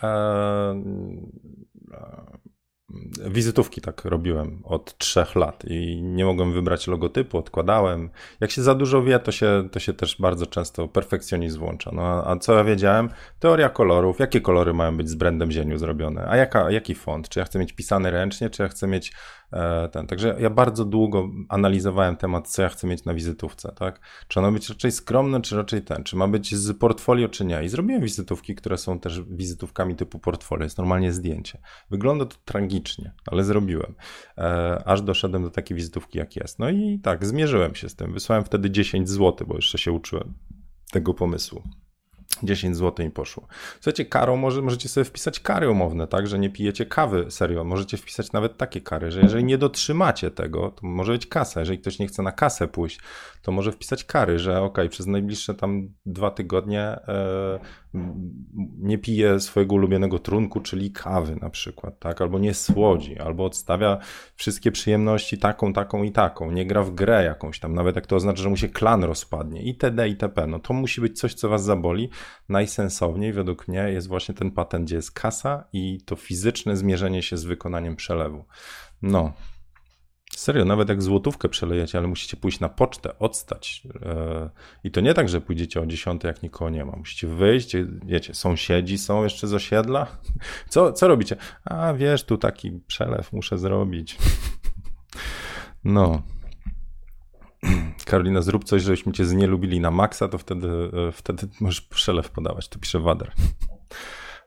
wizytówki 3.26 3.82
tak 3.82 4.06
robiłem 4.06 4.62
od 4.64 4.98
trzech 4.98 5.36
lat 5.36 5.64
i 5.68 6.02
nie 6.02 6.26
mogłem 6.26 6.54
wybrać 6.54 6.88
logotypu, 6.88 7.38
odkładałem. 7.38 8.10
Jak 8.40 8.52
się 8.52 8.62
za 8.62 8.76
dużo 8.76 9.04
wie, 9.04 9.20
to 9.20 9.32
się, 9.32 9.70
to 9.72 9.80
się 9.80 9.94
też 9.94 10.18
bardzo 10.20 10.46
często 10.46 10.88
perfekcjonizm 10.88 11.60
włącza. 11.60 11.92
No, 11.94 12.28
a 12.28 12.36
co 12.36 12.54
ja 12.54 12.64
wiedziałem? 12.64 13.10
Teoria 13.40 13.70
kolorów, 13.70 14.20
jakie 14.20 14.42
kolory 14.42 14.74
mają 14.74 14.98
być 14.98 15.10
z 15.10 15.16
brandem 15.16 15.52
zieniu 15.52 15.78
zrobione, 15.78 16.28
a 16.30 16.38
jaka, 16.38 16.72
jaki 16.72 16.96
font? 16.96 17.30
Czy 17.30 17.40
ja 17.40 17.46
chcę 17.46 17.60
mieć 17.60 17.74
pisany 17.74 18.12
ręcznie, 18.12 18.50
czy 18.50 18.64
ja 18.64 18.70
chcę 18.70 18.88
mieć 18.88 19.14
E, 19.54 19.90
ten. 19.90 20.08
Także 20.08 20.36
ja 20.40 20.50
bardzo 20.50 20.86
długo 20.86 21.30
analizowałem 21.50 22.16
temat, 22.18 22.48
co 22.48 22.62
ja 22.62 22.70
chcę 22.70 22.88
mieć 22.88 23.06
na 23.06 23.14
wizytówce, 23.14 23.74
tak? 23.76 24.00
Czy 24.28 24.40
ono 24.40 24.52
być 24.52 24.70
raczej 24.70 24.92
skromne, 24.92 25.42
czy 25.42 25.56
raczej 25.56 25.82
ten, 25.82 26.04
czy 26.04 26.16
ma 26.16 26.28
być 26.28 26.56
z 26.56 26.78
portfolio, 26.78 27.30
czy 27.30 27.46
nie. 27.46 27.64
I 27.64 27.70
zrobiłem 27.70 28.02
wizytówki, 28.02 28.56
które 28.56 28.78
są 28.78 29.00
też 29.00 29.22
wizytówkami 29.22 29.96
typu 29.96 30.20
portfolio, 30.20 30.64
jest 30.64 30.78
normalnie 30.78 31.14
zdjęcie. 31.14 31.58
Wygląda 31.90 32.26
to 32.26 32.36
tragicznie, 32.46 33.03
ale 33.26 33.44
zrobiłem. 33.44 33.96
E, 34.38 34.84
aż 34.86 35.02
doszedłem 35.02 35.44
do 35.44 35.50
takiej 35.50 35.78
wizytówki, 35.78 36.18
jak 36.18 36.36
jest. 36.36 36.60
No 36.60 36.70
i 36.70 37.00
tak, 37.04 37.26
zmierzyłem 37.26 37.76
się 37.76 37.90
z 37.90 37.96
tym. 37.96 38.14
Wysłałem 38.14 38.44
wtedy 38.44 38.72
10 38.72 39.10
zł, 39.10 39.48
bo 39.48 39.56
jeszcze 39.56 39.78
się 39.78 39.92
uczyłem 39.92 40.34
tego 40.92 41.14
pomysłu. 41.14 41.64
10 42.44 42.78
zł 42.78 43.06
im 43.06 43.12
poszło. 43.12 43.48
Słuchajcie, 43.76 44.06
karą 44.06 44.36
może, 44.36 44.62
możecie 44.62 44.90
sobie 44.90 45.06
wpisać 45.06 45.40
kary 45.40 45.70
umowne, 45.70 46.08
tak, 46.08 46.28
że 46.28 46.40
nie 46.40 46.50
pijecie 46.50 46.86
kawy, 46.86 47.26
serio. 47.30 47.64
Możecie 47.64 47.98
wpisać 47.98 48.32
nawet 48.32 48.58
takie 48.58 48.82
kary, 48.82 49.12
że 49.12 49.22
jeżeli 49.22 49.44
nie 49.44 49.58
dotrzymacie 49.58 50.32
tego, 50.32 50.72
to 50.72 50.88
może 50.88 51.12
być 51.12 51.28
kasa. 51.28 51.60
Jeżeli 51.60 51.80
ktoś 51.80 52.00
nie 52.00 52.08
chce 52.08 52.24
na 52.24 52.32
kasę 52.32 52.68
pójść, 52.68 53.00
to 53.42 53.52
może 53.52 53.72
wpisać 53.72 54.04
kary, 54.04 54.40
że 54.40 54.62
ok, 54.62 54.78
przez 54.90 55.08
najbliższe 55.08 55.54
tam 55.54 55.90
dwa 56.06 56.32
tygodnie 56.32 56.82
e, 56.82 57.60
nie 58.80 58.98
pije 58.98 59.40
swojego 59.40 59.76
ulubionego 59.76 60.20
trunku, 60.20 60.60
czyli 60.60 60.92
kawy 60.92 61.36
na 61.36 61.50
przykład, 61.50 62.00
tak, 62.00 62.22
albo 62.22 62.40
nie 62.40 62.54
słodzi, 62.54 63.20
albo 63.20 63.46
odstawia 63.46 63.98
wszystkie 64.36 64.72
przyjemności 64.72 65.38
taką, 65.38 65.74
taką 65.74 66.04
i 66.04 66.12
taką, 66.12 66.52
nie 66.52 66.66
gra 66.66 66.84
w 66.84 66.92
grę 66.92 67.24
jakąś 67.24 67.60
tam, 67.60 67.74
nawet 67.74 67.96
jak 67.96 68.08
to 68.08 68.16
oznacza, 68.16 68.44
że 68.44 68.50
mu 68.50 68.58
się 68.58 68.70
klan 68.70 69.04
rozpadnie, 69.04 69.64
itd., 69.64 70.10
itp. 70.10 70.48
No 70.48 70.60
to 70.60 70.74
musi 70.74 71.02
być 71.02 71.20
coś, 71.20 71.34
co 71.34 71.50
was 71.50 71.64
zaboli. 71.64 72.10
Najsensowniej 72.50 73.34
według 73.34 73.68
mnie 73.68 73.90
jest 73.90 74.08
właśnie 74.08 74.36
ten 74.36 74.52
patent, 74.52 74.86
gdzie 74.86 74.96
jest 74.96 75.12
kasa 75.12 75.64
i 75.74 76.02
to 76.06 76.16
fizyczne 76.16 76.78
zmierzenie 76.78 77.22
się 77.22 77.38
z 77.38 77.44
wykonaniem 77.44 77.96
przelewu. 77.96 78.46
No, 79.02 79.34
Serio, 80.40 80.66
nawet 80.66 80.90
jak 80.90 81.02
złotówkę 81.02 81.50
przelejecie, 81.50 81.98
ale 81.98 82.08
musicie 82.08 82.38
pójść 82.38 82.60
na 82.60 82.70
pocztę, 82.70 83.20
odstać. 83.20 83.88
E, 84.02 84.50
I 84.84 84.92
to 84.92 85.02
nie 85.02 85.14
tak, 85.14 85.30
że 85.30 85.42
pójdziecie 85.42 85.82
o 85.82 85.86
10, 85.86 86.24
jak 86.24 86.44
nikogo 86.44 86.70
nie 86.70 86.86
ma. 86.86 86.96
Musicie 86.96 87.28
wyjść, 87.28 87.76
wiecie, 88.06 88.34
sąsiedzi 88.34 88.98
są 88.98 89.24
jeszcze 89.24 89.48
z 89.48 89.54
osiedla. 89.54 90.08
Co, 90.70 90.94
co 90.94 91.08
robicie? 91.08 91.36
A 91.66 91.94
wiesz, 91.94 92.24
tu 92.24 92.38
taki 92.38 92.72
przelew 92.88 93.34
muszę 93.34 93.58
zrobić. 93.58 94.18
No. 95.84 96.22
Karolina, 98.06 98.42
zrób 98.42 98.64
coś, 98.64 98.82
żebyśmy 98.82 99.12
cię 99.14 99.26
znielubili 99.26 99.80
na 99.80 99.92
maksa, 99.92 100.28
to 100.28 100.38
wtedy, 100.38 100.68
e, 101.08 101.12
wtedy 101.12 101.48
możesz 101.60 101.82
przelew 101.82 102.30
podawać. 102.30 102.70
Tu 102.70 102.80
pisze 102.80 103.00
Wader. 103.00 103.32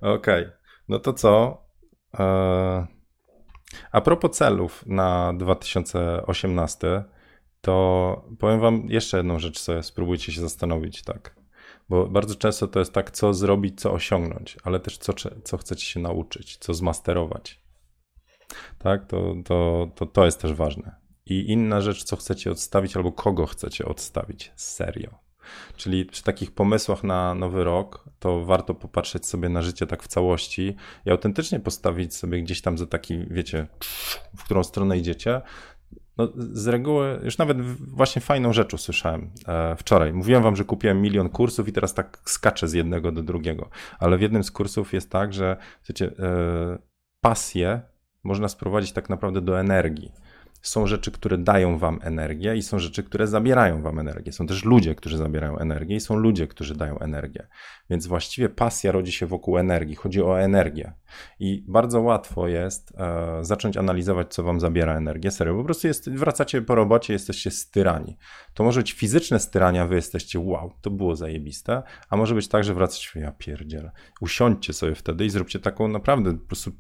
Okej, 0.01 0.45
okay. 0.45 0.53
no 0.89 0.99
to 0.99 1.13
co? 1.13 1.63
Eee... 2.19 2.96
A 3.93 4.01
propos 4.01 4.37
celów 4.37 4.87
na 4.87 5.33
2018, 5.33 7.05
to 7.61 8.25
powiem 8.39 8.61
wam 8.61 8.87
jeszcze 8.89 9.17
jedną 9.17 9.39
rzecz, 9.39 9.59
sobie 9.59 9.83
spróbujcie 9.83 10.33
się 10.33 10.41
zastanowić, 10.41 11.03
tak. 11.03 11.37
Bo 11.89 12.07
bardzo 12.07 12.35
często 12.35 12.69
to 12.69 12.79
jest 12.79 12.93
tak, 12.93 13.11
co 13.11 13.35
zrobić, 13.35 13.81
co 13.81 13.93
osiągnąć, 13.93 14.57
ale 14.65 14.81
też 14.81 14.99
co, 14.99 15.13
co 15.45 15.57
chcecie 15.57 15.87
się 15.87 16.01
nauczyć, 16.01 16.57
co 16.57 16.75
zmasterować. 16.75 17.61
Tak, 18.79 19.07
to, 19.07 19.35
to, 19.45 19.89
to, 19.95 20.07
to 20.07 20.25
jest 20.25 20.41
też 20.41 20.53
ważne. 20.53 20.97
I 21.27 21.53
inna 21.53 21.81
rzecz, 21.81 22.05
co 22.05 22.17
chcecie 22.17 22.51
odstawić, 22.51 22.97
albo 22.97 23.13
kogo 23.13 23.47
chcecie 23.47 23.85
odstawić. 23.85 24.53
Serio. 24.57 25.26
Czyli 25.77 26.05
przy 26.05 26.23
takich 26.23 26.51
pomysłach 26.51 27.05
na 27.05 27.35
nowy 27.35 27.65
rok, 27.65 28.05
to 28.19 28.45
warto 28.45 28.75
popatrzeć 28.75 29.27
sobie 29.27 29.49
na 29.49 29.63
życie 29.63 29.87
tak 29.87 30.03
w 30.03 30.09
całości 30.09 30.77
i 31.07 31.11
autentycznie 31.11 31.61
postawić 31.61 32.15
sobie 32.15 32.43
gdzieś 32.43 32.61
tam 32.61 32.79
za 32.79 32.87
taki, 32.87 33.27
wiecie, 33.31 33.67
w 34.37 34.45
którą 34.45 34.65
stronę 34.65 34.99
idziecie. 34.99 35.41
No, 36.19 36.29
z 36.37 36.67
reguły, 36.67 37.21
już 37.23 37.39
nawet 37.39 37.63
właśnie 37.89 38.23
fajną 38.23 38.53
rzecz 38.53 38.75
usłyszałem 38.75 39.31
e, 39.49 39.77
wczoraj. 39.77 40.13
Mówiłem 40.13 40.43
wam, 40.43 40.57
że 40.57 40.65
kupiłem 40.65 41.03
milion 41.03 41.29
kursów 41.29 41.69
i 41.69 41.73
teraz 41.73 41.95
tak 41.95 42.19
skaczę 42.25 42.69
z 42.69 42.73
jednego 42.73 43.13
do 43.13 43.23
drugiego. 43.23 43.69
Ale 43.99 44.19
w 44.19 44.21
jednym 44.21 44.45
z 44.45 44.51
kursów 44.51 44.93
jest 44.93 45.11
tak, 45.11 45.33
że 45.33 45.57
wiecie, 45.89 46.13
e, 46.19 46.79
pasję 47.21 47.81
można 48.25 48.49
sprowadzić 48.49 48.93
tak 48.93 49.11
naprawdę 49.11 49.41
do 49.41 49.61
energii. 49.61 50.13
Są 50.63 50.87
rzeczy, 50.87 51.11
które 51.11 51.39
dają 51.39 51.79
wam 51.79 51.99
energię 52.03 52.57
i 52.57 52.63
są 52.63 52.79
rzeczy, 52.79 53.03
które 53.03 53.27
zabierają 53.27 53.83
wam 53.83 53.99
energię. 53.99 54.33
Są 54.33 54.47
też 54.47 54.65
ludzie, 54.65 54.95
którzy 54.95 55.17
zabierają 55.17 55.59
energię 55.59 55.97
i 55.97 56.01
są 56.01 56.17
ludzie, 56.17 56.47
którzy 56.47 56.75
dają 56.75 56.99
energię. 56.99 57.47
Więc 57.91 58.07
właściwie 58.07 58.49
pasja 58.49 58.93
rodzi 58.93 59.13
się 59.13 59.27
wokół 59.27 59.59
energii. 59.59 59.95
Chodzi 59.95 60.23
o 60.23 60.41
energię. 60.41 60.93
I 61.41 61.65
bardzo 61.69 62.01
łatwo 62.01 62.49
jest 62.49 62.93
e, 62.99 63.45
zacząć 63.45 63.77
analizować, 63.77 64.35
co 64.35 64.43
wam 64.43 64.61
zabiera 64.61 64.97
energię. 64.97 65.31
Serio, 65.31 65.55
po 65.55 65.65
prostu 65.65 65.87
jest, 65.87 66.11
wracacie 66.11 66.63
po 66.63 66.75
robocie, 66.75 67.13
jesteście 67.13 67.51
styrani. 67.51 68.17
To 68.57 68.65
może 68.65 68.81
być 68.81 68.93
fizyczne 68.93 69.39
styrania, 69.39 69.87
wy 69.87 69.95
jesteście 69.95 70.39
wow, 70.39 70.73
to 70.81 70.91
było 70.91 71.17
zajebiste, 71.17 71.83
a 72.11 72.17
może 72.17 72.35
być 72.35 72.49
tak, 72.49 72.65
że 72.65 72.75
wracacie, 72.75 73.21
ja 73.21 73.33
pierdzielę. 73.33 73.91
Usiądźcie 74.21 74.73
sobie 74.73 74.95
wtedy 74.95 75.25
i 75.25 75.31
zróbcie 75.31 75.59
taką 75.59 75.89
naprawdę, 75.89 76.39
po 76.39 76.47
prostu 76.47 76.73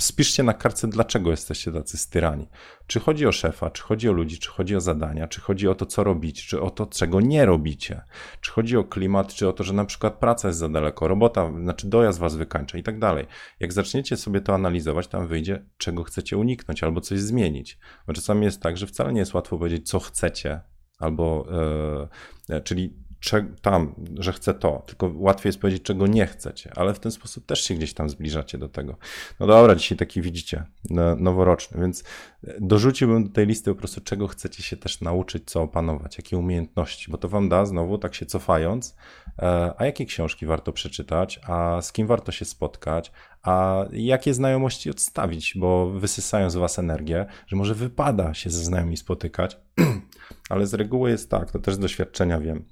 spiszcie 0.00 0.42
na 0.42 0.54
kartce, 0.54 0.88
dlaczego 0.88 1.30
jesteście 1.30 1.72
tacy 1.72 1.98
styrani. 1.98 2.48
Czy 2.86 3.00
chodzi 3.00 3.26
o 3.26 3.32
szefa, 3.32 3.70
czy 3.70 3.82
chodzi 3.82 4.08
o 4.08 4.12
ludzi, 4.12 4.38
czy 4.38 4.50
chodzi 4.50 4.76
o 4.76 4.80
zadania, 4.80 5.28
czy 5.28 5.40
chodzi 5.40 5.68
o 5.68 5.74
to, 5.74 5.86
co 5.86 6.04
robić, 6.04 6.46
czy 6.46 6.60
o 6.60 6.70
to, 6.70 6.86
czego 6.86 7.20
nie 7.20 7.46
robicie. 7.46 8.00
Czy 8.40 8.50
chodzi 8.50 8.76
o 8.76 8.84
klimat, 8.84 9.34
czy 9.34 9.48
o 9.48 9.52
to, 9.52 9.64
że 9.64 9.72
na 9.72 9.84
przykład 9.84 10.14
praca 10.14 10.48
jest 10.48 10.60
za 10.60 10.68
daleko, 10.68 11.08
robota, 11.08 11.52
znaczy 11.62 11.88
dojazd 11.88 12.18
was 12.18 12.36
wykańcza 12.36 12.78
i 12.78 12.82
tak 12.82 12.98
dalej. 12.98 13.26
Jak 13.60 13.72
zaczniecie 13.72 14.16
sobie 14.16 14.40
to 14.40 14.54
analizować, 14.54 15.08
tam 15.08 15.26
wyjdzie, 15.26 15.66
czego 15.76 16.04
chcecie 16.04 16.36
uniknąć 16.36 16.82
albo 16.82 17.00
coś 17.00 17.20
zmienić. 17.20 17.78
Bo 18.06 18.12
czasami 18.12 18.44
jest 18.44 18.62
tak, 18.62 18.76
że 18.76 18.86
wcale 18.86 19.12
nie 19.12 19.20
jest 19.20 19.34
łatwo 19.34 19.58
powiedzieć, 19.58 19.88
co 19.88 20.00
chcecie, 20.00 20.71
albo 21.02 21.46
e, 22.48 22.60
czyli 22.60 23.01
tam, 23.62 23.94
że 24.18 24.32
chcę 24.32 24.54
to, 24.54 24.82
tylko 24.86 25.12
łatwiej 25.14 25.48
jest 25.48 25.60
powiedzieć, 25.60 25.82
czego 25.82 26.06
nie 26.06 26.26
chcecie, 26.26 26.72
ale 26.76 26.94
w 26.94 27.00
ten 27.00 27.12
sposób 27.12 27.46
też 27.46 27.64
się 27.64 27.74
gdzieś 27.74 27.94
tam 27.94 28.08
zbliżacie 28.08 28.58
do 28.58 28.68
tego. 28.68 28.96
No 29.40 29.46
dobra, 29.46 29.74
dzisiaj 29.74 29.98
taki 29.98 30.22
widzicie, 30.22 30.64
noworoczny, 31.16 31.80
więc 31.80 32.04
dorzuciłbym 32.60 33.24
do 33.24 33.30
tej 33.30 33.46
listy 33.46 33.70
po 33.70 33.78
prostu, 33.78 34.00
czego 34.00 34.28
chcecie 34.28 34.62
się 34.62 34.76
też 34.76 35.00
nauczyć, 35.00 35.42
co 35.50 35.62
opanować, 35.62 36.18
jakie 36.18 36.38
umiejętności, 36.38 37.10
bo 37.10 37.18
to 37.18 37.28
wam 37.28 37.48
da 37.48 37.66
znowu, 37.66 37.98
tak 37.98 38.14
się 38.14 38.26
cofając, 38.26 38.96
e, 39.38 39.72
a 39.76 39.84
jakie 39.84 40.06
książki 40.06 40.46
warto 40.46 40.72
przeczytać, 40.72 41.40
a 41.46 41.82
z 41.82 41.92
kim 41.92 42.06
warto 42.06 42.32
się 42.32 42.44
spotkać, 42.44 43.12
a 43.42 43.84
jakie 43.92 44.34
znajomości 44.34 44.90
odstawić, 44.90 45.54
bo 45.56 45.90
wysysają 45.90 46.50
z 46.50 46.56
was 46.56 46.78
energię, 46.78 47.26
że 47.46 47.56
może 47.56 47.74
wypada 47.74 48.34
się 48.34 48.50
ze 48.50 48.64
znajomymi 48.64 48.96
spotykać, 48.96 49.58
ale 50.50 50.66
z 50.66 50.74
reguły 50.74 51.10
jest 51.10 51.30
tak, 51.30 51.50
to 51.50 51.58
też 51.58 51.74
z 51.74 51.78
doświadczenia 51.78 52.40
wiem, 52.40 52.64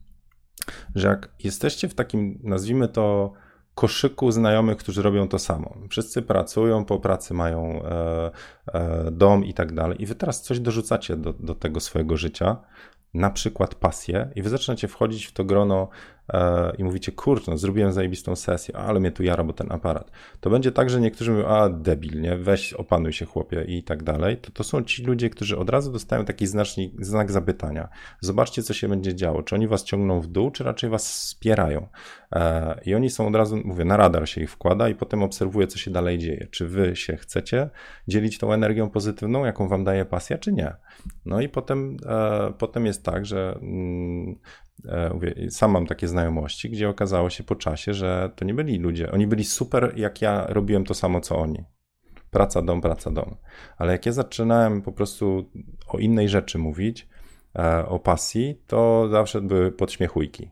że 0.95 1.09
jak 1.09 1.29
jesteście 1.45 1.89
w 1.89 1.95
takim, 1.95 2.39
nazwijmy 2.43 2.89
to, 2.89 3.33
koszyku 3.75 4.31
znajomych, 4.33 4.77
którzy 4.77 5.03
robią 5.03 5.29
to 5.29 5.39
samo. 5.39 5.77
Wszyscy 5.91 6.23
pracują, 6.23 6.85
po 6.85 6.99
pracy 6.99 7.35
mają 7.35 7.83
e, 7.83 8.31
e, 8.73 9.11
dom 9.11 9.45
i 9.45 9.55
tak 9.55 9.73
dalej, 9.73 10.03
i 10.03 10.07
wy 10.07 10.15
teraz 10.15 10.43
coś 10.43 10.61
dorzucacie 10.61 11.17
do, 11.17 11.33
do 11.33 11.55
tego 11.55 11.81
swojego 11.81 12.17
życia, 12.17 12.57
na 13.15 13.31
przykład 13.31 13.75
pasję, 13.75 14.31
i 14.37 14.43
wy 14.43 14.49
zaczynacie 14.49 14.89
wchodzić 14.89 15.27
w 15.27 15.33
to 15.33 15.45
grono 15.45 15.89
i 16.79 16.85
mówicie, 16.85 17.13
kurczę, 17.13 17.51
no, 17.51 17.59
zrobiłem 17.59 17.93
zajebistą 17.93 18.37
sesję, 18.37 18.77
ale 18.77 19.01
mnie 19.01 19.13
tu 19.13 19.23
jara, 19.23 19.45
bo 19.45 19.53
ten 19.53 19.73
aparat. 19.73 20.11
To 20.41 20.51
będzie 20.51 20.73
tak, 20.73 20.91
że 20.91 21.01
niektórzy 21.01 21.31
mówią, 21.31 21.47
a 21.47 21.69
debil, 21.69 22.21
nie, 22.21 22.37
weź 22.37 22.73
opanuj 22.73 23.13
się 23.13 23.27
chłopie 23.27 23.65
i 23.69 23.83
tak 23.83 24.03
dalej. 24.03 24.37
To, 24.37 24.51
to 24.51 24.65
są 24.65 24.83
ci 24.83 25.05
ludzie, 25.05 25.31
którzy 25.31 25.59
od 25.59 25.71
razu 25.71 25.93
dostają 25.93 26.25
taki 26.25 26.47
znacznik, 26.47 27.05
znak 27.05 27.33
zapytania. 27.33 27.89
Zobaczcie, 28.21 28.63
co 28.63 28.75
się 28.75 28.89
będzie 28.89 29.15
działo. 29.15 29.43
Czy 29.43 29.55
oni 29.55 29.69
was 29.69 29.85
ciągną 29.85 30.21
w 30.21 30.27
dół, 30.27 30.51
czy 30.51 30.65
raczej 30.65 30.91
was 30.91 31.09
wspierają. 31.13 31.89
E, 32.33 32.81
I 32.85 32.95
oni 32.95 33.11
są 33.11 33.29
od 33.29 33.37
razu, 33.37 33.57
mówię, 33.65 33.85
na 33.85 33.97
radar 33.97 34.29
się 34.29 34.41
ich 34.41 34.51
wkłada 34.51 34.89
i 34.89 34.95
potem 34.95 35.23
obserwuje, 35.23 35.67
co 35.67 35.79
się 35.79 35.91
dalej 35.91 36.19
dzieje. 36.19 36.47
Czy 36.51 36.69
wy 36.69 36.97
się 36.97 37.17
chcecie 37.17 37.71
dzielić 38.09 38.39
tą 38.39 38.53
energią 38.53 38.91
pozytywną, 38.91 39.45
jaką 39.45 39.69
wam 39.69 39.85
daje 39.85 40.05
pasja, 40.05 40.39
czy 40.39 40.53
nie. 40.53 40.75
No 41.27 41.41
i 41.41 41.49
potem, 41.49 41.97
e, 42.07 42.53
potem 42.59 42.87
jest 42.87 43.05
tak, 43.05 43.27
że 43.27 43.59
mm, 43.63 44.37
E, 44.70 44.70
sam 45.51 45.71
mam 45.71 45.87
takie 45.87 46.09
znajomości, 46.09 46.71
gdzie 46.71 46.89
okazało 46.89 47.31
się 47.31 47.45
po 47.45 47.57
czasie, 47.57 47.95
że 47.95 48.31
to 48.37 48.45
nie 48.45 48.55
byli 48.55 48.79
ludzie. 48.79 49.13
Oni 49.13 49.27
byli 49.27 49.45
super, 49.45 49.93
jak 49.97 50.23
ja 50.23 50.47
robiłem 50.49 50.85
to 50.85 50.95
samo 50.95 51.21
co 51.21 51.39
oni. 51.39 51.65
Praca, 52.31 52.63
dom, 52.63 52.81
praca, 52.81 53.11
dom. 53.11 53.37
Ale 53.79 53.93
jak 53.93 54.07
ja 54.07 54.13
zaczynałem 54.13 54.83
po 54.83 54.93
prostu 54.93 55.51
o 55.89 55.99
innej 55.99 56.29
rzeczy 56.29 56.59
mówić, 56.59 57.09
e, 57.59 57.87
o 57.87 57.99
pasji, 57.99 58.63
to 58.67 59.09
zawsze 59.11 59.41
były 59.41 59.73
podśmiechujki. 59.73 60.51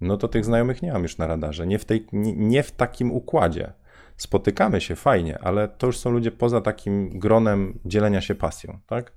No 0.00 0.16
to 0.16 0.28
tych 0.28 0.44
znajomych 0.44 0.82
nie 0.82 0.92
mam 0.92 1.02
już 1.02 1.18
na 1.18 1.26
radarze. 1.26 1.66
Nie 1.66 1.78
w, 1.78 1.84
tej, 1.84 2.06
nie, 2.12 2.36
nie 2.36 2.62
w 2.62 2.72
takim 2.72 3.12
układzie. 3.12 3.72
Spotykamy 4.16 4.80
się 4.80 4.96
fajnie, 4.96 5.38
ale 5.38 5.68
to 5.68 5.86
już 5.86 5.98
są 5.98 6.10
ludzie 6.10 6.32
poza 6.32 6.60
takim 6.60 7.18
gronem 7.18 7.78
dzielenia 7.84 8.20
się 8.20 8.34
pasją, 8.34 8.78
tak? 8.86 9.12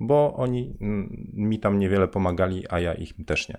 Bo 0.00 0.34
oni 0.36 0.76
mm, 0.80 1.30
mi 1.34 1.58
tam 1.58 1.78
niewiele 1.78 2.08
pomagali, 2.08 2.64
a 2.70 2.80
ja 2.80 2.94
ich 2.94 3.14
też 3.26 3.48
nie. 3.48 3.58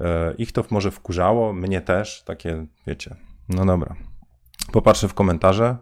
E, 0.00 0.34
ich 0.34 0.52
to 0.52 0.64
może 0.70 0.90
wkurzało, 0.90 1.52
mnie 1.52 1.80
też, 1.80 2.22
takie 2.22 2.66
wiecie. 2.86 3.16
No 3.48 3.66
dobra. 3.66 3.96
Popatrzę 4.72 5.08
w 5.08 5.14
komentarze. 5.14 5.76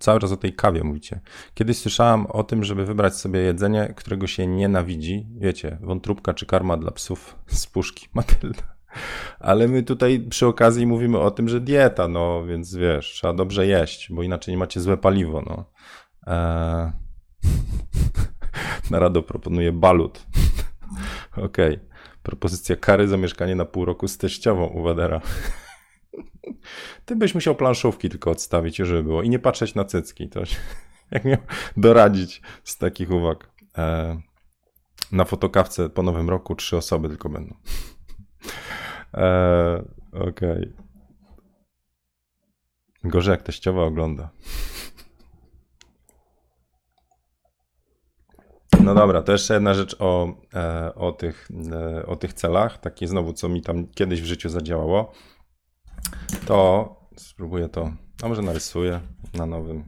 Cały 0.00 0.20
czas 0.20 0.32
o 0.32 0.36
tej 0.36 0.52
kawie 0.52 0.84
mówicie. 0.84 1.20
Kiedyś 1.54 1.78
słyszałam 1.78 2.26
o 2.26 2.44
tym, 2.44 2.64
żeby 2.64 2.86
wybrać 2.86 3.16
sobie 3.16 3.40
jedzenie, 3.40 3.94
którego 3.96 4.26
się 4.26 4.46
nienawidzi. 4.46 5.26
Wiecie, 5.36 5.78
wątróbka 5.80 6.34
czy 6.34 6.46
karma 6.46 6.76
dla 6.76 6.90
psów 6.90 7.38
z 7.46 7.66
puszki. 7.66 8.08
Matylda. 8.14 8.76
Ale 9.40 9.68
my 9.68 9.82
tutaj 9.82 10.20
przy 10.20 10.46
okazji 10.46 10.86
mówimy 10.86 11.18
o 11.18 11.30
tym, 11.30 11.48
że 11.48 11.60
dieta, 11.60 12.08
no 12.08 12.44
więc 12.46 12.74
wiesz, 12.74 13.12
trzeba 13.12 13.32
dobrze 13.32 13.66
jeść, 13.66 14.12
bo 14.12 14.22
inaczej 14.22 14.54
nie 14.54 14.58
macie 14.58 14.80
złe 14.80 14.96
paliwo, 14.96 15.42
no. 15.46 15.64
Eee... 16.26 16.92
Narado 18.90 19.22
proponuje 19.22 19.72
balut. 19.72 20.26
Okej. 21.32 21.74
Okay. 21.74 21.92
Propozycja 22.22 22.76
kary 22.76 23.08
za 23.08 23.16
mieszkanie 23.16 23.54
na 23.56 23.64
pół 23.64 23.84
roku 23.84 24.08
z 24.08 24.18
teściową 24.18 24.66
u 24.66 24.82
Wadera. 24.82 25.20
Ty 27.04 27.16
byś 27.16 27.34
musiał 27.34 27.54
planszówki 27.54 28.08
tylko 28.08 28.30
odstawić, 28.30 28.76
żeby 28.76 29.02
było. 29.02 29.22
I 29.22 29.28
nie 29.28 29.38
patrzeć 29.38 29.74
na 29.74 29.84
cycki. 29.84 30.28
To 30.28 30.42
jak 31.10 31.24
miał 31.24 31.38
doradzić 31.76 32.42
z 32.64 32.78
takich 32.78 33.10
uwag. 33.10 33.50
E, 33.78 34.20
na 35.12 35.24
fotokawce 35.24 35.90
po 35.90 36.02
nowym 36.02 36.30
roku 36.30 36.54
trzy 36.54 36.76
osoby 36.76 37.08
tylko 37.08 37.28
będą. 37.28 37.54
E, 39.14 39.84
Okej. 40.12 40.28
Okay. 40.28 40.72
Gorzej 43.04 43.32
jak 43.32 43.42
teściowa 43.42 43.82
ogląda. 43.82 44.30
No 48.84 48.94
dobra, 48.94 49.22
to 49.22 49.32
jeszcze 49.32 49.54
jedna 49.54 49.74
rzecz 49.74 49.96
o, 49.98 50.34
e, 50.54 50.94
o, 50.94 51.12
tych, 51.12 51.48
e, 51.72 52.06
o 52.06 52.16
tych 52.16 52.32
celach. 52.32 52.78
Takie 52.78 53.08
znowu, 53.08 53.32
co 53.32 53.48
mi 53.48 53.62
tam 53.62 53.86
kiedyś 53.86 54.22
w 54.22 54.24
życiu 54.24 54.48
zadziałało. 54.48 55.12
To 56.46 56.96
spróbuję 57.16 57.68
to, 57.68 57.92
a 58.22 58.28
może 58.28 58.42
narysuję 58.42 59.00
na 59.34 59.46
nowym. 59.46 59.84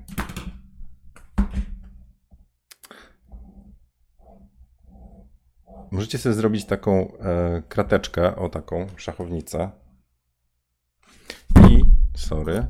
Możecie 5.91 6.19
sobie 6.19 6.35
zrobić 6.35 6.65
taką 6.65 6.93
e, 7.19 7.63
krateczkę, 7.69 8.37
o 8.37 8.49
taką 8.49 8.87
szachownicę. 8.97 9.71
I, 11.71 11.85
sorry, 12.17 12.67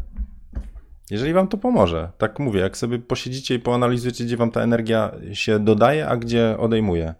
jeżeli 1.10 1.32
wam 1.32 1.48
to 1.48 1.58
pomoże, 1.58 2.12
tak 2.18 2.38
mówię, 2.38 2.60
jak 2.60 2.76
sobie 2.76 2.98
posiedzicie 2.98 3.54
i 3.54 3.58
poanalizujecie, 3.58 4.24
gdzie 4.24 4.36
wam 4.36 4.50
ta 4.50 4.60
energia 4.60 5.12
się 5.32 5.58
dodaje, 5.58 6.08
a 6.08 6.16
gdzie 6.16 6.58
odejmuje, 6.58 7.14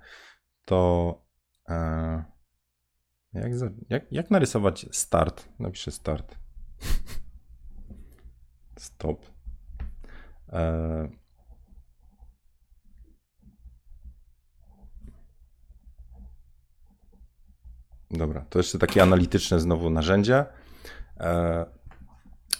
to 0.64 1.22
e, 1.68 2.24
jak, 3.32 3.56
za, 3.56 3.70
jak, 3.88 4.12
jak 4.12 4.30
narysować 4.30 4.86
start? 4.92 5.48
Napiszę 5.58 5.90
start. 5.90 6.38
Stop. 8.78 9.26
E, 10.52 11.08
dobra, 18.10 18.46
to 18.50 18.58
jeszcze 18.58 18.78
takie 18.78 19.02
analityczne 19.02 19.60
znowu 19.60 19.90
narzędzie. 19.90 20.44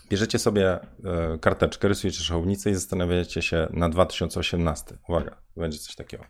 Bierzecie 0.09 0.39
sobie 0.39 0.73
e, 0.73 1.39
karteczkę, 1.41 1.89
rysujecie 1.89 2.21
szachownicę 2.21 2.71
i 2.71 2.75
zastanawiacie 2.75 3.43
się 3.43 3.69
na 3.71 3.89
2018. 3.89 4.99
Uwaga, 5.09 5.37
będzie 5.57 5.79
coś 5.79 5.95
takiego. 5.95 6.25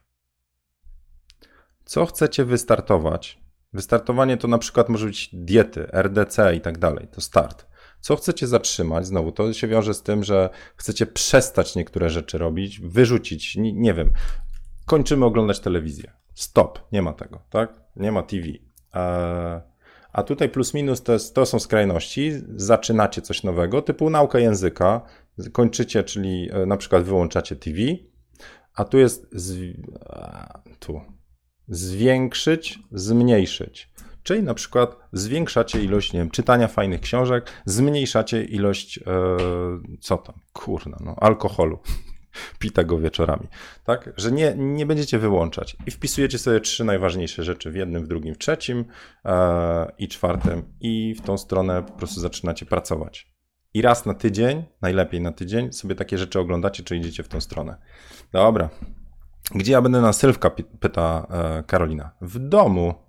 Co 1.85 2.07
chcecie 2.07 2.45
wystartować? 2.45 3.45
Wystartowanie 3.73 4.37
to 4.37 4.49
na 4.49 4.59
przykład 4.59 4.89
może 4.89 5.07
być 5.07 5.31
diety, 5.33 5.87
RDC 5.93 6.57
i 6.57 6.61
tak 6.61 6.79
dalej. 6.79 7.09
To 7.13 7.21
start. 7.21 7.67
Co 8.01 8.17
chcecie 8.17 8.47
zatrzymać? 8.47 9.07
Znowu, 9.07 9.33
to 9.33 9.53
się 9.53 9.69
wiąże 9.69 9.95
z 9.95 10.03
tym, 10.03 10.25
że 10.25 10.51
chcecie 10.77 11.07
przestać 11.07 11.77
niektóre 11.77 12.11
rzeczy 12.11 12.39
robić, 12.39 12.81
wyrzucić, 12.81 13.57
nie, 13.57 13.73
nie 13.73 13.95
wiem, 13.95 14.11
kończymy 14.87 15.25
oglądać 15.25 15.61
telewizję. 15.61 16.13
Stop, 16.35 16.79
nie 16.93 17.03
ma 17.03 17.13
tego, 17.13 17.43
tak? 17.51 17.81
Nie 17.97 18.13
ma 18.13 18.23
TV. 18.23 18.47
Eee, 18.93 19.61
a 20.15 20.23
tutaj 20.23 20.49
plus 20.49 20.75
minus 20.75 21.03
to, 21.03 21.13
jest, 21.13 21.35
to 21.35 21.47
są 21.47 21.59
skrajności. 21.59 22.33
Zaczynacie 22.57 23.23
coś 23.23 23.43
nowego, 23.43 23.83
typu 23.83 24.11
nauka 24.11 24.39
języka, 24.39 25.01
kończycie, 25.53 26.05
czyli 26.05 26.51
e, 26.53 26.67
na 26.67 26.77
przykład 26.77 27.03
wyłączacie 27.03 27.57
TV, 27.57 27.79
a 28.75 28.85
tu 28.85 28.99
jest 28.99 29.27
z, 29.33 29.77
tu. 30.79 31.01
Zwiększyć, 31.69 32.79
zmniejszyć. 32.93 33.91
Czyli 34.23 34.43
na 34.43 34.55
przykład 34.55 34.97
zwiększacie 35.13 35.85
ilość, 35.85 36.13
nie 36.13 36.21
wiem, 36.21 36.31
czytania 36.31 36.69
fajnych 36.69 37.01
książek, 37.01 37.51
zmniejszacie 37.65 38.45
ilość, 38.45 38.99
e, 38.99 39.03
co 40.01 40.17
tam, 40.17 40.35
kurna, 40.53 40.99
no, 41.05 41.15
alkoholu 41.21 41.79
pita 42.59 42.85
go 42.85 42.99
wieczorami, 42.99 43.49
tak? 43.85 44.13
Że 44.17 44.33
nie, 44.33 44.55
nie 44.57 44.87
będziecie 44.87 45.19
wyłączać 45.19 45.77
i 45.87 45.91
wpisujecie 45.91 46.39
sobie 46.39 46.61
trzy 46.61 46.85
najważniejsze 46.85 47.45
rzeczy 47.45 47.71
w 47.71 47.75
jednym, 47.75 48.05
w 48.05 48.09
drugim, 48.09 48.35
w 48.35 48.39
trzecim 48.39 48.85
e, 49.25 49.93
i 49.99 50.09
czwartym 50.09 50.63
i 50.81 51.15
w 51.15 51.21
tą 51.21 51.39
stronę 51.39 51.83
po 51.83 51.93
prostu 51.93 52.21
zaczynacie 52.21 52.67
pracować. 52.67 53.35
I 53.75 53.83
raz 53.83 54.07
na 54.07 54.15
tydzień, 54.15 54.65
najlepiej 54.83 55.21
na 55.21 55.33
tydzień, 55.33 55.73
sobie 55.73 55.95
takie 55.95 56.19
rzeczy 56.19 56.41
oglądacie, 56.41 56.83
czy 56.83 56.97
idziecie 56.97 57.23
w 57.23 57.29
tą 57.29 57.41
stronę. 57.41 57.77
Dobra. 58.33 58.69
Gdzie 59.55 59.73
ja 59.73 59.83
będę 59.83 60.01
na 60.01 60.13
Sylwka, 60.13 60.51
pyta 60.81 61.27
e, 61.31 61.63
Karolina. 61.63 62.11
W 62.21 62.39
domu. 62.39 63.04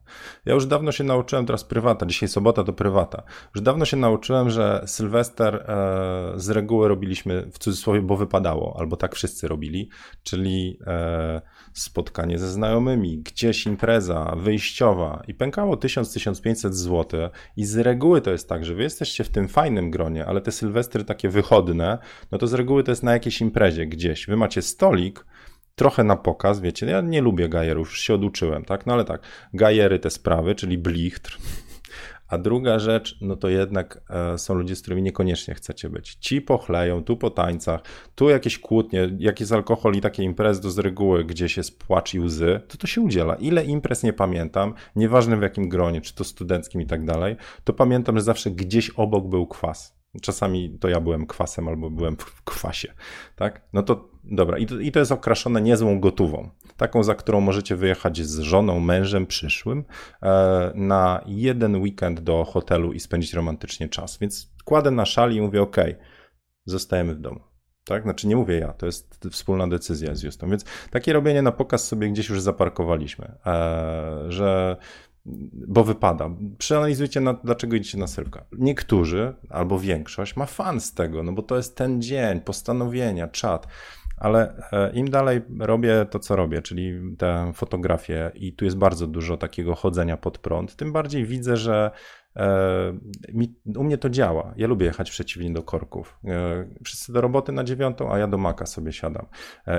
Ja 0.46 0.54
już 0.54 0.66
dawno 0.66 0.92
się 0.92 1.04
nauczyłem, 1.04 1.46
teraz 1.46 1.64
prywata, 1.64 2.06
dzisiaj 2.06 2.30
sobota 2.30 2.64
to 2.64 2.74
prywata. 2.74 3.24
Już 3.56 3.64
dawno 3.64 3.86
się 3.86 3.98
nauczyłem, 3.98 4.50
że 4.50 4.84
Sylwester 4.86 5.56
e, 5.56 6.34
z 6.36 6.50
reguły 6.50 6.88
robiliśmy 6.88 7.48
w 7.52 7.60
cudzysłowie, 7.60 8.02
bo 8.02 8.18
wypadało, 8.18 8.76
albo 8.80 8.98
tak 8.98 9.16
wszyscy 9.16 9.48
robili, 9.48 9.90
czyli 10.24 10.80
e, 10.88 11.42
spotkanie 11.74 12.40
ze 12.40 12.52
znajomymi, 12.52 13.18
gdzieś 13.18 13.66
impreza 13.66 14.36
wyjściowa 14.38 15.24
i 15.28 15.34
pękało 15.34 15.76
1000-1500 15.76 16.72
zł 16.72 17.30
i 17.58 17.66
z 17.66 17.78
reguły 17.78 18.22
to 18.22 18.32
jest 18.32 18.50
tak, 18.50 18.66
że 18.66 18.76
wy 18.76 18.84
jesteście 18.84 19.24
w 19.24 19.30
tym 19.30 19.48
fajnym 19.48 19.92
gronie, 19.92 20.26
ale 20.26 20.42
te 20.42 20.52
Sylwestry 20.52 21.04
takie 21.04 21.30
wychodne, 21.30 21.98
no 22.32 22.38
to 22.38 22.48
z 22.48 22.54
reguły 22.54 22.84
to 22.84 22.92
jest 22.92 23.04
na 23.04 23.14
jakiejś 23.14 23.42
imprezie 23.42 23.86
gdzieś. 23.86 24.26
Wy 24.26 24.38
macie 24.38 24.62
stolik, 24.62 25.26
trochę 25.76 26.04
na 26.04 26.16
pokaz, 26.16 26.60
wiecie, 26.60 26.86
ja 26.86 27.02
nie 27.02 27.22
lubię 27.22 27.50
gajerów, 27.50 27.90
już 27.90 28.00
się 28.00 28.14
oduczyłem, 28.14 28.66
tak, 28.66 28.86
no 28.86 28.94
ale 28.94 29.06
tak, 29.06 29.22
gajery 29.54 30.00
te 30.00 30.10
sprawy, 30.10 30.56
czyli 30.56 30.78
blichtr, 30.78 31.38
a 32.28 32.38
druga 32.38 32.80
rzecz, 32.80 33.18
no 33.22 33.36
to 33.36 33.50
jednak 33.50 34.02
e, 34.10 34.38
są 34.38 34.54
ludzie, 34.54 34.76
z 34.76 34.82
którymi 34.82 35.02
niekoniecznie 35.02 35.54
chcecie 35.54 35.90
być. 35.90 36.16
Ci 36.16 36.42
pochleją, 36.42 37.04
tu 37.04 37.18
po 37.18 37.30
tańcach, 37.30 37.82
tu 38.16 38.30
jakieś 38.30 38.60
kłótnie, 38.60 39.10
jak 39.20 39.40
jest 39.40 39.52
alkohol 39.52 39.94
i 39.94 40.02
takie 40.02 40.24
imprezy, 40.24 40.62
to 40.62 40.72
z 40.72 40.80
reguły 40.80 41.26
gdzieś 41.26 41.58
jest 41.58 41.80
płacz 41.80 42.14
i 42.14 42.20
łzy, 42.20 42.62
to 42.68 42.78
to 42.78 42.88
się 42.88 43.02
udziela. 43.02 43.36
Ile 43.36 43.66
imprez 43.66 44.04
nie 44.04 44.14
pamiętam, 44.14 44.74
nieważne 44.96 45.38
w 45.38 45.42
jakim 45.42 45.70
gronie, 45.70 46.02
czy 46.02 46.16
to 46.16 46.24
studenckim 46.24 46.82
i 46.82 46.86
tak 46.86 47.06
dalej, 47.06 47.36
to 47.64 47.74
pamiętam, 47.74 48.18
że 48.18 48.24
zawsze 48.24 48.52
gdzieś 48.52 48.90
obok 48.90 49.28
był 49.28 49.48
kwas. 49.48 49.95
Czasami 50.22 50.78
to 50.80 50.90
ja 50.90 51.00
byłem 51.00 51.26
kwasem 51.26 51.68
albo 51.68 51.90
byłem 51.90 52.18
w 52.18 52.44
kwasie, 52.44 52.94
tak? 53.36 53.62
No 53.74 53.84
to 53.84 54.10
dobra, 54.24 54.58
i 54.58 54.66
to, 54.66 54.80
i 54.80 54.92
to 54.92 55.00
jest 55.00 55.12
okraszone 55.12 55.62
niezłą 55.62 56.00
gotową, 56.00 56.50
taką, 56.78 57.04
za 57.04 57.16
którą 57.16 57.42
możecie 57.42 57.76
wyjechać 57.76 58.22
z 58.22 58.40
żoną, 58.40 58.80
mężem 58.80 59.26
przyszłym 59.26 59.84
e, 60.22 60.72
na 60.76 61.22
jeden 61.26 61.76
weekend 61.76 62.20
do 62.20 62.44
hotelu 62.44 62.94
i 62.94 63.00
spędzić 63.00 63.34
romantycznie 63.34 63.90
czas. 63.90 64.18
Więc 64.18 64.54
kładę 64.66 64.92
na 64.92 65.06
szali 65.06 65.36
i 65.36 65.42
mówię, 65.42 65.62
ok, 65.62 65.78
zostajemy 66.66 67.16
w 67.16 67.20
domu. 67.20 67.40
Tak? 67.86 68.04
Znaczy 68.04 68.28
nie 68.28 68.36
mówię 68.36 68.60
ja, 68.60 68.74
to 68.74 68.86
jest 68.86 69.28
wspólna 69.32 69.68
decyzja 69.68 70.16
z 70.16 70.24
Justą. 70.24 70.50
Więc 70.50 70.66
takie 70.92 71.14
robienie 71.14 71.42
na 71.42 71.52
pokaz 71.52 71.88
sobie 71.88 72.10
gdzieś 72.10 72.30
już 72.30 72.42
zaparkowaliśmy, 72.42 73.32
e, 73.46 74.26
że 74.28 74.78
bo 75.68 75.84
wypada. 75.84 76.30
Przeanalizujcie, 76.58 77.22
na, 77.22 77.34
dlaczego 77.34 77.76
idziecie 77.76 77.98
na 77.98 78.08
sylwka. 78.08 78.46
Niektórzy, 78.58 79.34
albo 79.50 79.80
większość, 79.80 80.36
ma 80.36 80.46
fan 80.46 80.82
z 80.82 80.94
tego, 80.94 81.24
no 81.24 81.32
bo 81.32 81.42
to 81.42 81.58
jest 81.58 81.78
ten 81.78 82.02
dzień, 82.02 82.42
postanowienia, 82.42 83.28
czat. 83.28 83.68
Ale 84.18 84.70
e, 84.72 84.92
im 84.94 85.10
dalej 85.10 85.42
robię 85.60 86.06
to, 86.10 86.20
co 86.20 86.36
robię, 86.36 86.62
czyli 86.62 87.16
tę 87.18 87.52
fotografię, 87.56 88.32
i 88.36 88.54
tu 88.54 88.66
jest 88.66 88.78
bardzo 88.78 89.08
dużo 89.08 89.38
takiego 89.38 89.76
chodzenia 89.76 90.18
pod 90.18 90.38
prąd, 90.38 90.76
tym 90.76 90.94
bardziej 90.94 91.26
widzę, 91.26 91.58
że 91.58 91.92
e, 92.36 92.98
mi, 93.34 93.56
u 93.78 93.84
mnie 93.84 93.98
to 93.98 94.10
działa. 94.10 94.54
Ja 94.58 94.68
lubię 94.68 94.86
jechać 94.86 95.12
przeciwnie 95.12 95.54
do 95.54 95.64
korków. 95.64 96.20
E, 96.26 96.68
wszyscy 96.84 97.14
do 97.14 97.22
roboty 97.22 97.52
na 97.52 97.64
dziewiątą, 97.64 98.12
a 98.12 98.20
ja 98.20 98.28
do 98.28 98.38
maka 98.38 98.66
sobie 98.66 98.94
siadam. 98.94 99.26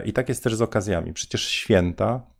I 0.04 0.12
tak 0.12 0.28
jest 0.28 0.44
też 0.44 0.54
z 0.54 0.62
okazjami. 0.62 1.12
Przecież 1.12 1.48
święta 1.48 2.35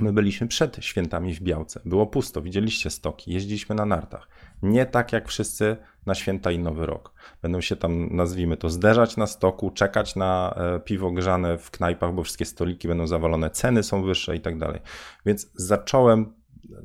My 0.00 0.12
byliśmy 0.12 0.46
przed 0.48 0.84
świętami 0.84 1.34
w 1.34 1.40
Białce. 1.40 1.80
Było 1.84 2.06
pusto, 2.06 2.42
widzieliście 2.42 2.90
stoki, 2.90 3.32
jeździliśmy 3.32 3.74
na 3.74 3.84
nartach. 3.84 4.28
Nie 4.62 4.86
tak 4.86 5.12
jak 5.12 5.28
wszyscy 5.28 5.76
na 6.06 6.14
święta 6.14 6.50
i 6.50 6.58
Nowy 6.58 6.86
Rok. 6.86 7.12
Będą 7.42 7.60
się 7.60 7.76
tam, 7.76 8.16
nazwijmy 8.16 8.56
to, 8.56 8.70
zderzać 8.70 9.16
na 9.16 9.26
stoku, 9.26 9.70
czekać 9.70 10.16
na 10.16 10.54
e, 10.56 10.80
piwo 10.80 11.10
grzane 11.10 11.58
w 11.58 11.70
knajpach, 11.70 12.14
bo 12.14 12.22
wszystkie 12.22 12.44
stoliki 12.44 12.88
będą 12.88 13.06
zawalone, 13.06 13.50
ceny 13.50 13.82
są 13.82 14.02
wyższe 14.02 14.36
i 14.36 14.40
tak 14.40 14.58
dalej. 14.58 14.80
Więc 15.26 15.50
zacząłem 15.54 16.32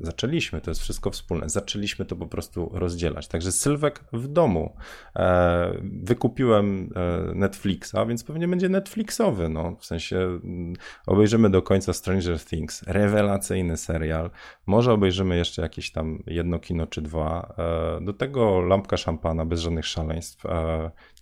zaczęliśmy, 0.00 0.60
to 0.60 0.70
jest 0.70 0.80
wszystko 0.80 1.10
wspólne, 1.10 1.48
zaczęliśmy 1.48 2.04
to 2.04 2.16
po 2.16 2.26
prostu 2.26 2.70
rozdzielać. 2.72 3.28
Także 3.28 3.52
Sylwek 3.52 4.04
w 4.12 4.28
domu. 4.28 4.76
E, 5.16 5.72
wykupiłem 5.82 6.90
e, 6.96 7.34
Netflixa, 7.34 7.96
więc 8.08 8.24
pewnie 8.24 8.48
będzie 8.48 8.68
Netflixowy, 8.68 9.48
no, 9.48 9.76
w 9.76 9.86
sensie 9.86 10.16
mm, 10.16 10.74
obejrzymy 11.06 11.50
do 11.50 11.62
końca 11.62 11.92
Stranger 11.92 12.44
Things, 12.44 12.82
rewelacyjny 12.86 13.76
serial, 13.76 14.30
może 14.66 14.92
obejrzymy 14.92 15.36
jeszcze 15.36 15.62
jakieś 15.62 15.92
tam 15.92 16.22
jedno 16.26 16.58
kino 16.58 16.86
czy 16.86 17.02
dwa, 17.02 17.54
e, 17.58 18.04
do 18.04 18.12
tego 18.12 18.60
lampka 18.60 18.96
szampana 18.96 19.44
bez 19.44 19.60
żadnych 19.60 19.86
szaleństw, 19.86 20.44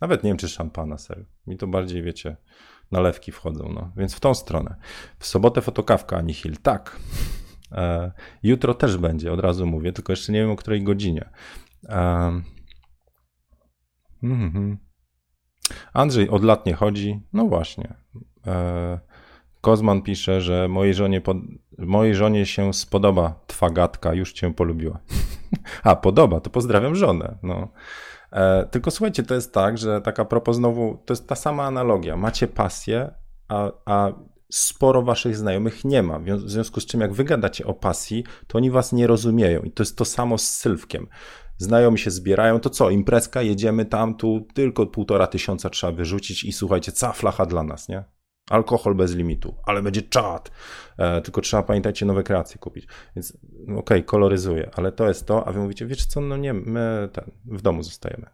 nawet 0.00 0.24
nie 0.24 0.30
wiem 0.30 0.36
czy 0.36 0.48
szampana, 0.48 0.98
serio, 0.98 1.24
mi 1.46 1.56
to 1.56 1.66
bardziej, 1.66 2.02
wiecie, 2.02 2.36
nalewki 2.90 3.32
wchodzą, 3.32 3.72
no, 3.74 3.92
więc 3.96 4.14
w 4.14 4.20
tą 4.20 4.34
stronę. 4.34 4.74
W 5.18 5.26
sobotę 5.26 5.60
fotokawka 5.60 6.16
Anihil, 6.16 6.56
tak. 6.56 6.96
E, 7.72 8.12
jutro 8.42 8.74
też 8.74 8.96
będzie, 8.96 9.32
od 9.32 9.40
razu 9.40 9.66
mówię, 9.66 9.92
tylko 9.92 10.12
jeszcze 10.12 10.32
nie 10.32 10.40
wiem 10.40 10.50
o 10.50 10.56
której 10.56 10.82
godzinie. 10.82 11.30
E, 11.88 12.32
mhm. 14.22 14.78
Andrzej 15.92 16.28
od 16.28 16.44
lat 16.44 16.66
nie 16.66 16.74
chodzi. 16.74 17.20
No 17.32 17.46
właśnie. 17.46 17.94
E, 18.46 18.98
Kozman 19.60 20.02
pisze, 20.02 20.40
że 20.40 20.68
mojej 20.68 20.94
żonie, 20.94 21.20
pod... 21.20 21.36
mojej 21.78 22.14
żonie 22.14 22.46
się 22.46 22.74
spodoba 22.74 23.40
twa 23.46 23.70
gadka, 23.70 24.14
już 24.14 24.32
cię 24.32 24.54
polubiła. 24.54 24.98
A, 25.82 25.96
podoba, 25.96 26.40
to 26.40 26.50
pozdrawiam 26.50 26.94
żonę. 26.94 27.38
No. 27.42 27.68
E, 28.32 28.66
tylko 28.70 28.90
słuchajcie, 28.90 29.22
to 29.22 29.34
jest 29.34 29.54
tak, 29.54 29.78
że 29.78 30.00
taka 30.00 30.24
propos 30.24 30.56
znowu, 30.56 31.02
to 31.06 31.12
jest 31.12 31.28
ta 31.28 31.34
sama 31.34 31.64
analogia. 31.64 32.16
Macie 32.16 32.48
pasję, 32.48 33.14
a, 33.48 33.70
a 33.86 34.12
sporo 34.50 35.02
waszych 35.02 35.36
znajomych 35.36 35.84
nie 35.84 36.02
ma. 36.02 36.18
W 36.18 36.50
związku 36.50 36.80
z 36.80 36.86
czym, 36.86 37.00
jak 37.00 37.12
wy 37.12 37.24
gadacie 37.24 37.66
o 37.66 37.74
pasji, 37.74 38.24
to 38.46 38.58
oni 38.58 38.70
was 38.70 38.92
nie 38.92 39.06
rozumieją. 39.06 39.62
I 39.62 39.70
to 39.70 39.82
jest 39.82 39.96
to 39.96 40.04
samo 40.04 40.38
z 40.38 40.50
sylwkiem. 40.50 41.06
Znajomi 41.56 41.98
się 41.98 42.10
zbierają, 42.10 42.60
to 42.60 42.70
co, 42.70 42.90
imprezka, 42.90 43.42
jedziemy 43.42 43.84
tam, 43.84 44.14
tu 44.14 44.46
tylko 44.54 44.86
półtora 44.86 45.26
tysiąca 45.26 45.70
trzeba 45.70 45.92
wyrzucić 45.92 46.44
i 46.44 46.52
słuchajcie, 46.52 46.92
cała 46.92 47.12
flacha 47.12 47.46
dla 47.46 47.62
nas, 47.62 47.88
nie? 47.88 48.04
Alkohol 48.50 48.94
bez 48.94 49.14
limitu, 49.14 49.54
ale 49.66 49.82
będzie 49.82 50.02
czat. 50.02 50.50
E, 50.98 51.20
tylko 51.20 51.40
trzeba, 51.40 51.62
pamiętajcie, 51.62 52.06
nowe 52.06 52.22
kreacje 52.22 52.58
kupić. 52.58 52.86
Więc 53.16 53.36
okej, 53.62 53.76
okay, 53.76 54.02
koloryzuję, 54.02 54.70
ale 54.74 54.92
to 54.92 55.08
jest 55.08 55.26
to, 55.26 55.48
a 55.48 55.52
wy 55.52 55.60
mówicie, 55.60 55.86
wiesz 55.86 56.06
co, 56.06 56.20
no 56.20 56.36
nie, 56.36 56.52
my 56.52 57.08
ten, 57.12 57.30
w 57.44 57.62
domu 57.62 57.82
zostajemy. 57.82 58.26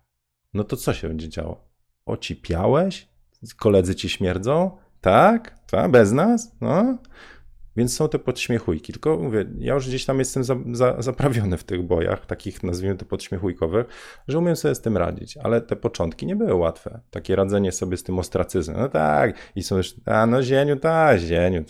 No 0.55 0.65
to 0.65 0.77
co 0.77 0.95
się 0.95 1.09
będzie 1.09 1.29
działo? 1.29 1.65
Ocipiałeś? 2.07 3.09
Koledzy 3.57 3.95
ci 3.95 4.09
śmierdzą? 4.09 4.79
Tak? 5.07 5.55
Tak? 5.71 5.91
Bez 5.91 6.11
nas? 6.13 6.51
No. 6.61 6.99
Więc 7.77 7.97
są 7.97 8.09
te 8.09 8.19
podśmiechujki. 8.19 8.93
Tylko 8.93 9.19
mówię, 9.19 9.45
ja 9.59 9.75
już 9.75 9.89
gdzieś 9.89 10.05
tam 10.05 10.19
jestem 10.19 10.45
za, 10.45 10.57
za, 10.73 11.03
zaprawiony 11.03 11.57
w 11.57 11.65
tych 11.65 11.83
bojach, 11.83 12.27
takich 12.27 12.63
nazwijmy 12.63 12.97
to 12.97 13.05
podśmiechujkowych, 13.05 13.87
że 14.29 14.39
umiem 14.39 14.57
sobie 14.57 14.75
z 14.75 14.81
tym 14.81 14.97
radzić, 14.97 15.37
ale 15.37 15.61
te 15.61 15.77
początki 15.77 16.27
nie 16.27 16.37
były 16.37 16.55
łatwe. 16.55 17.01
Takie 17.11 17.37
radzenie 17.37 17.73
sobie 17.73 17.97
z 17.97 18.03
tym 18.03 18.19
ostracyzmem. 18.19 18.81
No 18.81 18.89
tak, 18.89 19.35
i 19.57 19.63
są 19.63 19.77
już, 19.77 19.95
a 20.07 20.27
no 20.27 20.43
zieniu, 20.43 20.77
ta, 20.77 21.19
zieniu, 21.19 21.65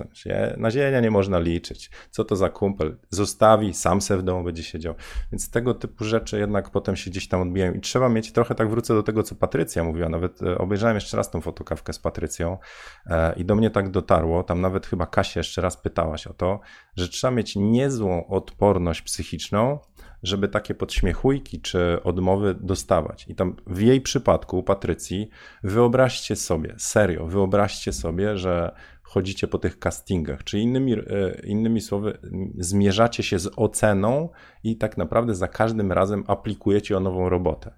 na 0.56 0.70
zienia 0.70 1.00
nie 1.00 1.10
można 1.10 1.38
liczyć. 1.38 1.90
Co 2.10 2.24
to 2.24 2.36
za 2.36 2.48
kumpel? 2.48 2.96
Zostawi, 3.10 3.74
sam 3.74 4.00
se 4.00 4.16
w 4.16 4.22
domu 4.22 4.44
będzie 4.44 4.62
siedział. 4.62 4.94
Więc 5.32 5.50
tego 5.50 5.74
typu 5.74 6.04
rzeczy 6.04 6.38
jednak 6.38 6.70
potem 6.70 6.96
się 6.96 7.10
gdzieś 7.10 7.28
tam 7.28 7.40
odbijają 7.40 7.72
i 7.72 7.80
trzeba 7.80 8.08
mieć, 8.08 8.32
trochę 8.32 8.54
tak 8.54 8.70
wrócę 8.70 8.94
do 8.94 9.02
tego, 9.02 9.22
co 9.22 9.34
Patrycja 9.34 9.84
mówiła, 9.84 10.08
nawet 10.08 10.42
e, 10.42 10.58
obejrzałem 10.58 10.94
jeszcze 10.94 11.16
raz 11.16 11.30
tą 11.30 11.40
fotokawkę 11.40 11.92
z 11.92 11.98
Patrycją 11.98 12.58
e, 13.06 13.34
i 13.36 13.44
do 13.44 13.54
mnie 13.54 13.70
tak 13.70 13.90
dotarło, 13.90 14.42
tam 14.42 14.60
nawet 14.60 14.86
chyba 14.86 15.06
Kasia 15.06 15.40
jeszcze 15.40 15.60
raz 15.60 15.76
pytała, 15.76 15.95
pytałaś 15.96 16.26
o 16.26 16.34
to, 16.34 16.60
że 16.96 17.08
trzeba 17.08 17.30
mieć 17.30 17.56
niezłą 17.56 18.26
odporność 18.26 19.02
psychiczną, 19.02 19.78
żeby 20.22 20.48
takie 20.48 20.74
podśmiechujki 20.74 21.60
czy 21.60 22.02
odmowy 22.02 22.54
dostawać. 22.60 23.26
I 23.28 23.34
tam 23.34 23.56
w 23.66 23.80
jej 23.80 24.00
przypadku, 24.00 24.62
Patrycji, 24.62 25.28
wyobraźcie 25.62 26.36
sobie, 26.36 26.74
serio, 26.78 27.26
wyobraźcie 27.26 27.92
sobie, 27.92 28.36
że 28.36 28.74
chodzicie 29.02 29.48
po 29.48 29.58
tych 29.58 29.78
castingach, 29.78 30.44
czy 30.44 30.58
innymi, 30.58 30.92
e, 30.92 31.00
innymi 31.44 31.80
słowy, 31.80 32.18
zmierzacie 32.58 33.22
się 33.22 33.38
z 33.38 33.50
oceną 33.56 34.28
i 34.64 34.76
tak 34.76 34.96
naprawdę 34.96 35.34
za 35.34 35.48
każdym 35.48 35.92
razem 35.92 36.24
aplikujecie 36.26 36.96
o 36.96 37.00
nową 37.00 37.28
robotę. 37.28 37.74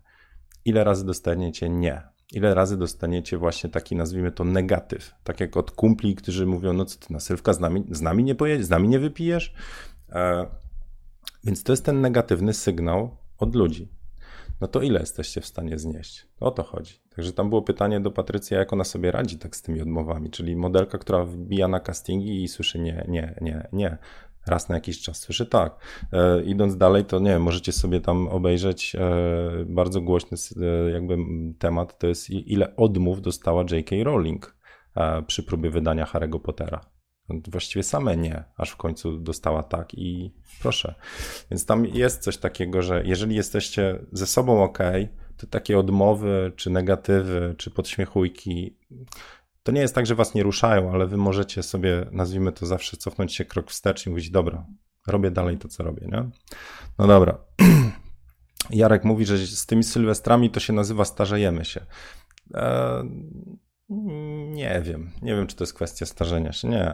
Ile 0.65 0.85
razy 0.85 1.07
dostaniecie 1.07 1.69
nie? 1.69 2.18
Ile 2.33 2.55
razy 2.55 2.77
dostaniecie 2.77 3.39
właśnie 3.39 3.71
taki, 3.71 3.97
nazwijmy 3.97 4.33
to, 4.33 4.45
negatyw. 4.45 5.15
Tak 5.25 5.41
jak 5.41 5.57
od 5.57 5.71
kumpli, 5.71 6.15
którzy 6.15 6.47
mówią, 6.47 6.73
no 6.73 6.85
co 6.85 6.99
ty 6.99 7.13
na 7.13 7.21
Sylwka 7.21 7.53
z 7.53 7.61
nami, 7.61 7.85
z 7.91 8.01
nami 8.01 8.25
nie 8.25 8.35
pojedziesz, 8.35 8.67
z 8.67 8.71
nami 8.71 8.89
nie 8.89 8.99
wypijesz. 8.99 9.55
E, 10.13 10.47
więc 11.45 11.63
to 11.63 11.73
jest 11.73 11.85
ten 11.85 12.01
negatywny 12.01 12.55
sygnał 12.55 13.17
od 13.39 13.55
ludzi. 13.55 13.89
No 14.61 14.69
to 14.69 14.83
ile 14.83 15.01
jesteście 15.01 15.41
w 15.41 15.47
stanie 15.47 15.79
znieść? 15.79 16.27
O 16.41 16.51
to 16.51 16.63
chodzi. 16.63 16.95
Także 17.17 17.33
tam 17.33 17.49
było 17.49 17.63
pytanie 17.63 18.01
do 18.01 18.11
Patrycji, 18.11 18.57
jak 18.57 18.73
ona 18.73 18.85
sobie 18.85 19.11
radzi 19.11 19.39
tak 19.39 19.57
z 19.57 19.63
tymi 19.63 19.81
odmowami, 19.81 20.31
czyli 20.31 20.57
modelka, 20.57 20.99
która 20.99 21.25
wbija 21.25 21.69
na 21.69 21.81
castingi 21.81 22.43
i 22.43 22.49
słyszy 22.49 22.79
nie, 22.79 23.05
nie, 23.09 23.35
nie, 23.41 23.69
nie 23.73 23.99
raz 24.49 24.69
na 24.69 24.75
jakiś 24.75 25.03
czas 25.03 25.21
słyszy 25.21 25.47
tak. 25.47 25.79
E, 26.13 26.43
idąc 26.43 26.77
dalej, 26.77 27.05
to 27.05 27.19
nie 27.19 27.31
wiem, 27.31 27.43
możecie 27.43 27.73
sobie 27.73 28.01
tam 28.01 28.29
obejrzeć 28.29 28.95
e, 28.95 29.01
bardzo 29.67 30.01
głośny 30.01 30.39
e, 30.63 30.91
jakby 30.91 31.17
temat, 31.59 31.99
to 31.99 32.07
jest 32.07 32.31
ile 32.31 32.77
odmów 32.77 33.23
dostała 33.23 33.65
J.K. 33.71 33.97
Rowling 34.03 34.57
e, 34.97 35.23
przy 35.23 35.43
próbie 35.43 35.71
wydania 35.71 36.05
Harry'ego 36.05 36.41
Pottera. 36.41 36.81
Właściwie 37.49 37.83
same 37.83 38.17
nie, 38.17 38.45
aż 38.57 38.71
w 38.71 38.77
końcu 38.77 39.19
dostała 39.19 39.63
tak 39.63 39.95
i 39.95 40.35
proszę. 40.63 40.95
Więc 41.51 41.67
tam 41.67 41.87
jest 41.87 42.23
coś 42.23 42.37
takiego, 42.37 42.83
że 42.83 43.03
jeżeli 43.05 43.37
jesteście 43.37 43.99
ze 44.13 44.27
sobą 44.27 44.63
ok, 44.63 44.79
to 45.37 45.47
takie 45.47 45.79
odmowy, 45.79 46.53
czy 46.57 46.71
negatywy, 46.71 47.55
czy 47.59 47.71
podśmiechujki, 47.71 48.77
to 49.69 49.73
nie 49.73 49.81
jest 49.81 49.95
tak, 49.95 50.07
że 50.07 50.15
was 50.15 50.35
nie 50.35 50.43
ruszają, 50.43 50.93
ale 50.93 51.07
wy 51.07 51.17
możecie 51.17 51.63
sobie, 51.63 52.07
nazwijmy 52.13 52.53
to 52.53 52.67
zawsze, 52.67 52.97
cofnąć 52.97 53.35
się 53.35 53.45
krok 53.45 53.71
wstecz 53.71 54.07
i 54.07 54.11
mówić, 54.11 54.31
dobra, 54.31 54.67
robię 55.07 55.31
dalej 55.31 55.59
to, 55.59 55.69
co 55.69 55.83
robię, 55.83 56.07
nie? 56.13 56.31
No 56.99 57.07
dobra. 57.07 57.39
Jarek 58.71 59.05
mówi, 59.05 59.27
że 59.27 59.39
z 59.39 59.67
tymi 59.67 59.85
sylwestrami 59.85 60.51
to 60.51 60.61
się 60.61 60.73
nazywa 60.73 61.05
starzejemy 61.05 61.65
się. 61.65 61.87
Eee, 62.55 63.11
nie 64.51 64.83
wiem. 64.85 65.11
Nie 65.23 65.35
wiem, 65.35 65.47
czy 65.47 65.57
to 65.57 65.65
jest 65.65 65.75
kwestia 65.75 66.07
starzenia 66.07 66.53
się. 66.53 66.69
Nie. 66.69 66.93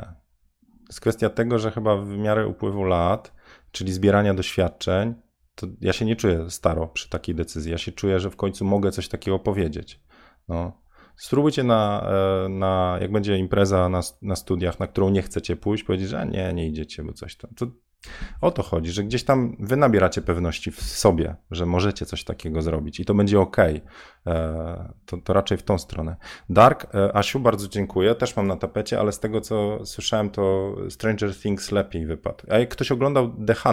To 0.60 0.88
jest 0.88 1.00
kwestia 1.00 1.30
tego, 1.30 1.58
że 1.58 1.70
chyba 1.70 1.96
w 1.96 2.08
miarę 2.08 2.46
upływu 2.46 2.84
lat, 2.84 3.32
czyli 3.70 3.92
zbierania 3.92 4.34
doświadczeń, 4.34 5.14
to 5.54 5.66
ja 5.80 5.92
się 5.92 6.04
nie 6.04 6.16
czuję 6.16 6.50
staro 6.50 6.86
przy 6.86 7.08
takiej 7.08 7.34
decyzji. 7.34 7.72
Ja 7.72 7.78
się 7.78 7.92
czuję, 7.92 8.20
że 8.20 8.30
w 8.30 8.36
końcu 8.36 8.64
mogę 8.64 8.92
coś 8.92 9.08
takiego 9.08 9.38
powiedzieć. 9.38 10.00
No. 10.48 10.83
Spróbujcie 11.16 11.64
na, 11.64 12.10
e, 12.44 12.48
na 12.48 12.98
jak 13.00 13.12
będzie 13.12 13.38
impreza 13.38 13.88
na, 13.88 14.00
na 14.22 14.36
studiach, 14.36 14.80
na 14.80 14.86
którą 14.86 15.10
nie 15.10 15.22
chcecie 15.22 15.56
pójść, 15.56 15.84
powiedzieć, 15.84 16.08
że 16.08 16.26
nie, 16.26 16.52
nie 16.52 16.66
idziecie, 16.66 17.02
bo 17.02 17.12
coś 17.12 17.36
tam. 17.36 17.50
To 17.54 17.66
o 18.40 18.50
to 18.50 18.62
chodzi, 18.62 18.92
że 18.92 19.04
gdzieś 19.04 19.24
tam 19.24 19.56
wy 19.58 19.76
nabieracie 19.76 20.22
pewności 20.22 20.70
w 20.70 20.82
sobie, 20.82 21.36
że 21.50 21.66
możecie 21.66 22.06
coś 22.06 22.24
takiego 22.24 22.62
zrobić 22.62 23.00
i 23.00 23.04
to 23.04 23.14
będzie 23.14 23.40
ok. 23.40 23.56
E, 24.26 24.92
to, 25.06 25.16
to 25.16 25.32
raczej 25.32 25.58
w 25.58 25.62
tą 25.62 25.78
stronę. 25.78 26.16
Dark, 26.50 26.94
e, 26.94 27.16
Asiu, 27.16 27.40
bardzo 27.40 27.68
dziękuję. 27.68 28.14
Też 28.14 28.36
mam 28.36 28.46
na 28.46 28.56
tapecie, 28.56 29.00
ale 29.00 29.12
z 29.12 29.20
tego 29.20 29.40
co 29.40 29.86
słyszałem, 29.86 30.30
to 30.30 30.74
Stranger 30.90 31.36
Things 31.36 31.72
lepiej 31.72 32.06
wypadł. 32.06 32.44
A 32.50 32.58
jak 32.58 32.68
ktoś 32.68 32.92
oglądał 32.92 33.34
The 33.46 33.54
100, 33.54 33.72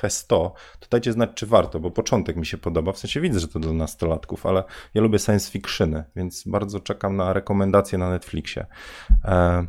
The 0.00 0.10
100, 0.10 0.54
to 0.80 0.86
dajcie 0.90 1.12
znać, 1.12 1.30
czy 1.34 1.46
warto, 1.46 1.80
bo 1.80 1.90
początek 1.90 2.36
mi 2.36 2.46
się 2.46 2.58
podoba. 2.58 2.92
W 2.92 2.98
sensie 2.98 3.20
widzę, 3.20 3.40
że 3.40 3.48
to 3.48 3.58
do 3.58 3.72
nastolatków, 3.72 4.46
ale 4.46 4.64
ja 4.94 5.02
lubię 5.02 5.18
science 5.18 5.50
fictiony, 5.50 6.04
więc 6.16 6.44
bardzo 6.46 6.80
czekam 6.80 7.16
na 7.16 7.32
rekomendacje 7.32 7.98
na 7.98 8.10
Netflixie. 8.10 8.66
E, 9.24 9.66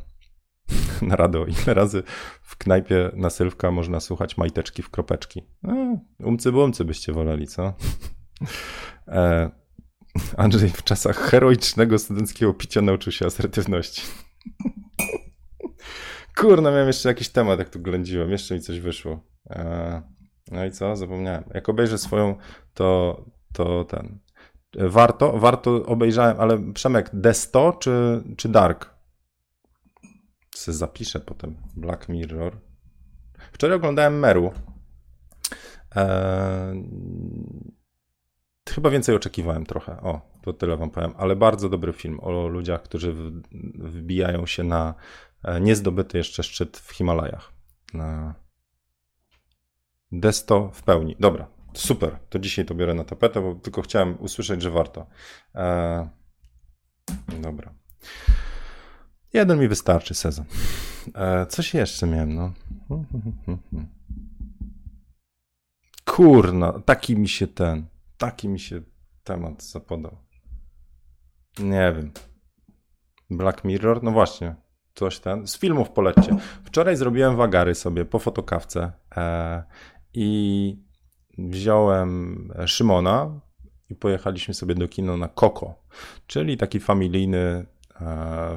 na 1.02 1.16
rado. 1.16 1.46
Ile 1.46 1.74
razy 1.74 2.04
w 2.42 2.58
knajpie 2.58 3.12
na 3.16 3.30
Sylwka 3.30 3.72
można 3.72 4.00
słuchać 4.00 4.38
majteczki 4.38 4.84
w 4.84 4.90
kropeczki? 4.90 5.44
No, 5.64 5.98
umcy 6.20 6.52
bumcy 6.52 6.86
byście 6.86 7.14
woleli, 7.14 7.48
co? 7.48 7.74
E, 9.08 9.52
Andrzej 10.38 10.70
w 10.70 10.84
czasach 10.84 11.18
heroicznego 11.18 12.00
studenckiego 12.00 12.54
picia 12.54 12.82
nauczył 12.82 13.12
się 13.12 13.26
asertywności. 13.26 14.02
Kurna, 16.38 16.72
miałem 16.72 16.88
jeszcze 16.88 17.10
jakiś 17.10 17.30
temat, 17.30 17.60
jak 17.60 17.70
tu 17.70 17.80
ględziłem. 17.80 18.32
Jeszcze 18.32 18.56
mi 18.56 18.62
coś 18.62 18.80
wyszło. 18.80 19.20
E, 19.50 20.02
no 20.52 20.66
i 20.66 20.72
co? 20.72 20.96
Zapomniałem. 20.96 21.44
Jak 21.54 21.70
obejrzę 21.70 21.98
swoją, 21.98 22.36
to, 22.74 23.22
to 23.54 23.86
ten. 23.86 24.20
Warto, 24.74 25.40
warto 25.40 25.86
obejrzałem, 25.86 26.40
ale 26.40 26.74
Przemek, 26.74 27.14
D100 27.14 27.80
czy, 27.80 28.24
czy 28.38 28.50
Dark? 28.50 28.93
Se 30.56 30.74
zapiszę 30.74 31.20
potem. 31.20 31.56
Black 31.76 32.10
Mirror. 32.10 32.58
Wczoraj 33.52 33.76
oglądałem 33.76 34.20
Meru. 34.20 34.52
Eee, 35.96 36.84
chyba 38.70 38.90
więcej 38.90 39.16
oczekiwałem 39.16 39.66
trochę. 39.66 40.02
O, 40.02 40.22
to 40.42 40.54
tyle 40.54 40.78
wam 40.78 40.90
powiem. 40.90 41.14
Ale 41.18 41.36
bardzo 41.36 41.70
dobry 41.70 41.94
film 41.94 42.20
o 42.20 42.48
ludziach, 42.48 42.84
którzy 42.84 43.14
wbijają 43.76 44.46
się 44.46 44.64
na 44.64 44.94
e, 45.44 45.62
niezdobyty 45.62 46.18
jeszcze 46.18 46.44
szczyt 46.44 46.78
w 46.78 46.92
Himalajach. 46.92 47.52
Na 47.94 48.36
Desto 50.12 50.72
w 50.74 50.84
pełni. 50.84 51.16
Dobra, 51.20 51.48
super. 51.74 52.20
To 52.30 52.40
dzisiaj 52.40 52.66
to 52.66 52.76
biorę 52.76 52.94
na 52.94 53.04
tapetę, 53.04 53.42
bo 53.42 53.56
tylko 53.56 53.82
chciałem 53.82 54.18
usłyszeć, 54.20 54.62
że 54.62 54.72
warto. 54.72 55.06
Eee, 55.56 56.08
dobra. 57.42 57.74
Jeden 59.34 59.60
mi 59.60 59.68
wystarczy 59.68 60.14
sezon. 60.14 60.46
E, 61.16 61.46
coś 61.46 61.74
jeszcze 61.74 62.08
miałem, 62.08 62.36
no. 62.36 62.54
Kurna, 66.06 66.80
taki 66.80 67.18
mi 67.18 67.30
się 67.30 67.48
ten, 67.48 67.86
taki 68.18 68.50
mi 68.50 68.60
się 68.60 68.82
temat 69.24 69.64
zapodał. 69.64 70.18
Nie 71.60 71.94
wiem. 71.96 72.12
Black 73.30 73.64
Mirror? 73.64 74.04
No 74.04 74.12
właśnie, 74.12 74.56
coś 74.96 75.20
ten. 75.20 75.48
Z 75.48 75.58
filmów 75.58 75.90
polećcie. 75.90 76.38
Wczoraj 76.64 76.96
zrobiłem 76.96 77.36
wagary 77.36 77.76
sobie 77.76 78.06
po 78.06 78.20
fotokawce 78.20 78.92
e, 79.18 79.64
i 80.14 80.78
wziąłem 81.38 82.48
Szymona 82.66 83.40
i 83.90 83.96
pojechaliśmy 83.96 84.54
sobie 84.54 84.76
do 84.76 84.88
kina 84.88 85.18
na 85.18 85.28
Koko, 85.28 85.76
czyli 86.28 86.58
taki 86.58 86.80
familijny 86.80 87.66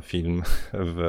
film 0.03 0.43
w, 0.73 1.01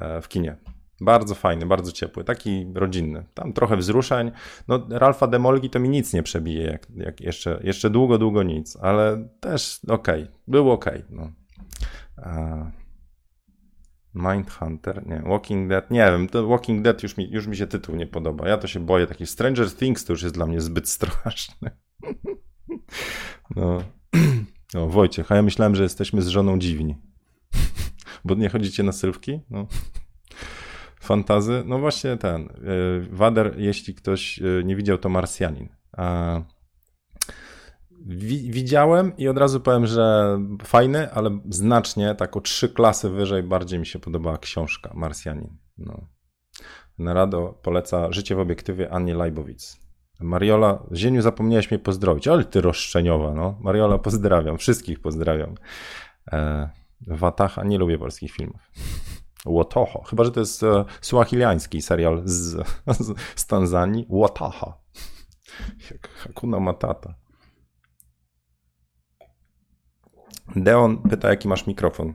e, 0.00 0.20
w 0.20 0.28
kinie. 0.28 0.56
Bardzo 1.00 1.34
fajny, 1.34 1.66
bardzo 1.66 1.92
ciepły, 1.92 2.24
taki 2.24 2.66
rodzinny. 2.74 3.24
Tam 3.34 3.52
trochę 3.52 3.76
wzruszeń. 3.76 4.30
No, 4.68 4.86
Ralfa 4.90 5.26
Demolgi 5.26 5.70
to 5.70 5.80
mi 5.80 5.88
nic 5.88 6.12
nie 6.12 6.22
przebije, 6.22 6.64
jak, 6.64 6.86
jak 6.96 7.20
jeszcze, 7.20 7.60
jeszcze 7.64 7.90
długo, 7.90 8.18
długo 8.18 8.42
nic, 8.42 8.76
ale 8.76 9.28
też 9.40 9.80
okej, 9.88 10.22
okay. 10.22 10.34
był 10.48 10.70
okej. 10.70 11.04
Okay, 11.04 11.06
no. 11.10 11.30
E, 12.18 12.70
Mindhunter, 14.14 15.06
nie, 15.06 15.22
Walking 15.26 15.68
Dead, 15.68 15.90
nie 15.90 16.04
wiem, 16.04 16.28
to 16.28 16.46
Walking 16.46 16.82
Dead 16.82 17.02
już 17.02 17.16
mi, 17.16 17.30
już 17.30 17.46
mi 17.46 17.56
się 17.56 17.66
tytuł 17.66 17.96
nie 17.96 18.06
podoba. 18.06 18.48
Ja 18.48 18.58
to 18.58 18.66
się 18.66 18.80
boję, 18.80 19.06
taki 19.06 19.26
Stranger 19.26 19.74
Things 19.74 20.04
to 20.04 20.12
już 20.12 20.22
jest 20.22 20.34
dla 20.34 20.46
mnie 20.46 20.60
zbyt 20.60 20.88
straszny. 20.98 21.70
No. 23.56 23.82
O, 24.74 24.86
Wojciech, 24.86 25.32
a 25.32 25.36
ja 25.36 25.42
myślałem, 25.42 25.74
że 25.74 25.82
jesteśmy 25.82 26.22
z 26.22 26.28
żoną 26.28 26.58
dziwni. 26.58 26.96
Bo 28.24 28.34
nie 28.34 28.48
chodzicie 28.48 28.82
na 28.82 28.92
sylwki? 28.92 29.40
No. 29.50 29.66
Fantazy? 31.00 31.62
No 31.66 31.78
właśnie 31.78 32.16
ten. 32.16 32.42
E, 32.42 32.48
Wader, 33.10 33.54
jeśli 33.58 33.94
ktoś 33.94 34.38
e, 34.38 34.64
nie 34.64 34.76
widział, 34.76 34.98
to 34.98 35.08
Marsjanin. 35.08 35.68
Widziałem 38.50 39.16
i 39.16 39.28
od 39.28 39.38
razu 39.38 39.60
powiem, 39.60 39.86
że 39.86 40.38
fajny, 40.64 41.12
ale 41.12 41.40
znacznie, 41.48 42.14
tak 42.14 42.36
o 42.36 42.40
trzy 42.40 42.68
klasy 42.68 43.10
wyżej 43.10 43.42
bardziej 43.42 43.78
mi 43.78 43.86
się 43.86 43.98
podobała 43.98 44.38
książka 44.38 44.90
Marsjanin. 44.94 45.56
No. 45.78 46.06
Narado 46.98 47.60
poleca 47.62 48.12
Życie 48.12 48.34
w 48.34 48.40
obiektywie 48.40 48.92
Annie 48.92 49.14
Lajbowic. 49.14 49.80
Mariola, 50.20 50.82
Zieniu 50.94 51.22
zapomniałeś 51.22 51.70
mnie 51.70 51.78
pozdrowić, 51.78 52.28
ale 52.28 52.44
ty 52.44 52.60
roszczeniowa, 52.60 53.34
no. 53.34 53.58
Mariola, 53.60 53.98
pozdrawiam, 53.98 54.58
wszystkich 54.58 55.00
pozdrawiam. 55.00 55.54
E, 56.32 56.70
Wataha, 57.06 57.64
nie 57.64 57.78
lubię 57.78 57.98
polskich 57.98 58.32
filmów. 58.32 58.70
Łotoho, 59.46 60.02
chyba 60.02 60.24
że 60.24 60.30
to 60.30 60.40
jest 60.40 60.62
e, 60.62 60.84
suahiliański 61.00 61.82
serial 61.82 62.22
z, 62.24 62.68
z, 62.86 63.20
z 63.36 63.46
Tanzanii. 63.46 64.06
Łotaha. 64.08 64.78
Jak 65.90 66.08
Hakuna 66.08 66.60
Matata. 66.60 67.14
Deon 70.56 71.02
pyta, 71.02 71.28
jaki 71.28 71.48
masz 71.48 71.66
mikrofon. 71.66 72.14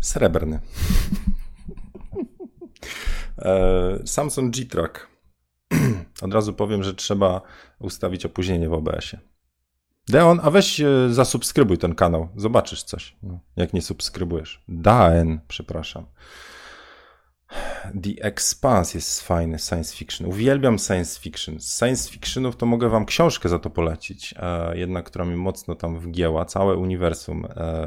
Srebrny. 0.00 0.60
E, 3.38 3.98
Samsung 4.06 4.54
G-Track. 4.54 5.08
Od 6.22 6.34
razu 6.34 6.52
powiem, 6.52 6.82
że 6.82 6.94
trzeba 6.94 7.40
ustawić 7.78 8.26
opóźnienie 8.26 8.68
w 8.68 8.72
OBS-ie. 8.72 9.22
Deon, 10.08 10.40
a 10.42 10.50
weź 10.50 10.80
e, 10.80 10.86
zasubskrybuj 11.10 11.78
ten 11.78 11.94
kanał, 11.94 12.28
zobaczysz 12.36 12.82
coś, 12.82 13.16
no, 13.22 13.40
jak 13.56 13.72
nie 13.72 13.82
subskrybujesz. 13.82 14.64
Daen, 14.68 15.40
przepraszam. 15.48 16.06
The 18.02 18.24
Expanse 18.24 18.98
jest 18.98 19.22
fajny, 19.22 19.58
science 19.58 19.96
fiction. 19.96 20.26
Uwielbiam 20.26 20.78
science 20.78 21.20
fiction. 21.20 21.60
Z 21.60 21.78
science 21.78 22.10
fictionów 22.10 22.56
to 22.56 22.66
mogę 22.66 22.88
wam 22.88 23.06
książkę 23.06 23.48
za 23.48 23.58
to 23.58 23.70
polecić. 23.70 24.34
E, 24.36 24.78
jedna, 24.78 25.02
która 25.02 25.24
mi 25.24 25.36
mocno 25.36 25.74
tam 25.74 25.98
wgięła. 25.98 26.44
Całe 26.44 26.76
uniwersum, 26.76 27.46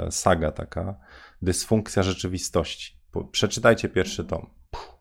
saga 0.10 0.52
taka. 0.52 0.95
Dysfunkcja 1.41 2.04
rzeczywistości 2.04 2.98
przeczytajcie 3.24 3.89
pierwszy 3.89 4.26
tom. 4.26 4.49
Puh, 4.72 4.97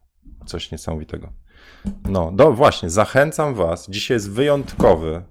coś 0.47 0.71
niesamowitego. 0.71 1.33
No, 2.05 2.33
do, 2.33 2.53
właśnie, 2.53 2.91
zachęcam 2.91 3.55
Was. 3.55 3.91
Dzisiaj 3.91 4.15
jest 4.15 4.31
wyjątkowy. 4.31 5.23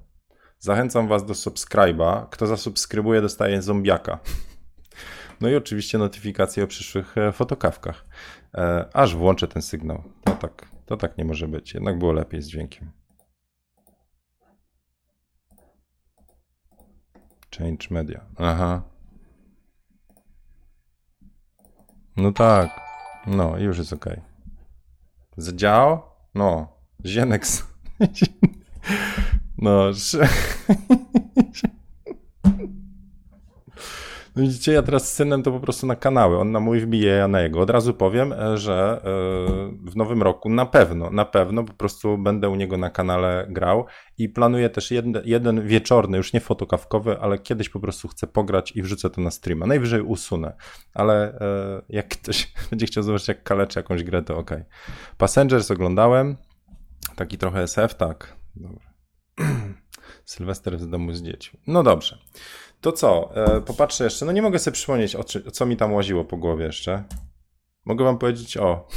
Zachęcam 0.60 1.08
Was 1.08 1.26
do 1.26 1.36
subskryba. 1.36 2.28
Kto 2.32 2.48
zasubskrybuje, 2.48 3.22
dostaje 3.22 3.62
zombiaka. 3.62 4.20
No 5.42 5.50
i 5.50 5.56
oczywiście 5.56 5.98
notyfikacje 5.98 6.64
o 6.64 6.68
przyszłych 6.68 7.18
e, 7.18 7.32
fotokawkach. 7.32 8.06
E, 8.54 8.86
aż 8.94 9.16
włączę 9.16 9.48
ten 9.48 9.62
sygnał. 9.62 10.04
To 10.24 10.32
tak, 10.32 10.66
to 10.86 10.98
tak 10.98 11.18
nie 11.18 11.26
może 11.26 11.48
być. 11.48 11.74
Jednak 11.74 12.00
było 12.00 12.14
lepiej 12.14 12.42
z 12.42 12.48
dźwiękiem. 12.48 12.92
Change 17.58 17.88
media. 17.92 18.26
Aha. 18.38 18.95
No 22.18 22.32
tak. 22.32 22.82
No, 23.28 23.58
już 23.58 23.78
jest 23.78 23.94
ok. 23.94 24.06
Zadział? 25.38 26.02
No. 26.36 26.68
Zienex. 27.06 27.64
No. 29.58 29.92
Widzicie, 34.38 34.72
ja 34.72 34.82
teraz 34.82 35.12
z 35.12 35.14
synem 35.14 35.44
to 35.44 35.52
po 35.52 35.60
prostu 35.60 35.88
na 35.88 35.96
kanały. 35.96 36.40
On 36.40 36.52
na 36.52 36.60
mój 36.60 36.80
wbije, 36.80 37.12
ja 37.12 37.28
na 37.28 37.42
jego. 37.42 37.62
Od 37.62 37.70
razu 37.70 37.94
powiem, 37.94 38.34
e, 38.34 38.58
że 38.58 39.02
e, 39.04 39.90
w 39.92 39.96
nowym 39.96 40.24
roku 40.24 40.50
na 40.50 40.66
pewno, 40.66 41.10
na 41.10 41.26
pewno 41.26 41.64
po 41.64 41.74
prostu 41.74 42.18
będę 42.18 42.50
u 42.50 42.56
niego 42.56 42.78
na 42.78 42.90
kanale 42.90 43.48
grał 43.50 43.86
i 44.18 44.30
planuję 44.30 44.70
też 44.70 44.92
jeden, 44.92 45.22
jeden 45.26 45.68
wieczorny, 45.68 46.18
już 46.18 46.34
nie 46.34 46.40
fotokawkowy, 46.40 47.20
ale 47.20 47.40
kiedyś 47.40 47.70
po 47.70 47.80
prostu 47.80 48.08
chcę 48.08 48.28
pograć 48.28 48.72
i 48.76 48.82
wrzucę 48.82 49.10
to 49.10 49.22
na 49.22 49.32
streama. 49.32 49.66
Najwyżej 49.66 50.02
usunę, 50.02 50.56
ale 50.94 51.40
e, 51.40 51.82
jak 51.90 52.08
ktoś 52.08 52.54
będzie 52.70 52.86
chciał 52.86 53.04
zobaczyć, 53.04 53.28
jak 53.28 53.44
kaleczę 53.44 53.80
jakąś 53.80 54.04
grę, 54.04 54.24
to 54.24 54.38
ok. 54.38 54.52
Passengers 55.18 55.72
oglądałem, 55.72 56.38
taki 57.16 57.38
trochę 57.38 57.62
SF, 57.62 57.96
tak. 57.96 58.36
Dobra. 58.56 58.94
Sylwester 60.26 60.80
z 60.80 60.90
domu 60.90 61.14
z 61.14 61.22
dziećmi. 61.22 61.60
No 61.68 61.84
dobrze. 61.84 62.18
To 62.86 62.92
co? 62.92 63.36
E, 63.36 63.62
popatrzę 63.62 64.04
jeszcze. 64.04 64.26
No 64.26 64.32
nie 64.32 64.42
mogę 64.42 64.60
sobie 64.60 64.74
przypomnieć, 64.74 65.16
o, 65.16 65.24
czy, 65.24 65.52
co 65.52 65.66
mi 65.66 65.78
tam 65.78 65.94
łaziło 65.94 66.26
po 66.26 66.38
głowie 66.38 66.66
jeszcze. 66.66 67.04
Mogę 67.86 68.06
wam 68.06 68.18
powiedzieć 68.18 68.58
o. 68.58 68.88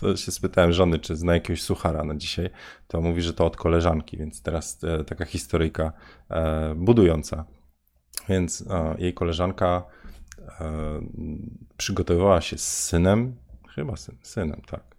To 0.00 0.16
się 0.16 0.32
spytałem 0.32 0.72
żony, 0.72 0.98
czy 0.98 1.16
zna 1.16 1.34
jakiegoś 1.34 1.62
suchara 1.62 2.04
na 2.04 2.14
dzisiaj. 2.14 2.50
To 2.86 3.00
mówi, 3.00 3.22
że 3.22 3.32
to 3.32 3.46
od 3.46 3.56
koleżanki, 3.56 4.16
więc 4.16 4.42
teraz 4.42 4.84
e, 4.84 5.04
taka 5.04 5.24
historyjka 5.24 5.92
e, 6.30 6.74
budująca. 6.76 7.44
Więc 8.28 8.64
e, 8.70 8.94
jej 8.98 9.14
koleżanka 9.14 9.84
e, 10.60 11.00
przygotowywała 11.76 12.40
się 12.40 12.58
z 12.58 12.84
synem, 12.84 13.36
chyba 13.74 13.96
syn, 13.96 14.16
synem, 14.22 14.62
tak. 14.66 14.96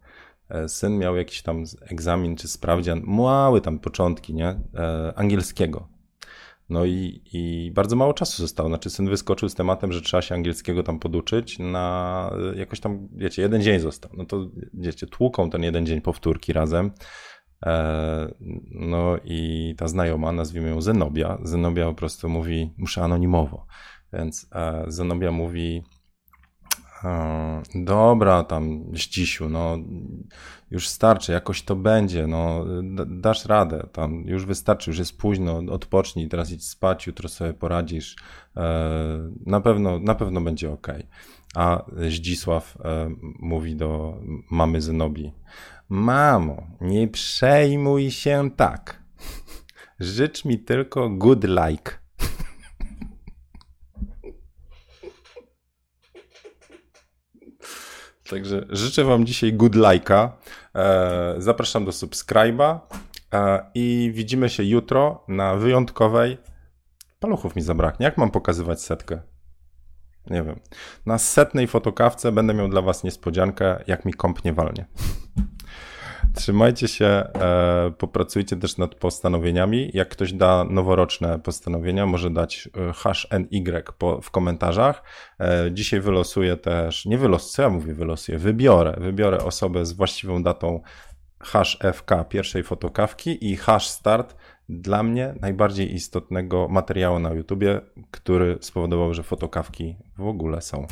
E, 0.49 0.69
syn 0.69 0.97
miał 0.97 1.15
jakiś 1.15 1.41
tam 1.41 1.63
egzamin 1.81 2.35
czy 2.35 2.47
sprawdzian, 2.47 3.01
mały 3.05 3.61
tam 3.61 3.79
początki, 3.79 4.33
nie? 4.33 4.59
angielskiego 5.15 5.94
no 6.69 6.85
i, 6.85 7.21
i 7.33 7.71
bardzo 7.75 7.95
mało 7.95 8.13
czasu 8.13 8.41
zostało. 8.41 8.69
Znaczy, 8.69 8.89
syn 8.89 9.09
wyskoczył 9.09 9.49
z 9.49 9.55
tematem, 9.55 9.91
że 9.93 10.01
trzeba 10.01 10.21
się 10.21 10.35
angielskiego 10.35 10.83
tam 10.83 10.99
poduczyć 10.99 11.59
na 11.59 12.31
jakoś 12.55 12.79
tam, 12.79 13.07
wiecie, 13.11 13.41
jeden 13.41 13.61
dzień 13.61 13.79
został. 13.79 14.11
No 14.17 14.25
to, 14.25 14.47
wiecie, 14.73 15.07
tłuką 15.07 15.49
ten 15.49 15.63
jeden 15.63 15.85
dzień 15.85 16.01
powtórki 16.01 16.53
razem. 16.53 16.91
E, 17.65 18.33
no 18.71 19.17
i 19.23 19.73
ta 19.77 19.87
znajoma, 19.87 20.31
nazwijmy 20.31 20.69
ją 20.69 20.81
Zenobia, 20.81 21.37
Zenobia 21.43 21.85
po 21.85 21.93
prostu 21.93 22.29
mówi, 22.29 22.73
muszę 22.77 23.03
anonimowo, 23.03 23.65
więc 24.13 24.47
e, 24.51 24.83
Zenobia 24.87 25.31
mówi, 25.31 25.83
Dobra, 27.75 28.43
tam 28.43 28.83
ścisiu, 28.95 29.49
no 29.49 29.77
już 30.71 30.87
starczy, 30.87 31.31
jakoś 31.31 31.61
to 31.61 31.75
będzie, 31.75 32.27
no 32.27 32.65
dasz 33.07 33.45
radę, 33.45 33.87
tam 33.91 34.23
już 34.27 34.45
wystarczy, 34.45 34.89
już 34.89 34.99
jest 34.99 35.17
późno, 35.17 35.57
odpocznij, 35.57 36.27
teraz 36.27 36.51
idź 36.51 36.67
spać, 36.67 37.07
jutro 37.07 37.29
sobie 37.29 37.53
poradzisz, 37.53 38.15
e, 38.57 39.31
na 39.45 39.61
pewno, 39.61 39.99
na 39.99 40.15
pewno 40.15 40.41
będzie 40.41 40.71
ok. 40.71 40.87
A 41.55 41.83
Zdzisław 42.09 42.77
e, 42.85 43.09
mówi 43.39 43.75
do 43.75 44.17
mamy 44.51 44.81
Zenobi, 44.81 45.31
mamo, 45.89 46.67
nie 46.81 47.07
przejmuj 47.07 48.11
się 48.11 48.49
tak, 48.55 49.03
życz 49.99 50.45
mi 50.45 50.59
tylko 50.59 51.09
good 51.09 51.43
like. 51.43 52.04
Także 58.29 58.65
życzę 58.69 59.03
Wam 59.03 59.25
dzisiaj 59.25 59.53
good 59.53 59.75
like'a. 59.75 60.29
E, 60.75 61.35
zapraszam 61.37 61.85
do 61.85 61.91
subskryba 61.91 62.87
e, 63.33 63.65
i 63.73 64.11
widzimy 64.13 64.49
się 64.49 64.63
jutro 64.63 65.23
na 65.27 65.55
wyjątkowej. 65.55 66.37
Paluchów 67.19 67.55
mi 67.55 67.61
zabraknie. 67.61 68.03
Jak 68.03 68.17
mam 68.17 68.31
pokazywać 68.31 68.81
setkę? 68.81 69.21
Nie 70.29 70.43
wiem. 70.43 70.59
Na 71.05 71.17
setnej 71.17 71.67
fotokawce 71.67 72.31
będę 72.31 72.53
miał 72.53 72.69
dla 72.69 72.81
Was 72.81 73.03
niespodziankę, 73.03 73.83
jak 73.87 74.05
mi 74.05 74.13
kąpnie 74.13 74.53
walnie. 74.53 74.85
Trzymajcie 76.35 76.87
się, 76.87 77.05
e, 77.05 77.91
popracujcie 77.97 78.55
też 78.55 78.77
nad 78.77 78.95
postanowieniami. 78.95 79.91
Jak 79.93 80.09
ktoś 80.09 80.33
da 80.33 80.63
noworoczne 80.63 81.39
postanowienia, 81.39 82.05
może 82.05 82.29
dać 82.29 82.69
e, 82.89 82.93
hash 82.93 83.27
NY 83.31 83.83
po, 83.97 84.21
w 84.21 84.31
komentarzach. 84.31 85.03
E, 85.39 85.69
dzisiaj 85.71 85.99
wylosuję 85.99 86.57
też, 86.57 87.05
nie 87.05 87.17
wylosuję, 87.17 87.67
ja 87.67 87.73
mówię 87.73 87.93
wylosuję, 87.93 88.37
wybiorę, 88.37 88.95
wybiorę 88.97 89.37
osobę 89.37 89.85
z 89.85 89.93
właściwą 89.93 90.43
datą 90.43 90.81
hash 91.39 91.77
FK 91.93 92.23
pierwszej 92.29 92.63
fotokawki 92.63 93.51
i 93.51 93.57
hash 93.57 93.87
start 93.87 94.35
dla 94.69 95.03
mnie 95.03 95.33
najbardziej 95.41 95.93
istotnego 95.93 96.67
materiału 96.67 97.19
na 97.19 97.33
YouTubie, 97.33 97.81
który 98.11 98.57
spowodował, 98.61 99.13
że 99.13 99.23
fotokawki 99.23 99.95
w 100.17 100.27
ogóle 100.27 100.61
są. 100.61 100.87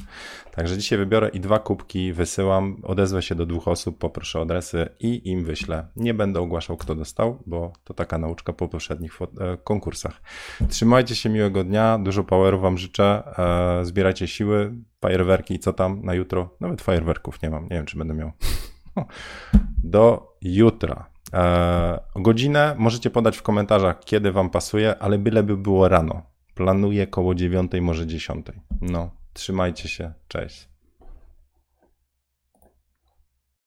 Także 0.51 0.77
dzisiaj 0.77 0.99
wybiorę 0.99 1.29
i 1.29 1.39
dwa 1.39 1.59
kubki 1.59 2.13
wysyłam, 2.13 2.81
odezwę 2.83 3.21
się 3.21 3.35
do 3.35 3.45
dwóch 3.45 3.67
osób, 3.67 3.97
poproszę 3.97 4.39
adresy 4.39 4.89
i 4.99 5.29
im 5.29 5.43
wyślę. 5.43 5.87
Nie 5.95 6.13
będę 6.13 6.39
ogłaszał, 6.39 6.77
kto 6.77 6.95
dostał, 6.95 7.39
bo 7.45 7.73
to 7.83 7.93
taka 7.93 8.17
nauczka 8.17 8.53
po 8.53 8.67
poprzednich 8.67 9.19
e, 9.21 9.57
konkursach. 9.63 10.21
Trzymajcie 10.69 11.15
się 11.15 11.29
miłego 11.29 11.63
dnia, 11.63 11.99
dużo 11.99 12.23
poweru 12.23 12.59
wam 12.59 12.77
życzę, 12.77 13.23
e, 13.79 13.85
zbierajcie 13.85 14.27
siły, 14.27 14.73
fajerwerki, 15.01 15.59
co 15.59 15.73
tam 15.73 16.01
na 16.03 16.13
jutro? 16.13 16.49
Nawet 16.59 16.81
fajerwerków 16.81 17.41
nie 17.41 17.49
mam, 17.49 17.63
nie 17.63 17.69
wiem, 17.69 17.85
czy 17.85 17.97
będę 17.97 18.13
miał. 18.13 18.31
Do 19.83 20.35
jutra. 20.41 21.12
E, 21.33 21.99
godzinę 22.15 22.75
możecie 22.77 23.09
podać 23.09 23.37
w 23.37 23.41
komentarzach, 23.41 23.99
kiedy 23.99 24.31
Wam 24.31 24.49
pasuje, 24.49 24.99
ale 24.99 25.17
byleby 25.17 25.57
było 25.57 25.87
rano. 25.87 26.21
Planuję 26.55 27.07
koło 27.07 27.35
dziewiątej, 27.35 27.81
może 27.81 28.07
dziesiątej. 28.07 28.55
No, 28.81 29.11
trzymajcie 29.33 29.89
się, 29.89 30.13
cześć. 30.27 30.72